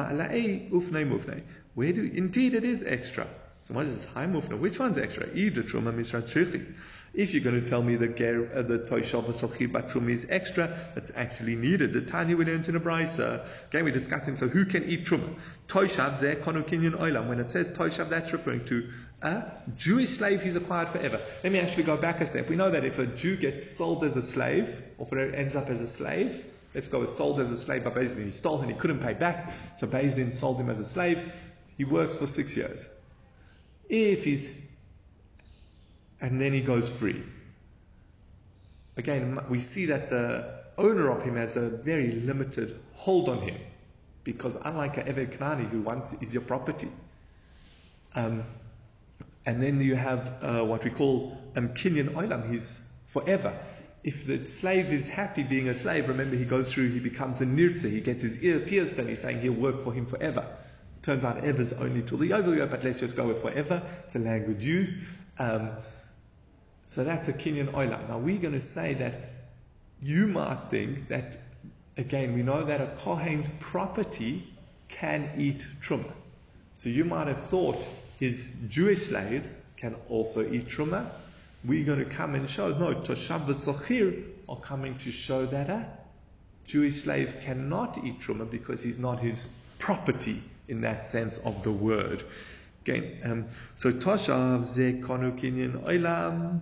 Where 1.74 1.93
do, 1.93 2.12
indeed 2.13 2.54
it 2.54 2.63
is 2.63 2.84
extra. 2.84 3.28
So 3.67 3.76
what 3.76 3.86
is 3.86 4.04
high 4.06 4.26
mufna? 4.26 4.60
Which 4.60 4.80
one's 4.80 4.97
extra? 4.97 5.28
Either 5.34 5.63
truma 5.63 5.93
misrat 5.93 6.24
shirchi. 6.24 6.74
If 7.13 7.34
you're 7.34 7.43
going 7.43 7.62
to 7.62 7.69
tell 7.69 7.84
me 7.84 7.95
the 7.95 8.08
uh, 8.08 8.62
the 8.63 8.80
toishav 8.80 9.26
v'sochi 9.26 9.67
truma 9.67 10.12
is 10.12 10.26
extra, 10.30 10.91
that's 10.95 11.12
actually 11.15 11.56
needed. 11.56 11.93
The 11.93 12.02
Tanya 12.02 12.36
we 12.36 12.45
learned 12.45 12.67
in 12.69 12.76
a 12.76 12.80
brisa. 12.80 13.45
Again, 13.69 13.84
we're 13.84 13.91
discussing. 13.91 14.36
So 14.36 14.47
who 14.47 14.65
can 14.65 14.86
eat 14.86 15.06
truma? 15.06 15.36
Toishav 15.67 16.17
zeh 16.19 16.41
konukinyan 16.41 16.97
oilam. 16.97 17.28
When 17.28 17.39
it 17.39 17.50
says 17.50 17.69
toishav, 17.69 18.10
that's 18.10 18.34
referring 18.34 18.65
to 18.65 18.89
a 19.22 19.44
Jewish 19.78 20.18
slave 20.18 20.42
who's 20.42 20.56
acquired 20.56 20.90
forever. 20.90 21.22
Let 21.44 21.54
me 21.54 21.60
actually 21.60 21.84
go 21.84 21.98
back 21.98 22.22
a 22.22 22.26
step. 22.26 22.50
We 22.50 22.56
know 22.56 22.72
that 22.72 22.84
if 22.84 22.98
a 23.00 23.06
Jew 23.06 23.36
gets 23.36 23.70
sold 23.70 24.04
as 24.04 24.16
a 24.16 24.24
slave, 24.24 24.82
or 24.98 25.08
if 25.08 25.14
it 25.14 25.36
ends 25.36 25.56
up 25.56 25.70
as 25.70 25.82
a 25.82 25.88
slave, 25.88 26.44
let's 26.74 26.88
go 26.88 27.00
with 27.00 27.14
sold 27.14 27.40
as 27.40 27.52
a 27.52 27.58
slave, 27.58 27.84
but 27.84 27.94
basically 27.94 28.26
he 28.26 28.32
stole 28.32 28.62
and 28.62 28.72
he 28.72 28.78
couldn't 28.78 29.00
pay 29.00 29.14
back, 29.14 29.54
so 29.78 29.88
Din 29.88 30.32
sold 30.32 30.60
him 30.60 30.70
as 30.70 30.80
a 30.80 30.86
slave. 30.86 31.32
He 31.78 31.86
works 31.86 32.18
for 32.18 32.28
six 32.28 32.56
years. 32.56 32.88
If 33.90 34.24
he's, 34.24 34.50
and 36.20 36.42
then 36.42 36.54
he 36.54 36.62
goes 36.62 36.92
free. 36.92 37.22
Again, 38.98 39.40
we 39.50 39.60
see 39.60 39.86
that 39.88 40.10
the 40.10 40.62
owner 40.78 41.10
of 41.10 41.24
him 41.24 41.36
has 41.36 41.58
a 41.58 41.70
very 41.70 42.12
limited 42.12 42.80
hold 42.94 43.30
on 43.30 43.42
him, 43.42 43.58
because 44.24 44.58
unlike 44.64 44.98
a 44.98 45.04
Eved 45.04 45.38
Knani 45.38 45.70
who 45.70 45.82
once 45.82 46.14
is 46.22 46.34
your 46.34 46.44
property, 46.44 46.90
um, 48.16 48.44
and 49.45 49.62
then 49.62 49.82
you 49.82 49.95
have 49.95 50.34
uh, 50.41 50.63
what 50.63 50.84
we 50.84 50.89
call 50.89 51.38
um, 51.56 51.69
Kinyan 51.69 52.13
Olam, 52.13 52.51
he's 52.51 52.80
forever. 53.06 53.58
If 54.04 54.25
the 54.25 54.47
slave 54.47 54.91
is 54.91 55.08
happy 55.08 55.43
being 55.43 55.69
a 55.69 55.75
slave, 55.75 56.08
remember 56.08 56.36
he 56.36 56.45
goes 56.45 56.71
through, 56.71 56.89
he 56.89 56.99
becomes 56.99 57.41
a 57.41 57.45
nirtza, 57.45 57.89
he 57.89 58.01
gets 58.01 58.23
his 58.23 58.43
ear 58.43 58.60
pierced, 58.60 58.97
and 58.97 59.10
he's 59.10 59.21
saying 59.21 59.41
he'll 59.41 59.54
work 59.54 59.84
for 59.84 59.93
him 59.93 60.06
forever. 60.06 60.45
Turns 61.01 61.23
out 61.23 61.43
ever's 61.43 61.73
only 61.73 62.04
till 62.04 62.17
the 62.19 62.30
Yovel 62.30 62.69
but 62.69 62.84
let's 62.84 62.99
just 62.99 63.15
go 63.15 63.27
with 63.27 63.41
forever. 63.41 63.82
It's 64.06 64.15
a 64.15 64.19
language 64.19 64.63
used. 64.63 64.93
Um, 65.39 65.71
so 66.86 67.04
that's 67.04 67.27
a 67.27 67.34
Kinyan 67.34 67.71
Oilam. 67.71 68.10
Now 68.10 68.19
we're 68.19 68.38
going 68.38 68.54
to 68.54 68.60
say 68.60 68.93
that 68.95 69.13
you 70.01 70.27
might 70.27 70.69
think 70.69 71.08
that, 71.08 71.38
again, 71.97 72.34
we 72.34 72.43
know 72.43 72.63
that 72.63 72.82
a 72.82 72.88
Kohen's 72.97 73.49
property 73.60 74.47
can 74.89 75.32
eat 75.38 75.65
Truma. 75.82 76.12
So 76.75 76.89
you 76.89 77.06
might 77.06 77.27
have 77.27 77.43
thought 77.45 77.84
his 78.22 78.52
Jewish 78.70 79.08
slaves 79.08 79.56
can 79.78 79.96
also 80.08 80.48
eat 80.48 80.68
Truma. 80.68 81.08
We're 81.66 81.84
going 81.84 81.98
to 81.98 82.06
come 82.06 82.36
and 82.36 82.48
show, 82.48 82.70
no, 82.70 82.94
Toshav 82.94 83.52
Sochir 83.56 84.24
are 84.48 84.58
coming 84.58 84.96
to 85.00 85.12
show 85.12 85.48
that 85.48 85.72
a 85.72 85.90
Jewish 86.66 87.02
slave 87.02 87.38
cannot 87.42 87.98
eat 88.06 88.20
Truma 88.20 88.48
because 88.50 88.84
he's 88.84 89.00
not 89.00 89.20
his 89.20 89.50
property 89.80 90.44
in 90.68 90.82
that 90.82 91.08
sense 91.08 91.40
of 91.40 91.64
the 91.64 91.72
word. 91.72 92.24
Okay, 92.84 93.18
um, 93.24 93.48
so 93.76 93.92
Toshav 93.92 94.66
ze 94.66 95.02
konu 95.02 95.40
kinyan 95.40 95.84
oilam. 95.84 96.62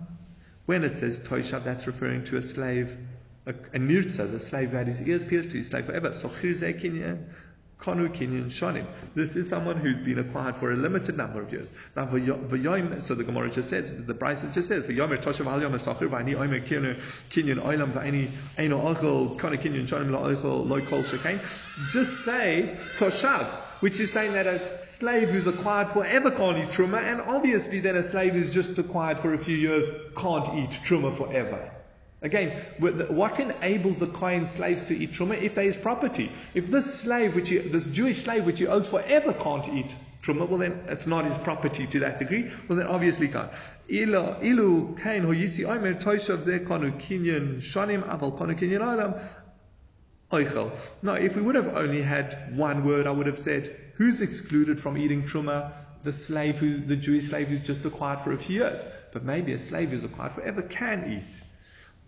When 0.64 0.82
it 0.82 0.96
says 0.96 1.20
Toshav, 1.20 1.64
that's 1.64 1.86
referring 1.86 2.24
to 2.24 2.38
a 2.38 2.42
slave, 2.42 2.96
a, 3.44 3.50
a 3.50 3.78
nirtza, 3.78 4.30
the 4.30 4.40
slave 4.40 4.70
who 4.70 4.78
had 4.78 4.86
his 4.86 5.02
ears 5.02 5.22
pierced 5.22 5.50
to 5.50 5.58
his 5.58 5.66
slave 5.66 5.84
forever. 5.84 6.08
Sochir 6.10 6.54
ze 6.54 6.72
Konu 7.80 8.08
Kinyan 8.08 8.46
Shonim. 8.46 8.86
This 9.14 9.36
is 9.36 9.48
someone 9.48 9.76
who's 9.76 9.98
been 9.98 10.18
acquired 10.18 10.56
for 10.56 10.72
a 10.72 10.76
limited 10.76 11.16
number 11.16 11.40
of 11.40 11.52
years. 11.52 11.72
Now, 11.96 12.06
v'yoim, 12.06 13.02
so 13.02 13.14
the 13.14 13.24
Gemara 13.24 13.50
just 13.50 13.70
says, 13.70 13.90
the 13.90 14.14
Braisa 14.14 14.52
just 14.52 14.68
says, 14.68 14.84
v'yomer 14.84 15.20
toshav 15.20 15.46
al 15.46 15.60
yom 15.60 15.72
esachir 15.72 16.08
v'ani 16.08 16.34
oimer 16.34 16.64
kinyan 16.66 17.56
oilam 17.56 17.92
v'ani 17.92 18.28
eino 18.58 18.94
ochel 18.94 19.38
konu 19.38 19.56
Kinyan 19.56 19.86
Shonim 19.86 20.10
lo 20.10 20.80
ochel 20.80 21.04
shekain. 21.04 21.40
Just 21.90 22.24
say 22.24 22.76
toshav 22.98 23.46
which 23.80 23.98
is 23.98 24.12
saying 24.12 24.34
that 24.34 24.46
a 24.46 24.84
slave 24.84 25.30
who's 25.30 25.46
acquired 25.46 25.88
forever 25.88 26.30
can't 26.30 26.58
eat 26.58 26.68
truma, 26.68 26.98
and 26.98 27.20
obviously 27.22 27.80
then 27.80 27.96
a 27.96 28.02
slave 28.02 28.34
who's 28.34 28.50
just 28.50 28.78
acquired 28.78 29.18
for 29.18 29.32
a 29.32 29.38
few 29.38 29.56
years 29.56 29.86
can't 30.16 30.46
eat 30.58 30.70
truma 30.84 31.16
forever. 31.16 31.70
Again, 32.22 32.50
what 32.78 33.40
enables 33.40 33.98
the 33.98 34.06
Kohen 34.06 34.44
slaves 34.44 34.82
to 34.82 34.96
eat 34.96 35.12
truma? 35.12 35.40
If 35.40 35.54
there 35.54 35.64
is 35.64 35.78
property. 35.78 36.30
If 36.52 36.70
this 36.70 37.00
slave, 37.00 37.34
which 37.34 37.48
he, 37.48 37.58
this 37.58 37.86
Jewish 37.86 38.24
slave, 38.24 38.44
which 38.44 38.58
he 38.58 38.66
owns 38.66 38.88
forever, 38.88 39.32
can't 39.32 39.66
eat 39.68 39.94
truma, 40.22 40.46
well 40.46 40.58
then 40.58 40.82
it's 40.88 41.06
not 41.06 41.24
his 41.24 41.38
property 41.38 41.86
to 41.86 42.00
that 42.00 42.18
degree. 42.18 42.50
Well 42.68 42.76
then 42.76 42.88
obviously 42.88 43.28
can't. 43.28 43.50
Ilu 43.88 44.98
kain 45.00 45.24
oichel. 50.32 50.70
Now, 51.02 51.14
if 51.14 51.36
we 51.36 51.42
would 51.42 51.54
have 51.54 51.76
only 51.76 52.02
had 52.02 52.56
one 52.56 52.84
word, 52.84 53.06
I 53.06 53.10
would 53.10 53.26
have 53.26 53.38
said, 53.38 53.74
who's 53.94 54.20
excluded 54.20 54.78
from 54.78 54.96
eating 54.98 55.24
truma? 55.24 55.72
The 56.02 56.12
slave 56.12 56.58
who, 56.58 56.78
the 56.78 56.96
Jewish 56.96 57.28
slave 57.28 57.48
who's 57.48 57.60
just 57.60 57.84
acquired 57.84 58.20
for 58.20 58.32
a 58.32 58.38
few 58.38 58.60
years. 58.60 58.84
But 59.12 59.24
maybe 59.24 59.52
a 59.52 59.58
slave 59.58 59.90
who's 59.90 60.04
acquired 60.04 60.32
forever 60.32 60.62
can 60.62 61.12
eat. 61.12 61.40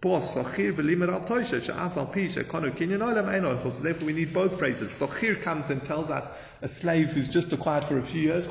So 0.03 0.43
therefore 0.43 0.83
we 4.07 4.13
need 4.13 4.35
both 4.35 4.59
phrases. 4.59 4.91
Sochir 4.91 5.41
comes 5.41 5.71
and 5.71 5.85
tells 5.85 6.11
us 6.11 6.29
a 6.61 6.67
slave 6.67 7.13
who's 7.13 7.29
just 7.29 7.53
acquired 7.53 7.85
for 7.85 7.99
a 7.99 8.03
few 8.03 8.23
years. 8.23 8.49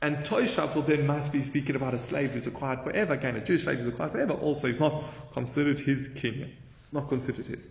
And 0.00 0.16
Toishav 0.18 0.74
will 0.74 0.82
then 0.82 1.06
must 1.06 1.30
be 1.30 1.42
speaking 1.42 1.76
about 1.76 1.92
a 1.92 1.98
slave 1.98 2.30
who's 2.30 2.46
acquired 2.46 2.84
forever. 2.84 3.12
Again, 3.12 3.36
a 3.36 3.44
Jewish 3.44 3.64
slave 3.64 3.80
who's 3.80 3.88
acquired 3.88 4.12
forever 4.12 4.32
also 4.32 4.68
is 4.68 4.80
not 4.80 5.04
considered 5.34 5.78
his 5.78 6.08
king. 6.08 6.52
Not 6.90 7.10
considered 7.10 7.44
his. 7.44 7.68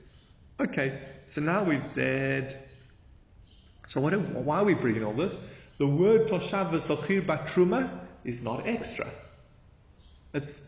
Okay, 0.59 0.99
so 1.27 1.41
now 1.41 1.63
we've 1.63 1.85
said, 1.85 2.55
so 3.87 3.99
what, 3.99 4.13
why 4.13 4.59
are 4.59 4.65
we 4.65 4.75
bringing 4.75 5.03
all 5.03 5.13
this? 5.13 5.35
The 5.79 5.87
word 5.87 6.27
Toshav 6.27 6.69
Sochir 6.71 7.25
Batruma 7.25 7.89
is 8.23 8.43
not 8.43 8.67
extra. 8.67 9.07
It's 10.35 10.61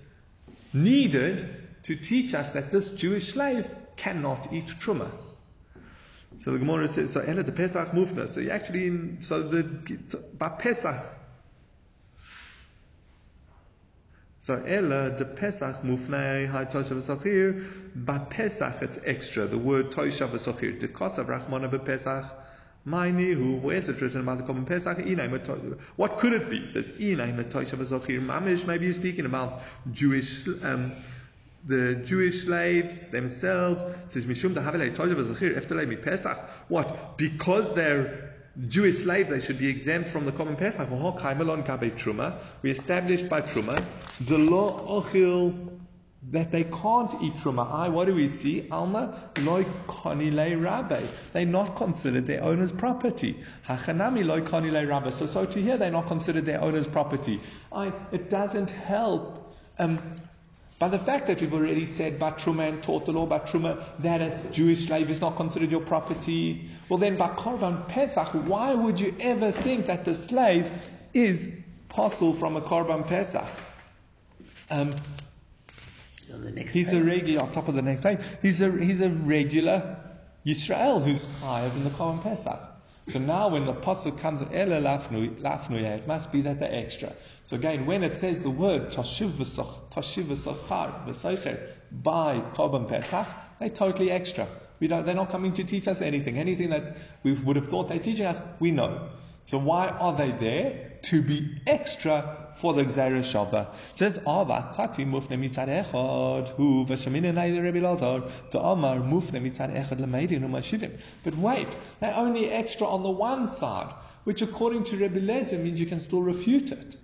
needed 0.73 1.58
to 1.83 1.95
teach 1.95 2.33
us 2.33 2.51
that 2.51 2.71
this 2.71 2.91
Jewish 2.91 3.33
slave 3.33 3.73
cannot 3.95 4.53
eat 4.53 4.67
truma. 4.67 5.09
So 6.39 6.53
the 6.53 6.59
Gemara 6.59 6.87
says, 6.87 7.11
so 7.11 7.19
Ella 7.19 7.43
de 7.43 7.51
Pesach 7.51 7.91
Mufna. 7.91 8.29
So 8.29 8.39
you 8.39 8.51
actually, 8.51 8.87
in, 8.87 9.17
so 9.21 9.43
the, 9.43 9.63
by 9.63 10.49
Pesach, 10.49 11.03
so 14.41 14.63
Ella 14.65 15.11
de 15.11 15.25
Pesach 15.25 15.81
Mufna, 15.83 16.47
Hai 16.47 16.65
Toshav 16.65 17.01
Sachir, 17.01 17.67
by 17.95 18.19
Pesach 18.19 18.81
it's 18.81 18.99
extra, 19.05 19.47
the 19.47 19.57
word 19.57 19.91
Toshav 19.91 20.29
Sachir, 20.29 20.79
de 20.79 20.87
Kosav 20.87 21.25
Rachmana 21.25 21.69
be 21.69 21.77
Pesach, 21.77 22.25
Mainihu, 22.87 23.61
where's 23.61 23.89
it 23.89 23.99
written 23.99 24.21
about 24.21 24.37
the 24.37 24.43
Korban 24.45 24.65
Pesach? 24.65 24.97
What 25.97 26.17
could 26.17 26.33
it 26.33 26.49
be? 26.49 26.59
It 26.59 26.69
says, 26.69 26.91
Mamish, 26.91 28.65
maybe 28.65 28.87
he's 28.87 28.95
speaking 28.95 29.25
about 29.25 29.61
Jewish, 29.91 30.47
um, 30.63 30.93
the 31.65 31.95
Jewish 31.95 32.43
slaves 32.43 33.07
themselves. 33.07 33.83
Says, 34.09 34.25
Mishum 34.25 34.53
Pesach. 36.03 36.37
What? 36.67 37.17
Because 37.17 37.73
they're 37.73 38.33
Jewish 38.67 38.99
slaves, 38.99 39.29
they 39.29 39.39
should 39.39 39.59
be 39.59 39.67
exempt 39.67 40.09
from 40.09 40.25
the 40.25 40.31
Korban 40.31 40.57
Pesach. 40.57 40.89
We 42.61 42.71
established 42.71 43.29
by 43.29 43.41
Truma, 43.41 43.83
the 44.21 44.37
law 44.37 45.01
ochil 45.01 45.69
that 46.31 46.51
they 46.51 46.65
can't 46.65 47.13
eat 47.21 47.35
truma. 47.35 47.71
I, 47.71 47.87
What 47.87 48.05
do 48.05 48.13
we 48.13 48.27
see? 48.27 48.67
Alma 48.69 49.17
loy 49.37 49.63
konile 49.87 50.61
rabbe. 50.61 51.01
They're 51.31 51.45
not 51.45 51.77
considered 51.77 52.27
their 52.27 52.43
owner's 52.43 52.73
property. 52.73 53.41
Hachanami 53.65 54.25
loy 54.25 54.41
konile 54.41 54.85
rabbe. 54.85 55.13
So, 55.13 55.27
so 55.27 55.45
to 55.45 55.61
here 55.61 55.77
they're 55.77 55.91
not 55.91 56.07
considered 56.07 56.45
their 56.45 56.61
owner's 56.61 56.87
property. 56.87 57.39
I, 57.71 57.93
it 58.11 58.29
doesn't 58.29 58.69
help 58.69 59.39
Um, 59.79 59.97
by 60.79 60.87
the 60.87 60.97
fact 60.97 61.27
that 61.27 61.41
we've 61.41 61.53
already 61.53 61.85
said 61.85 62.13
about 62.13 62.39
Truma 62.39 62.67
and 62.69 62.81
taught 62.81 63.05
the 63.05 63.11
law 63.11 63.23
about 63.23 63.47
Truma, 63.47 63.83
that 63.99 64.21
a 64.21 64.49
Jewish 64.51 64.85
slave 64.87 65.09
is 65.09 65.19
not 65.19 65.35
considered 65.35 65.69
your 65.69 65.81
property, 65.81 66.69
well 66.87 66.97
then 66.97 67.17
by 67.17 67.27
Korban 67.27 67.87
Pesach, 67.89 68.29
why 68.29 68.73
would 68.73 68.99
you 68.99 69.13
ever 69.19 69.51
think 69.51 69.87
that 69.87 70.05
the 70.05 70.15
slave 70.15 70.71
is 71.13 71.49
possible 71.89 72.33
from 72.33 72.55
a 72.55 72.61
Korban 72.61 73.05
Pesach? 73.05 73.45
Um, 74.71 74.95
On 76.33 76.43
the 76.43 76.51
next 76.51 76.71
he's 76.71 76.91
page. 76.91 77.01
a 77.01 77.03
regular, 77.03 77.41
on 77.43 77.51
top 77.51 77.67
of 77.67 77.75
the 77.75 77.81
next 77.81 78.01
page, 78.01 78.19
he's 78.41 78.61
a, 78.61 78.71
he's 78.71 79.01
a 79.01 79.09
regular 79.09 79.97
Yisrael 80.45 81.03
who's 81.03 81.25
higher 81.41 81.67
than 81.67 81.83
the 81.83 81.89
Korban 81.89 82.23
Pesach. 82.23 82.59
So 83.09 83.17
now 83.17 83.49
when 83.49 83.65
the 83.65 83.73
pasuk 83.73 84.19
comes, 84.19 84.41
Ela 84.41 84.81
lafnu, 84.81 85.41
lafnuya, 85.41 85.97
it 85.97 86.07
must 86.07 86.31
be 86.31 86.43
that 86.43 86.59
they're 86.59 86.71
extra. 86.71 87.11
So 87.43 87.55
again, 87.55 87.87
when 87.87 88.03
it 88.03 88.15
says 88.15 88.41
the 88.41 88.51
word 88.51 88.91
by 91.91 92.39
Korban 92.53 92.87
Pesach, 92.87 93.27
they're 93.59 93.69
totally 93.69 94.11
extra. 94.11 94.47
We 94.79 94.87
don't, 94.87 95.05
they're 95.05 95.15
not 95.15 95.31
coming 95.31 95.53
to 95.53 95.63
teach 95.63 95.87
us 95.87 96.01
anything. 96.01 96.37
Anything 96.37 96.69
that 96.69 96.97
we 97.23 97.33
would 97.33 97.55
have 97.55 97.67
thought 97.67 97.89
they're 97.89 97.97
teaching 97.99 98.27
us, 98.27 98.39
we 98.59 98.71
know. 98.71 99.09
So 99.43 99.57
why 99.57 99.89
are 99.89 100.13
they 100.15 100.31
there? 100.31 100.99
To 101.03 101.21
be 101.21 101.61
extra 101.65 102.38
for 102.55 102.73
the 102.73 102.83
Gzeira 102.83 103.21
Shava. 103.21 103.73
It 103.91 103.97
says, 103.97 104.17
Ava 104.19 104.73
kati 104.75 105.05
mufne 105.05 105.37
mitzad 105.37 105.67
echad, 105.67 106.49
hu 106.49 106.85
v'shamina 106.85 107.33
nayde 107.33 107.61
Rebbe 107.63 107.79
Lazar, 107.79 108.23
to 108.51 108.57
mufne 108.57 109.41
mitzad 109.41 109.75
echad 109.75 109.99
u'mashivim. 109.99 110.99
But 111.23 111.37
wait, 111.37 111.75
they're 111.99 112.15
only 112.15 112.49
extra 112.49 112.87
on 112.87 113.03
the 113.03 113.09
one 113.09 113.47
side, 113.47 113.93
which 114.23 114.41
according 114.41 114.83
to 114.85 114.97
Rebbe 114.97 115.19
Lezer 115.19 115.61
means 115.61 115.79
you 115.79 115.85
can 115.85 115.99
still 115.99 116.21
refute 116.21 116.71
it. 116.71 116.97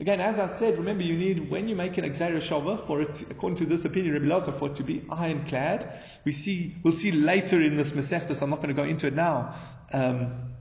Again, 0.00 0.20
as 0.20 0.38
I 0.38 0.48
said, 0.48 0.78
remember 0.78 1.04
you 1.04 1.16
need, 1.16 1.48
when 1.48 1.68
you 1.68 1.76
make 1.76 1.96
an 1.96 2.04
Gzeira 2.04 2.40
Shava, 2.40 2.78
for 2.78 3.02
it, 3.02 3.22
according 3.30 3.58
to 3.58 3.66
this 3.66 3.84
opinion, 3.84 4.14
Rebbe 4.14 4.26
Lazar, 4.26 4.50
for 4.50 4.68
it 4.68 4.76
to 4.76 4.82
be 4.82 5.04
ironclad, 5.08 5.92
we 6.24 6.32
see, 6.32 6.74
we'll 6.82 6.92
see 6.92 7.12
later 7.12 7.60
in 7.60 7.76
this 7.76 7.92
Masechta, 7.92 8.34
so 8.34 8.44
I'm 8.44 8.50
not 8.50 8.62
going 8.62 8.74
to 8.74 8.82
go 8.82 8.88
into 8.88 9.06
it 9.06 9.14
now, 9.14 9.54
um, 9.92 10.51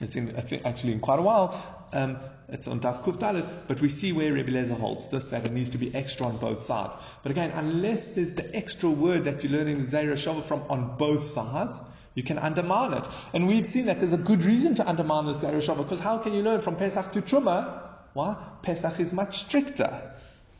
it's, 0.00 0.16
in, 0.16 0.28
it's 0.30 0.52
actually 0.64 0.92
in 0.92 1.00
quite 1.00 1.18
a 1.18 1.22
while. 1.22 1.86
Um, 1.92 2.18
it's 2.48 2.68
on 2.68 2.80
Daf 2.80 3.04
Kuf 3.04 3.16
Dalet, 3.16 3.46
but 3.68 3.80
we 3.80 3.88
see 3.88 4.12
where 4.12 4.32
Rebbe 4.32 4.50
Lezer 4.50 4.78
holds 4.78 5.06
this 5.08 5.28
that 5.28 5.46
it 5.46 5.52
needs 5.52 5.70
to 5.70 5.78
be 5.78 5.94
extra 5.94 6.26
on 6.26 6.36
both 6.36 6.64
sides. 6.64 6.94
But 7.22 7.32
again, 7.32 7.52
unless 7.52 8.08
there's 8.08 8.32
the 8.32 8.54
extra 8.54 8.90
word 8.90 9.24
that 9.24 9.42
you're 9.42 9.52
learning 9.52 9.78
the 9.78 9.86
Shava 9.86 10.42
from 10.42 10.64
on 10.68 10.96
both 10.98 11.24
sides, 11.24 11.80
you 12.14 12.22
can 12.22 12.38
undermine 12.38 12.92
it. 12.92 13.04
And 13.32 13.46
we've 13.46 13.66
seen 13.66 13.86
that 13.86 14.00
there's 14.00 14.12
a 14.12 14.18
good 14.18 14.44
reason 14.44 14.74
to 14.76 14.88
undermine 14.88 15.26
this 15.26 15.38
Gzeira 15.38 15.62
Shava 15.62 15.78
because 15.78 16.00
how 16.00 16.18
can 16.18 16.34
you 16.34 16.42
learn 16.42 16.60
from 16.60 16.76
Pesach 16.76 17.12
to 17.12 17.22
Truma? 17.22 17.80
Why? 18.12 18.36
Pesach 18.62 19.00
is 19.00 19.12
much 19.12 19.40
stricter. 19.40 20.12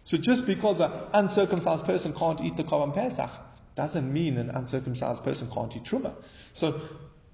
So 0.04 0.16
just 0.16 0.46
because 0.46 0.80
an 0.80 0.92
uncircumcised 1.12 1.84
person 1.84 2.12
can't 2.12 2.40
eat 2.40 2.56
the 2.56 2.64
Korban 2.64 2.94
Pesach 2.94 3.30
doesn't 3.74 4.12
mean 4.12 4.38
an 4.38 4.50
uncircumcised 4.50 5.22
person 5.22 5.50
can't 5.50 5.74
eat 5.76 5.84
Truma. 5.84 6.14
So 6.52 6.80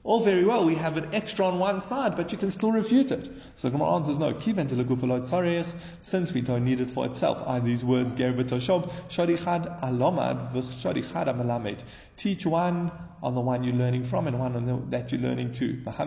all 0.02 0.24
very 0.24 0.44
well, 0.44 0.64
we 0.64 0.76
have 0.76 0.96
an 0.96 1.10
extra 1.12 1.44
on 1.46 1.58
one 1.58 1.82
side, 1.82 2.16
but 2.16 2.32
you 2.32 2.38
can 2.38 2.50
still 2.50 2.72
refute 2.72 3.10
it. 3.10 3.30
So 3.56 3.68
the 3.68 3.72
Gemara 3.72 3.96
answers 3.96 4.16
no. 4.16 4.32
Kiven 4.32 4.66
tzarech, 4.66 5.66
since 6.00 6.32
we 6.32 6.40
don't 6.40 6.64
need 6.64 6.80
it 6.80 6.90
for 6.90 7.04
itself. 7.04 7.42
Are 7.46 7.60
these 7.60 7.84
words 7.84 8.14
ger 8.14 8.32
b'toshov 8.32 8.90
sharichad 9.10 9.82
alomad 9.82 10.54
v'sharichad 10.54 11.26
amalamed? 11.26 11.80
Teach 12.16 12.46
one 12.46 12.90
on 13.22 13.34
the 13.34 13.42
one 13.42 13.62
you're 13.62 13.74
learning 13.74 14.04
from 14.04 14.26
and 14.26 14.38
one 14.38 14.56
on 14.56 14.64
the, 14.64 14.80
that 14.96 15.12
you're 15.12 15.20
learning 15.20 15.52
to. 15.52 15.82
I- 15.86 16.02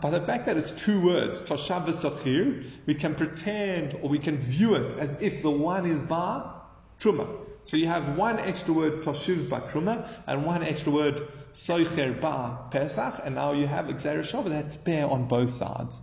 By 0.00 0.10
the 0.10 0.20
fact 0.20 0.46
that 0.46 0.56
it's 0.56 0.70
two 0.70 1.00
words, 1.00 1.42
toshav 1.42 1.86
v'sachir, 1.86 2.64
we 2.86 2.94
can 2.94 3.16
pretend 3.16 3.94
or 4.00 4.08
we 4.08 4.20
can 4.20 4.38
view 4.38 4.76
it 4.76 4.96
as 4.98 5.20
if 5.20 5.42
the 5.42 5.50
one 5.50 5.86
is 5.86 6.04
bar 6.04 6.62
truma. 7.00 7.26
So 7.64 7.76
you 7.76 7.88
have 7.88 8.16
one 8.16 8.38
extra 8.38 8.72
word 8.72 9.02
toshiv 9.02 9.48
ba 9.50 9.60
truma 9.68 10.08
and 10.26 10.46
one 10.46 10.62
extra 10.62 10.92
word 10.92 11.20
soicher 11.58 12.20
ba 12.20 12.68
pesach, 12.70 13.20
and 13.24 13.34
now 13.34 13.52
you 13.52 13.66
have 13.66 13.86
Gzeira 13.86 14.20
Shava 14.20 14.48
that's 14.48 14.74
spare 14.74 15.08
on 15.08 15.26
both 15.26 15.50
sides. 15.50 16.00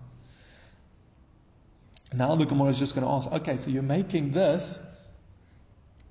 Now 2.13 2.35
the 2.35 2.45
Gemara 2.45 2.69
is 2.69 2.79
just 2.79 2.95
going 2.95 3.07
to 3.07 3.11
ask, 3.11 3.31
okay, 3.31 3.57
so 3.57 3.69
you're 3.69 3.81
making 3.81 4.31
this 4.31 4.77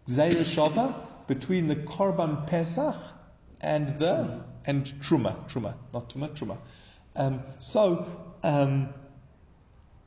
Gzeira 0.08 0.44
Shava 0.44 0.94
between 1.26 1.68
the 1.68 1.76
Korban 1.76 2.46
Pesach 2.46 2.96
and 3.60 3.98
the 3.98 4.44
and 4.66 4.86
Truma, 4.86 5.48
Truma, 5.50 5.74
not 5.92 6.08
Truma, 6.08 6.30
Truma. 6.30 6.56
Um, 7.14 7.42
so 7.58 8.06
um, 8.42 8.94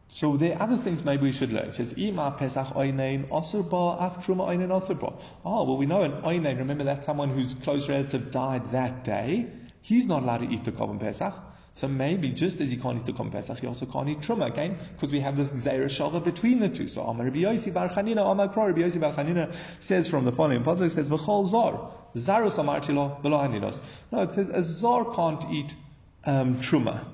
so 0.10 0.38
there 0.38 0.56
are 0.56 0.62
other 0.64 0.78
things 0.78 1.04
maybe 1.04 1.24
we 1.24 1.32
should 1.32 1.52
learn. 1.52 1.70
It 1.70 1.76
says, 1.76 1.94
Ima 1.94 2.36
Pesach 2.38 2.68
Oinein 2.68 3.28
Osir 3.28 3.70
Ba 3.70 4.04
Af 4.04 4.26
Truma 4.26 4.48
Oinein 4.48 4.70
Osir 4.70 5.22
Oh, 5.44 5.64
well 5.64 5.78
we 5.78 5.86
know 5.86 6.04
an 6.04 6.22
Oinein, 6.24 6.60
remember 6.60 6.86
that's 6.86 7.06
someone 7.06 7.30
whose 7.30 7.54
close 7.56 7.90
relative 7.90 8.32
died 8.32 8.72
that 8.72 9.04
day. 9.04 9.48
He's 9.82 10.08
not 10.08 10.24
allowed 10.24 10.40
to 10.40 10.50
eat 10.50 10.64
the 10.64 10.72
Korban 10.72 11.00
Pesach. 11.00 11.34
So 11.74 11.88
maybe 11.88 12.32
just 12.32 12.60
as 12.60 12.72
he 12.72 12.78
can't 12.78 12.98
eat 12.98 13.06
the 13.06 13.14
Korban 13.14 13.32
Pesach, 13.32 13.60
he 13.60 13.68
also 13.68 13.86
can't 13.86 14.10
eat 14.10 14.22
Truma 14.22 14.48
again, 14.48 14.80
because 14.94 15.12
we 15.12 15.20
have 15.20 15.36
this 15.36 15.52
Gzeira 15.52 15.86
Shava 15.86 16.24
between 16.24 16.60
the 16.60 16.70
two. 16.70 16.88
So 16.88 17.04
Amar 17.04 17.26
Rabbi 17.26 17.42
Yosi 17.42 17.74
Bar 17.74 17.90
Chanina, 17.90 18.32
Amar 18.32 18.48
Pro 18.48 18.68
Rabbi 18.68 18.82
Yosi 18.82 19.00
Bar 19.00 19.14
Chanina 19.14 19.54
says 19.80 20.10
from 20.10 20.26
the 20.26 20.32
following 20.32 20.62
it 20.62 20.92
says, 20.92 21.08
V'chol 21.08 21.46
Zor, 21.46 21.94
Zarus 22.16 22.56
Amarti 22.56 22.96
Lo, 22.96 23.20
V'lo 23.24 23.48
Aninos. 23.48 23.80
No, 24.12 24.24
it 24.24 24.34
says, 24.34 24.50
a 24.50 24.64
Zor 24.64 25.14
can't 25.14 25.46
eat 25.52 25.76
um, 26.26 26.56
Truma. 26.56 27.06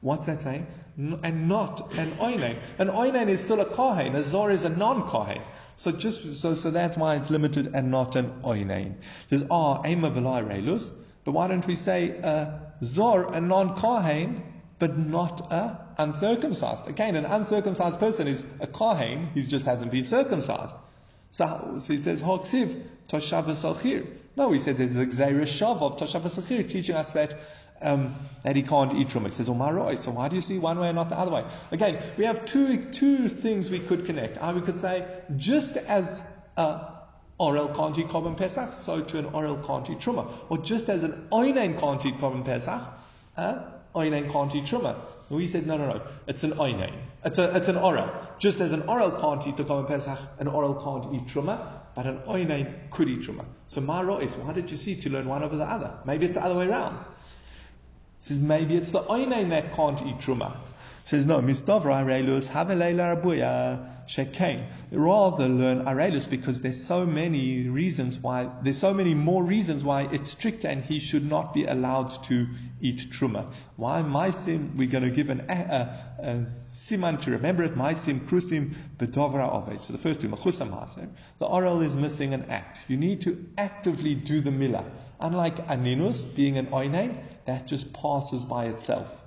What's 0.00 0.26
that 0.26 0.40
saying? 0.40 0.66
And 0.96 1.48
not 1.48 1.94
an 1.96 2.12
oinen. 2.12 2.58
An 2.78 2.88
oinen 2.88 3.28
is 3.28 3.40
still 3.40 3.60
a 3.60 3.64
kohen. 3.64 4.14
A 4.14 4.22
zor 4.22 4.50
is 4.50 4.64
a 4.64 4.68
non-kohen. 4.68 5.40
So 5.76 5.90
just 5.90 6.36
so 6.36 6.54
so 6.54 6.70
that's 6.70 6.96
why 6.96 7.16
it's 7.16 7.30
limited 7.30 7.74
and 7.74 7.90
not 7.90 8.14
an 8.16 8.42
oinen. 8.44 8.96
It 8.96 9.30
says 9.30 9.46
ah 9.50 9.82
ema 9.86 10.10
v'lai 10.10 10.46
relus. 10.46 10.90
But 11.24 11.32
why 11.32 11.48
don't 11.48 11.66
we 11.66 11.76
say 11.76 12.10
a 12.10 12.60
zor 12.84 13.32
a 13.32 13.40
non-kohen 13.40 14.42
but 14.78 14.98
not 14.98 15.50
a 15.50 15.78
uncircumcised? 15.96 16.86
Again, 16.88 17.16
an 17.16 17.24
uncircumcised 17.24 17.98
person 17.98 18.28
is 18.28 18.44
a 18.60 18.66
kohen. 18.66 19.30
He 19.34 19.42
just 19.46 19.64
hasn't 19.64 19.92
been 19.92 20.04
circumcised. 20.04 20.76
So, 21.30 21.76
so 21.78 21.92
he 21.92 21.98
says 21.98 22.20
hoksiv 22.20 22.82
toshav. 23.08 24.06
No, 24.36 24.52
he 24.52 24.60
said 24.60 24.76
there's 24.76 24.96
a 24.96 25.06
gzeira 25.06 25.44
shav 25.44 25.80
of 25.80 25.96
toshav 25.96 26.68
teaching 26.68 26.94
us 26.94 27.12
that 27.12 27.34
um, 27.82 28.14
that 28.42 28.56
he 28.56 28.62
can't 28.62 28.94
eat 28.94 29.10
from 29.10 29.26
it. 29.26 29.30
It 29.30 29.34
says 29.34 29.48
umaroi. 29.48 29.98
So 29.98 30.10
why 30.10 30.28
do 30.28 30.36
you 30.36 30.42
see 30.42 30.58
one 30.58 30.78
way 30.78 30.88
and 30.88 30.96
not 30.96 31.08
the 31.08 31.18
other 31.18 31.30
way? 31.30 31.44
Again, 31.70 32.02
we 32.16 32.24
have 32.24 32.44
two 32.44 32.84
two 32.90 33.28
things 33.28 33.70
we 33.70 33.80
could 33.80 34.06
connect. 34.06 34.38
Uh, 34.38 34.52
we 34.54 34.62
could 34.62 34.78
say 34.78 35.06
just 35.36 35.76
as 35.76 36.24
a 36.56 36.92
Orel 37.40 37.74
can't 37.74 37.98
eat 37.98 38.08
Korban 38.08 38.36
Pesach, 38.36 38.72
so 38.72 39.00
to 39.00 39.18
an 39.18 39.26
Orel 39.26 39.66
can't 39.66 39.88
eat 39.90 39.98
Truma. 39.98 40.30
Or 40.48 40.58
just 40.58 40.88
as 40.88 41.02
an 41.02 41.28
Oinen 41.32 41.78
can't 41.78 42.04
eat 42.06 42.18
Korban 42.18 42.44
Pesach, 42.44 42.80
uh, 43.36 43.62
Oinen 43.94 44.30
can't 44.30 44.54
eat 44.54 44.64
Truma. 44.64 44.96
We 45.28 45.46
said, 45.46 45.66
no, 45.66 45.78
no, 45.78 45.88
no, 45.88 46.02
it's 46.26 46.44
an 46.44 46.52
Oinen. 46.52 46.92
It's, 47.24 47.38
it's 47.38 47.68
an 47.68 47.76
Orel. 47.76 48.12
Just 48.38 48.60
as 48.60 48.72
an 48.72 48.82
Orel 48.82 49.18
can't 49.18 49.46
eat 49.46 49.56
the 49.56 49.64
Korban 49.64 49.88
Pesach, 49.88 50.18
an 50.38 50.46
Orel 50.46 50.82
can't 50.84 51.14
eat 51.14 51.26
Truma, 51.34 51.66
but 51.94 52.06
an 52.06 52.18
Oinen 52.28 52.90
could 52.90 53.08
eat 53.08 53.20
Truma. 53.22 53.44
So 53.66 53.80
Maro 53.80 54.18
is, 54.18 54.32
why 54.36 54.52
did 54.52 54.70
you 54.70 54.76
see 54.76 54.96
to 54.96 55.10
learn 55.10 55.26
one 55.26 55.42
over 55.42 55.56
the 55.56 55.64
other? 55.64 55.98
Maybe 56.04 56.26
it's 56.26 56.34
the 56.34 56.44
other 56.44 56.54
way 56.54 56.66
around. 56.68 57.04
It 58.22 58.26
says 58.26 58.38
maybe 58.38 58.76
it's 58.76 58.92
the 58.92 59.02
oinen 59.02 59.50
that 59.50 59.74
can't 59.74 60.00
eat 60.00 60.18
truma. 60.18 60.52
It 60.52 61.08
says 61.08 61.26
no, 61.26 61.40
mistavra 61.40 62.04
arelus 62.04 62.48
haveleila 62.48 63.20
rabuya 63.20 64.06
shekain. 64.06 64.64
Rather 64.92 65.48
learn 65.48 65.86
arelus 65.86 66.30
because 66.30 66.60
there's 66.60 66.84
so 66.84 67.04
many 67.04 67.68
reasons 67.68 68.20
why 68.20 68.48
there's 68.62 68.78
so 68.78 68.94
many 68.94 69.14
more 69.14 69.42
reasons 69.42 69.82
why 69.82 70.02
it's 70.02 70.30
stricter 70.30 70.68
and 70.68 70.84
he 70.84 71.00
should 71.00 71.28
not 71.28 71.52
be 71.52 71.64
allowed 71.64 72.10
to 72.26 72.46
eat 72.80 73.10
truma. 73.10 73.52
Why 73.74 74.02
maisim? 74.02 74.76
We're 74.76 74.88
going 74.88 75.02
to 75.02 75.10
give 75.10 75.28
an 75.28 75.46
a, 75.48 75.52
a, 75.52 76.24
a 76.24 76.46
siman 76.70 77.20
to 77.22 77.32
remember 77.32 77.64
it. 77.64 77.74
Maisim 77.74 78.20
krusim 78.20 78.74
bedovra 78.98 79.50
oved. 79.50 79.82
So 79.82 79.92
the 79.92 79.98
first 79.98 80.20
two 80.20 80.28
machusam 80.28 80.70
hasim. 80.70 81.08
The 81.40 81.46
oral 81.46 81.82
is 81.82 81.96
missing 81.96 82.34
an 82.34 82.44
act. 82.50 82.82
You 82.86 82.96
need 82.96 83.22
to 83.22 83.44
actively 83.58 84.14
do 84.14 84.40
the 84.40 84.50
milah. 84.50 84.84
Unlike 85.18 85.66
aninus 85.66 86.22
being 86.36 86.56
an 86.58 86.66
oinen, 86.66 87.16
that 87.46 87.66
just 87.66 87.92
passes 87.92 88.44
by 88.44 88.66
itself. 88.66 89.18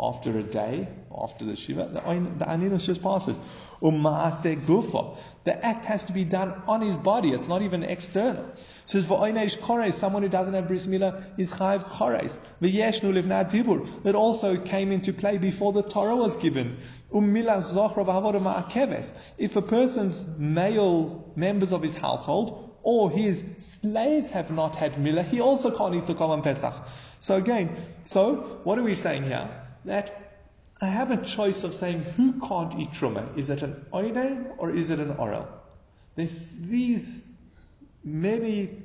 After 0.00 0.36
a 0.36 0.42
day, 0.42 0.88
after 1.16 1.44
the 1.44 1.54
shiva, 1.54 1.88
the, 1.92 2.00
aninus 2.00 2.84
just 2.84 3.02
passes. 3.02 3.36
Umaase 3.82 4.64
gufa. 4.64 5.16
The 5.44 5.64
act 5.64 5.84
has 5.84 6.04
to 6.04 6.12
be 6.12 6.24
done 6.24 6.54
on 6.66 6.80
his 6.80 6.96
body. 6.96 7.32
It's 7.32 7.46
not 7.46 7.62
even 7.62 7.82
external. 7.82 8.44
It 8.44 8.58
says 8.86 9.06
v'oineish 9.06 9.58
kores. 9.58 9.94
Someone 9.94 10.22
who 10.22 10.28
doesn't 10.28 10.54
have 10.54 10.66
bris 10.66 10.86
milah 10.86 11.24
is 11.36 11.52
chayv 11.52 11.84
kores. 11.84 12.38
V'yeshnu 12.60 13.12
livnat 13.12 13.50
dibur. 13.50 14.06
It 14.06 14.14
also 14.14 14.56
came 14.56 14.92
into 14.92 15.12
play 15.12 15.38
before 15.38 15.72
the 15.72 15.82
Torah 15.82 16.16
was 16.16 16.36
given. 16.36 16.78
Um 17.12 17.34
V'havoda 17.34 18.40
ma'akeves. 18.40 19.10
Um 19.10 19.16
if 19.38 19.56
a 19.56 19.62
person's 19.62 20.24
male 20.38 21.32
members 21.36 21.72
of 21.72 21.82
his 21.82 21.96
household 21.96 22.78
or 22.82 23.10
his 23.10 23.44
slaves 23.58 24.30
have 24.30 24.50
not 24.50 24.76
had 24.76 24.94
milah, 24.94 25.24
he 25.24 25.40
also 25.40 25.76
can't 25.76 25.94
eat 25.94 26.06
the 26.06 26.14
Korban 26.14 26.42
Pesach. 26.42 26.74
So 27.22 27.36
again, 27.36 27.76
so 28.02 28.34
what 28.64 28.78
are 28.78 28.82
we 28.82 28.96
saying 28.96 29.22
here? 29.22 29.48
That 29.84 30.40
I 30.80 30.86
have 30.86 31.12
a 31.12 31.16
choice 31.16 31.62
of 31.62 31.72
saying 31.72 32.02
who 32.02 32.40
can't 32.40 32.76
eat 32.80 32.90
truma. 32.90 33.38
Is 33.38 33.48
it 33.48 33.62
an 33.62 33.86
oinen 33.92 34.52
or 34.58 34.70
is 34.70 34.90
it 34.90 34.98
an 34.98 35.14
orel? 35.14 35.46
There's 36.16 36.48
these 36.58 37.16
many, 38.02 38.82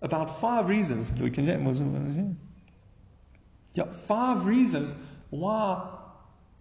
about 0.00 0.40
five 0.40 0.68
reasons. 0.68 1.10
We 1.20 1.32
can 1.32 1.46
get 1.46 1.60
yeah, 3.74 3.92
five 3.92 4.46
reasons 4.46 4.94
why 5.30 5.88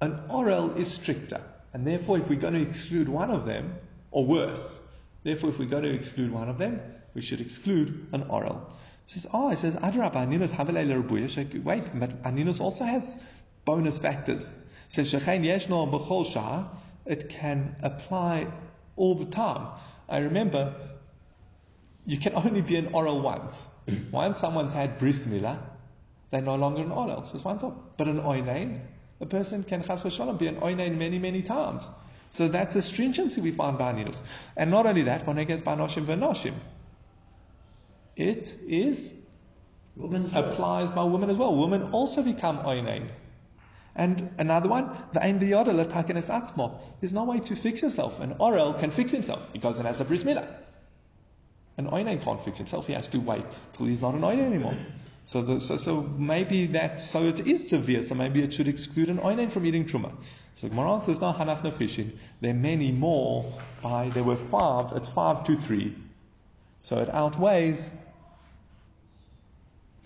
an 0.02 0.20
orel 0.28 0.76
is 0.76 0.92
stricter. 0.92 1.42
And 1.72 1.86
therefore, 1.86 2.18
if 2.18 2.28
we're 2.28 2.40
going 2.40 2.56
to 2.56 2.62
exclude 2.62 3.08
one 3.08 3.30
of 3.30 3.46
them, 3.46 3.76
or 4.10 4.26
worse, 4.26 4.80
therefore, 5.22 5.52
if 5.52 5.60
we're 5.60 5.66
going 5.66 5.84
to 5.84 5.94
exclude 5.94 6.32
one 6.32 6.50
of 6.50 6.58
them, 6.58 6.82
we 7.14 7.22
should 7.22 7.42
exclude 7.42 8.08
an 8.12 8.24
orel. 8.24 8.74
It 9.10 9.14
says, 9.14 9.28
oh, 9.34 9.49
it 9.49 9.57
says, 9.57 9.76
Adrab, 9.76 10.14
Aninus 10.14 11.64
Wait, 11.64 11.99
but 11.99 12.22
Aninus 12.22 12.62
also 12.62 12.84
has 12.84 13.18
bonus 13.66 13.97
factors. 13.97 14.49
It 14.49 14.55
says, 14.89 15.12
Shechain 15.12 15.43
Yeshno 15.43 15.89
B'chol 15.91 16.32
Shah, 16.32 16.68
it 17.07 17.28
can 17.28 17.76
apply 17.82 18.45
all 18.95 19.16
the 19.16 19.26
time. 19.26 19.70
I 20.07 20.20
remember 20.20 20.76
you 22.05 22.20
can 22.20 22.36
only 22.36 22.62
be 22.62 22.76
an 22.76 22.93
oral 22.93 23.20
once. 23.20 23.68
once 24.12 24.39
someone's 24.41 24.72
had 24.72 24.99
bris 24.99 25.26
milah, 25.26 25.57
they're 26.30 26.43
no 26.43 26.53
longer 26.53 26.84
an 26.84 26.91
oral. 26.91 27.26
So 27.26 27.34
it's 27.34 27.43
once 27.43 27.64
off. 27.64 27.74
But 27.97 28.10
an 28.10 28.20
oinain, 28.20 28.80
a 29.20 29.26
person 29.26 29.64
can 29.64 29.82
chas 29.82 30.03
v'shalom 30.03 30.38
be 30.38 30.45
an 30.45 30.57
oinain 30.57 30.99
many, 30.99 31.18
many 31.18 31.41
times. 31.41 31.89
So 32.30 32.47
that's 32.47 32.76
a 32.76 32.84
stringency 32.84 33.41
we 33.41 33.49
find 33.49 33.80
by 33.80 33.91
Aninus. 33.91 34.20
And 34.55 34.70
not 34.70 34.86
only 34.86 35.01
that, 35.03 35.26
v'neges 35.26 35.64
banoshim 35.64 36.05
v'noshim. 36.05 36.53
It 38.20 38.54
is 38.68 39.14
applies 39.98 40.90
by 40.90 41.04
women 41.04 41.30
as 41.30 41.38
well. 41.38 41.56
Women 41.56 41.92
also 41.94 42.22
become 42.22 42.58
oinain. 42.60 43.08
And 43.96 44.32
another 44.38 44.68
one, 44.68 44.92
the 45.14 45.24
ein 45.24 45.40
biyada 45.40 45.74
letakenes 45.74 46.30
atzmo. 46.30 46.80
There's 47.00 47.14
no 47.14 47.24
way 47.24 47.40
to 47.40 47.56
fix 47.56 47.82
yourself. 47.82 48.20
An 48.20 48.36
orel 48.40 48.78
can 48.78 48.92
fix 48.92 49.14
himself 49.14 49.48
because 49.54 49.80
it 49.80 49.86
has 49.86 50.02
a 50.02 50.06
bris 50.06 50.26
milah. 50.26 50.48
An 51.78 51.88
oinain 51.88 52.22
can't 52.22 52.44
fix 52.44 52.58
himself. 52.58 52.88
He 52.88 52.94
has 52.94 53.08
to 53.10 53.22
wait 53.22 53.58
till 53.74 53.86
he's 53.86 54.02
not 54.02 54.14
an 54.16 54.22
oinain 54.22 54.48
anymore. 54.48 54.76
So, 55.24 55.42
the, 55.42 55.62
so, 55.62 55.78
so 55.78 56.02
maybe 56.02 56.66
that, 56.68 57.00
so 57.00 57.24
it 57.24 57.48
is 57.48 57.70
severe, 57.70 58.04
so 58.04 58.16
maybe 58.16 58.44
it 58.44 58.52
should 58.54 58.68
exclude 58.68 59.10
an 59.10 59.20
oinen 59.20 59.50
from 59.50 59.66
eating 59.66 59.86
truma. 59.86 60.12
So 60.56 60.68
Gemara 60.68 60.96
answers, 60.96 61.22
no, 61.22 61.32
hanach 61.32 61.62
nefishin. 61.62 62.18
There 62.42 62.52
are 62.52 62.54
many 62.54 62.92
more 62.92 63.54
by, 63.82 64.10
there 64.10 64.26
were 64.26 64.36
five, 64.36 64.92
it's 64.98 65.08
five 65.08 65.46
to 65.46 65.56
three. 65.56 65.96
So 66.82 66.98
it 66.98 67.14
outweighs, 67.14 67.90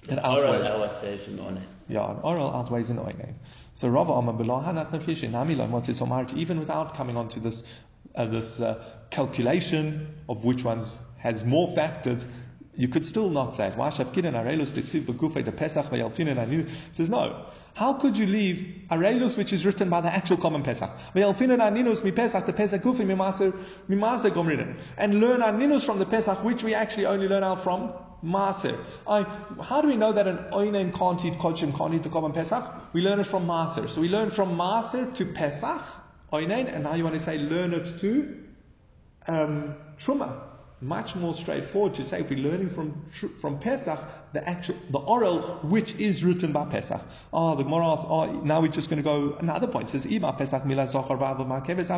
it 0.07 0.19
outweighs. 0.23 0.67
outweighs 0.67 1.27
an 1.27 1.37
oinen. 1.37 1.63
Yeah, 1.87 2.19
oral 2.23 2.53
outweighs 2.53 2.89
an 2.89 2.97
oinen. 2.97 3.33
So 3.73 3.89
Rava 3.89 4.13
Amar 4.13 4.35
B'lo 4.35 4.63
nefishin, 4.63 5.31
nami 5.31 5.55
lo 5.55 6.27
even 6.35 6.59
without 6.59 6.95
coming 6.95 7.17
on 7.17 7.27
to 7.29 7.39
this, 7.39 7.63
uh, 8.15 8.25
this 8.25 8.59
uh, 8.59 8.83
calculation 9.09 10.15
of 10.29 10.45
which 10.45 10.63
ones 10.63 10.95
has 11.17 11.43
more 11.43 11.67
factors, 11.73 12.25
you 12.75 12.87
could 12.87 13.05
still 13.05 13.29
not 13.29 13.53
say 13.55 13.67
it. 13.67 13.77
Why 13.77 13.89
the 13.91 15.53
Pesach 15.55 15.85
says 16.91 17.09
no. 17.09 17.45
How 17.75 17.93
could 17.93 18.17
you 18.17 18.25
leave 18.25 18.81
Arelus, 18.89 19.37
which 19.37 19.53
is 19.53 19.65
written 19.65 19.89
by 19.89 20.01
the 20.01 20.11
actual 20.13 20.37
Korban 20.37 20.63
Pesach? 20.63 20.89
mi 21.13 22.11
Pesach, 22.11 22.45
the 22.45 22.53
Pesach 22.53 22.81
gufi 22.81 23.05
gomrinen. 24.31 24.77
And 24.97 25.19
learn 25.19 25.41
Aninus 25.41 25.85
from 25.85 25.99
the 25.99 26.05
Pesach, 26.05 26.43
which 26.43 26.63
we 26.63 26.73
actually 26.73 27.05
only 27.05 27.27
learn 27.27 27.43
out 27.43 27.63
from 27.63 27.93
Maser. 28.24 28.80
how 29.61 29.82
do 29.82 29.88
we 29.88 29.95
know 29.95 30.13
that 30.13 30.28
an 30.28 30.38
Oinen 30.51 30.93
can't 30.95 31.24
eat 31.26 31.34
Kodshim, 31.34 31.78
can't 31.78 31.93
eat 31.93 32.03
the 32.03 32.09
Korban 32.09 32.34
Pesach? 32.34 32.63
We 32.93 33.01
learn 33.01 33.19
it 33.19 33.26
from 33.26 33.45
Maser. 33.45 33.89
So 33.89 34.01
we 34.01 34.09
learn 34.09 34.30
from 34.30 34.57
Maser 34.57 35.13
to 35.15 35.26
Pesach, 35.26 35.82
Oinen, 36.32 36.74
and 36.74 36.84
now 36.84 36.93
you 36.95 37.03
want 37.03 37.15
to 37.15 37.21
say 37.21 37.38
learn 37.38 37.74
it 37.74 37.99
to 37.99 38.43
um, 39.28 39.76
Truma 39.99 40.53
much 40.84 41.15
more 41.15 41.34
straightforward 41.34 41.95
to 41.95 42.03
say 42.03 42.19
if 42.19 42.30
we're 42.30 42.38
learning 42.39 42.69
from 42.69 43.05
from 43.41 43.57
Pesach, 43.59 43.99
the 44.34 44.47
actual 44.47 44.76
the 44.91 44.97
oral 44.97 45.59
which 45.63 45.93
is 45.95 46.24
written 46.24 46.51
by 46.51 46.65
Pesach. 46.65 47.01
Oh, 47.32 47.55
the 47.55 47.63
Gemara 47.63 47.88
asks, 47.93 48.05
oh, 48.07 48.26
now 48.41 48.61
we're 48.61 48.67
just 48.67 48.89
going 48.89 48.97
to 48.97 49.03
go 49.03 49.38
another 49.39 49.67
point. 49.67 49.88
It 49.88 50.01
says 50.01 50.05
Pesach 50.05 50.65
Mila 50.65 50.88
Zochar 50.88 51.17
Va'avru 51.17 51.47
Makeves 51.47 51.89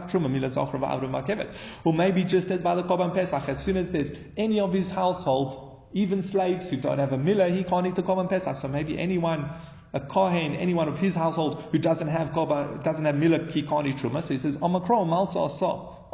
Makeves. 1.09 1.47
Or 1.84 1.93
maybe 1.93 2.23
just 2.23 2.51
as 2.51 2.61
by 2.61 2.76
the 2.76 2.84
Korban 2.84 3.13
Pesach, 3.13 3.49
as 3.49 3.63
soon 3.63 3.78
as 3.78 3.89
there's 3.89 4.11
any 4.38 4.59
of 4.59 4.71
his 4.71 4.89
household, 4.89 5.74
even 5.95 6.21
slaves 6.21 6.69
who 6.69 6.75
don't 6.75 6.99
have 6.99 7.13
a 7.13 7.17
mila, 7.17 7.47
he 7.47 7.63
can't 7.63 7.87
eat 7.87 7.95
the 7.95 8.03
Korban 8.03 8.29
Pesach. 8.29 8.57
So 8.57 8.67
maybe 8.67 8.99
anyone 8.99 9.49
a 9.93 9.99
Kohen, 10.01 10.57
anyone 10.57 10.89
of 10.89 10.99
his 10.99 11.15
household 11.15 11.63
who 11.71 11.77
doesn't 11.77 12.09
have 12.09 12.33
Korban, 12.33 12.83
doesn't 12.83 13.05
have 13.05 13.15
mila, 13.15 13.39
he 13.45 13.61
can't 13.61 13.87
eat 13.87 13.95
Truma. 13.95 14.21
So 14.21 14.33
he 14.33 14.37
says, 14.37 14.57
Omikron, 14.57 15.07
Malsa 15.07 15.49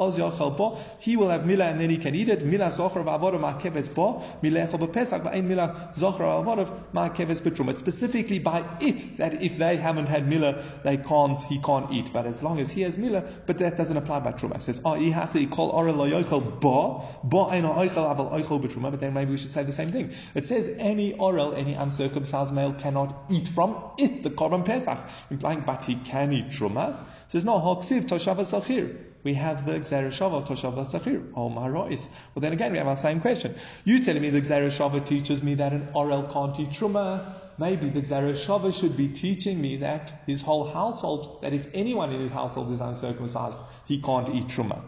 Asa. 0.02 0.78
He 1.00 1.16
will 1.16 1.30
have 1.30 1.46
mila 1.46 1.66
and 1.66 1.80
then 1.80 1.90
he 1.90 1.98
can 1.98 2.16
eat 2.16 2.30
it. 2.30 2.44
Mila 2.46 2.72
zocher 2.72 3.04
v'avodah 3.04 3.40
ma'keves 3.40 3.94
bo. 3.94 4.24
Milecho 4.42 4.80
b'pesach 4.80 5.22
v'ain 5.24 5.46
mila 5.46 5.92
zocher 5.96 6.20
v'avodah 6.20 6.92
ma'keves 6.94 7.42
b'trum. 7.42 7.70
It's 7.70 7.80
specifically 7.80 8.40
by 8.40 8.64
it 8.82 9.18
that 9.18 9.42
if 9.44 9.58
they 9.58 9.78
haven't 9.78 10.08
had 10.08 10.28
mila, 10.28 10.64
they 10.84 10.98
can't, 10.98 11.42
he 11.44 11.60
can't 11.60 11.92
eat. 11.92 12.12
But 12.12 12.26
as 12.26 12.42
long 12.42 12.60
as 12.60 12.72
he 12.72 12.82
has 12.82 12.98
mila, 12.98 13.24
but 13.46 13.60
that 13.60 13.78
doesn't 13.78 13.98
apply 13.98 14.20
by 14.20 14.32
truma. 14.32 14.56
It 14.56 14.64
says, 14.64 14.82
oh, 14.84 14.96
ihachi 14.96 15.52
kol 15.52 15.72
orel 15.72 15.98
lo 15.98 16.10
yoichel 16.10 16.60
bo. 16.60 17.06
Bo 17.24 17.46
eino 17.46 17.76
oichel 17.76 18.16
aval 18.16 18.32
oichel 18.32 18.62
b'truma. 18.62 18.92
But 18.92 19.00
then 19.00 19.14
maybe 19.14 19.32
we 19.32 19.38
should 19.38 19.52
say 19.52 19.64
the 19.64 19.74
same 19.74 19.90
thing. 19.90 20.12
It 20.34 20.48
says 20.48 20.74
any 20.78 21.14
orel, 21.14 21.56
any 21.56 21.76
uncircumcised 21.76 22.54
male 22.54 22.74
cannot 22.74 23.26
eat 23.30 23.48
from 23.48 23.78
it, 23.98 24.24
the 24.24 24.30
korban 24.30 24.66
pesach. 24.66 24.98
Implying, 25.30 25.62
but 25.62 25.86
he 25.86 25.96
can 25.96 26.34
eat 26.34 26.48
truma. 26.50 26.90
It 26.92 27.32
says, 27.32 27.46
no, 27.46 27.54
hoksiv 27.54 28.06
toshav 28.06 28.38
sachir 28.46 28.98
we 29.24 29.34
have 29.36 29.66
the 29.66 29.74
Gzereshava 29.74 30.46
Toshav 30.46 30.74
Tzachir, 30.90 31.32
or 31.34 31.50
Marois. 31.50 32.10
Well, 32.34 32.42
then 32.42 32.54
again, 32.54 32.72
we 32.72 32.78
have 32.78 32.88
our 32.88 32.98
same 32.98 33.22
question. 33.22 33.56
You 33.84 34.04
telling 34.04 34.22
me 34.22 34.30
the 34.30 34.42
Gzereshava 34.42 35.06
teaches 35.06 35.44
me 35.44 35.56
that 35.56 35.74
an 35.74 35.90
Orel 35.94 36.32
can't 36.32 36.60
eat 36.60 36.70
Truma. 36.70 37.36
Maybe 37.58 37.90
the 37.90 38.02
Gzereshava 38.02 38.74
should 38.74 38.98
be 38.98 39.10
teaching 39.10 39.62
me 39.62 39.78
that 39.78 40.24
his 40.26 40.42
whole 40.42 40.72
household, 40.72 41.42
that 41.42 41.54
if 41.54 41.68
anyone 41.74 42.12
in 42.12 42.22
his 42.22 42.32
household 42.32 42.72
is 42.72 42.82
uncircumcised, 42.82 43.58
he 43.86 44.02
can't 44.02 44.30
eat 44.30 44.48
Truma. 44.48 44.82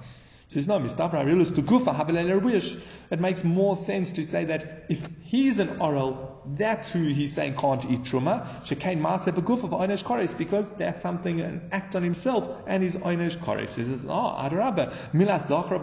Says, 0.53 0.67
no, 0.67 0.77
it 3.09 3.19
makes 3.19 3.43
more 3.43 3.75
sense 3.75 4.11
to 4.11 4.23
say 4.23 4.45
that 4.45 4.85
if 4.87 5.09
he's 5.21 5.57
an 5.57 5.81
oral, 5.81 6.43
that's 6.45 6.91
who 6.91 7.05
he's 7.05 7.33
saying 7.33 7.55
can't 7.55 7.83
eat 7.89 8.03
truma. 8.03 8.45
Because 10.37 10.69
that's 10.69 11.01
something 11.01 11.41
an 11.41 11.69
act 11.71 11.95
on 11.95 12.03
himself 12.03 12.47
and 12.67 12.83
his 12.83 12.95
einish 12.97 13.35
kores. 13.37 13.73
He 13.73 13.83
says, 13.83 14.05
oh, 14.07 14.37
zachra 15.49 15.81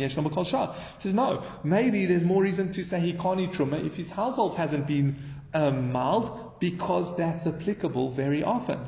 yesh 0.00 0.16
no 0.16 0.42
shah. 0.42 0.72
He 0.72 1.02
says, 1.02 1.14
no, 1.14 1.44
maybe 1.62 2.06
there's 2.06 2.24
more 2.24 2.42
reason 2.42 2.72
to 2.72 2.82
say 2.82 2.98
he 2.98 3.12
can't 3.12 3.38
eat 3.38 3.52
truma 3.52 3.86
if 3.86 3.96
his 3.96 4.10
household 4.10 4.56
hasn't 4.56 4.88
been 4.88 5.18
um, 5.54 5.92
mild 5.92 6.58
because 6.58 7.16
that's 7.16 7.46
applicable 7.46 8.10
very 8.10 8.42
often. 8.42 8.80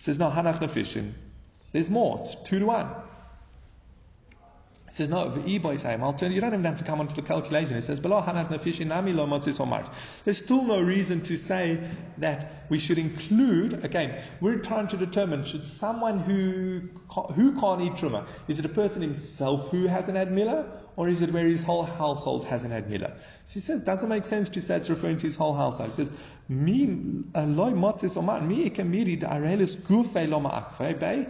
Says, 0.00 0.18
no, 0.18 0.28
hanach 0.28 0.58
nefishin. 0.58 1.12
There's 1.70 1.88
more. 1.88 2.18
It's 2.22 2.34
two 2.34 2.58
to 2.58 2.66
one. 2.66 2.88
He 4.92 4.96
says, 4.96 5.08
no, 5.08 5.20
I'll 5.20 6.12
tell 6.12 6.30
you, 6.30 6.42
don't 6.42 6.52
even 6.52 6.64
have 6.64 6.76
to 6.76 6.84
come 6.84 7.00
onto 7.00 7.14
the 7.14 7.22
calculation. 7.22 7.74
It 7.76 7.84
says, 7.84 7.98
There's 10.24 10.36
still 10.36 10.64
no 10.64 10.80
reason 10.82 11.22
to 11.22 11.36
say 11.38 11.90
that 12.18 12.66
we 12.68 12.78
should 12.78 12.98
include, 12.98 13.86
again, 13.86 14.22
we're 14.42 14.58
trying 14.58 14.88
to 14.88 14.98
determine, 14.98 15.46
should 15.46 15.66
someone 15.66 16.18
who, 16.18 16.90
who 17.32 17.58
can't 17.58 17.80
eat 17.80 17.94
truma, 17.94 18.26
is 18.48 18.58
it 18.58 18.66
a 18.66 18.68
person 18.68 19.00
himself 19.00 19.70
who 19.70 19.86
hasn't 19.86 20.18
had 20.18 20.30
mila, 20.30 20.66
or 20.96 21.08
is 21.08 21.22
it 21.22 21.32
where 21.32 21.46
his 21.46 21.62
whole 21.62 21.84
household 21.84 22.44
hasn't 22.44 22.74
had 22.74 22.90
mila? 22.90 23.14
So 23.46 23.54
he 23.54 23.60
says, 23.60 23.80
doesn't 23.80 24.10
make 24.10 24.26
sense 24.26 24.50
to 24.50 24.60
say 24.60 24.76
it's 24.76 24.90
referring 24.90 25.16
to 25.16 25.22
his 25.22 25.36
whole 25.36 25.54
household. 25.54 25.88
He 25.88 25.96
says, 25.96 26.12
Mi 26.48 26.82
eh, 27.34 27.44
loy 27.44 27.70
motzis 27.70 28.16
oman 28.16 28.48
mi 28.48 28.64
lo 30.26 30.40
ma'akfei 30.40 30.90
eh, 30.90 30.94
bei 30.94 31.26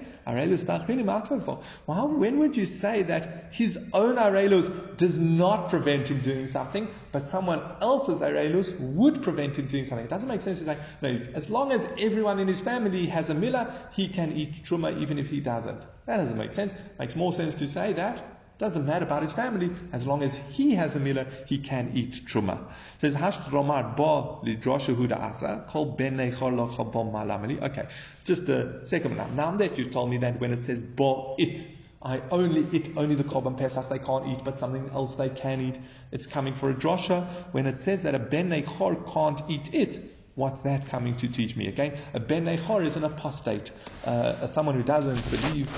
Well, 1.87 2.09
when 2.09 2.39
would 2.39 2.57
you 2.57 2.65
say 2.65 3.03
that 3.03 3.53
his 3.53 3.79
own 3.93 4.17
arelus 4.17 4.97
does 4.97 5.19
not 5.19 5.69
prevent 5.69 6.09
him 6.09 6.21
doing 6.21 6.47
something, 6.47 6.89
but 7.11 7.27
someone 7.27 7.61
else's 7.81 8.23
arelus 8.23 8.79
would 8.81 9.23
prevent 9.23 9.57
him 9.57 9.67
doing 9.67 9.85
something? 9.85 10.07
It 10.07 10.11
doesn't 10.11 10.29
make 10.29 10.43
sense 10.43 10.61
to 10.61 10.65
say, 10.65 10.79
no, 11.03 11.19
as 11.35 11.51
long 11.51 11.73
as 11.73 11.87
everyone 11.99 12.39
in 12.39 12.49
his 12.49 12.61
family 12.61 13.07
has 13.07 13.29
a 13.31 13.35
mila, 13.35 13.73
he 13.93 14.09
can 14.09 14.33
eat 14.33 14.65
truma 14.65 14.99
even 15.01 15.19
if 15.19 15.29
he 15.29 15.41
doesn't. 15.41 15.87
That 16.07 16.17
doesn't 16.17 16.39
make 16.39 16.53
sense. 16.53 16.73
It 16.73 16.99
makes 16.99 17.17
more 17.17 17.33
sense 17.33 17.55
to 17.57 17.67
say 17.69 17.93
that 17.95 18.32
doesn't 18.63 18.87
matter 18.87 19.05
about 19.05 19.25
his 19.25 19.33
family. 19.33 19.71
As 19.93 20.07
long 20.07 20.23
as 20.23 20.35
he 20.51 20.77
has 20.77 20.95
a 20.95 21.01
mila, 21.01 21.27
he 21.47 21.59
can 21.59 21.91
eat 21.95 22.13
truma. 22.27 22.61
It 22.95 23.01
says, 23.01 23.15
Hash 23.15 23.37
romar 23.39 23.97
bo 23.97 24.41
lidrosha 24.45 25.21
asa, 25.21 25.65
kol 25.69 25.87
ben 25.87 26.17
malamali. 26.17 27.61
Okay, 27.61 27.89
just 28.25 28.49
a 28.49 28.87
second 28.87 29.17
now. 29.17 29.27
Now 29.35 29.51
that 29.57 29.79
you 29.79 29.87
told 29.87 30.11
me 30.11 30.19
that 30.19 30.41
when 30.41 30.53
it 30.53 30.63
says 30.63 30.85
bo 30.85 31.35
it, 31.39 31.67
I 32.01 32.23
only 32.31 32.65
eat 32.71 32.91
only 32.97 33.17
the 33.17 33.25
korban 33.25 33.59
pesach 33.59 33.89
they 33.89 33.99
can't 33.99 34.29
eat, 34.29 34.45
but 34.45 34.61
something 34.61 34.91
else 34.95 35.17
they 35.17 35.29
can 35.29 35.61
eat. 35.61 35.79
It's 36.13 36.29
coming 36.29 36.55
for 36.55 36.71
a 36.71 36.75
drosha. 36.75 37.27
When 37.51 37.67
it 37.67 37.79
says 37.79 38.03
that 38.03 38.15
a 38.15 38.21
ben 38.21 38.51
nechor 38.51 39.13
can't 39.13 39.43
eat 39.49 39.75
it, 39.75 40.01
What's 40.35 40.63
that 40.63 40.87
coming 40.87 41.15
to 41.19 41.29
teach 41.29 41.57
me? 41.57 41.69
Again, 41.69 41.99
a 42.15 42.21
ben 42.21 42.47
nechor 42.47 42.87
is 42.87 42.97
an 42.97 43.05
apostate. 43.05 43.71
Uh, 44.03 44.47
someone 44.47 44.77
who 44.77 44.83
doesn't 44.83 45.31
believe 45.31 45.69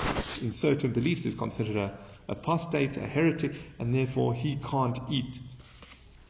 in 0.41 0.53
certain 0.53 0.93
beliefs 0.93 1.25
is 1.25 1.35
considered 1.35 1.75
a 1.75 1.97
apostate, 2.27 2.97
a 2.97 3.01
heretic, 3.01 3.53
and 3.79 3.93
therefore 3.93 4.33
he 4.33 4.57
can't 4.57 4.99
eat. 5.09 5.39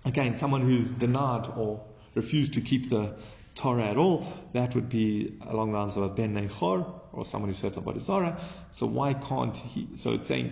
Again, 0.04 0.36
someone 0.36 0.62
who's 0.62 0.92
denied 0.92 1.48
or 1.56 1.84
refused 2.14 2.54
to 2.54 2.62
keep 2.62 2.90
the 2.90 3.16
Torah 3.56 3.86
at 3.86 3.98
all, 3.98 4.28
that 4.54 4.76
would 4.76 4.90
be 4.90 5.38
along 5.48 5.72
the 5.72 5.80
lines 5.80 5.98
of 5.98 6.04
a 6.04 6.10
ben 6.10 6.36
nechor 6.36 6.86
or 7.14 7.26
someone 7.26 7.50
who 7.50 7.56
serves 7.56 7.78
a 7.78 8.00
Zarah. 8.00 8.40
So 8.74 8.86
why 8.86 9.14
can't 9.14 9.56
he? 9.56 9.88
So 9.96 10.14
it's 10.14 10.28
saying 10.28 10.52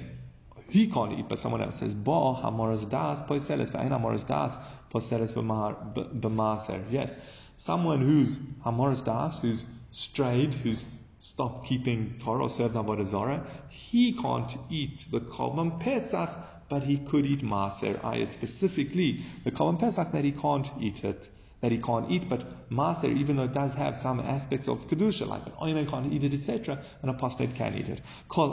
he 0.70 0.88
can't 0.88 1.20
eat, 1.20 1.28
but 1.28 1.40
someone 1.40 1.62
else 1.62 1.80
says, 1.80 1.94
Ba 1.94 2.12
hamoras 2.12 2.90
das 2.90 3.22
poiseles, 3.24 3.72
v'ain 3.72 3.90
hamoras 3.90 4.26
das 4.26 4.58
poiseles 4.90 5.34
b'maser. 5.34 6.84
Yes, 6.90 7.18
Someone 7.58 8.02
who's 8.02 8.40
Hamoris 8.66 9.04
Das, 9.04 9.40
who's 9.40 9.64
strayed, 9.92 10.54
who's 10.54 10.84
stopped 11.24 11.66
keeping 11.66 12.14
Torah 12.20 12.44
or 12.44 12.50
served 12.50 12.76
Avodah 12.76 13.08
Zarah, 13.08 13.48
he 13.70 14.12
can't 14.12 14.58
eat 14.70 15.06
the 15.10 15.22
Korban 15.22 15.80
Pesach, 15.80 16.30
but 16.68 16.84
he 16.84 16.98
could 16.98 17.26
eat 17.26 17.40
Maser 17.40 17.98
Ayat. 18.02 18.34
Specifically, 18.34 19.22
the 19.46 19.52
Korban 19.52 19.80
Pesach 19.80 20.12
that 20.12 20.26
he 20.26 20.34
can't 20.34 20.70
eat 20.82 21.06
it, 21.06 21.30
that 21.62 21.72
he 21.72 21.78
can't 21.78 22.12
eat, 22.12 22.28
but 22.28 22.70
Maser, 22.70 23.18
even 23.18 23.38
though 23.38 23.46
it 23.46 23.54
does 23.54 23.74
have 23.76 23.96
some 23.96 24.20
aspects 24.20 24.68
of 24.68 24.90
Kedusha, 24.90 25.26
like 25.26 25.46
an 25.46 25.54
Oinen 25.54 25.88
can't 25.88 26.12
eat 26.12 26.26
it, 26.26 26.34
etc., 26.34 26.84
an 27.02 27.08
apostate 27.08 27.56
can 27.56 27.78
eat 27.78 27.88
it. 27.88 28.02
Ba, 28.28 28.50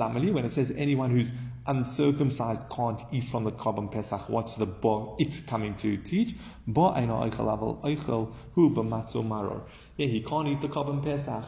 Lamali, 0.00 0.32
when 0.32 0.46
it 0.46 0.54
says 0.54 0.72
anyone 0.74 1.10
who's 1.10 1.30
uncircumcised 1.66 2.68
can't 2.70 3.00
eat 3.12 3.28
from 3.28 3.44
the 3.44 3.52
Korban 3.52 3.90
Pesach. 3.90 4.28
What's 4.28 4.56
the 4.56 4.66
bo 4.66 5.16
it 5.18 5.46
coming 5.46 5.74
to 5.76 5.96
teach? 5.98 6.34
Bo 6.66 6.92
maror. 6.92 7.76
Yeah, 9.96 10.06
he 10.08 10.20
can't 10.20 10.48
eat 10.48 10.60
the 10.60 10.68
Korban 10.68 11.02
Pesach, 11.02 11.44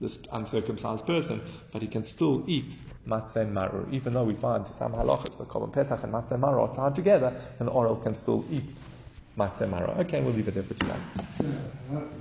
this 0.00 0.18
uncircumcised 0.32 1.06
person, 1.06 1.40
but 1.72 1.82
he 1.82 1.88
can 1.88 2.04
still 2.04 2.42
eat 2.48 2.76
matzah 3.06 3.50
maror. 3.50 3.92
Even 3.92 4.12
though 4.12 4.24
we 4.24 4.34
find 4.34 4.66
some 4.66 4.92
halachas, 4.92 5.38
the 5.38 5.44
Korban 5.44 5.72
Pesach 5.72 6.02
and 6.02 6.12
matzah 6.12 6.38
maror 6.38 6.68
are 6.68 6.74
tied 6.74 6.96
together, 6.96 7.32
and 7.60 7.68
oral 7.68 7.96
can 7.96 8.14
still 8.14 8.44
eat 8.50 8.72
matzah 9.38 9.70
maror. 9.70 9.96
Okay, 10.00 10.20
we'll 10.20 10.32
leave 10.32 10.48
it 10.48 10.54
there 10.54 10.64
for 10.64 10.74
today. 10.74 10.96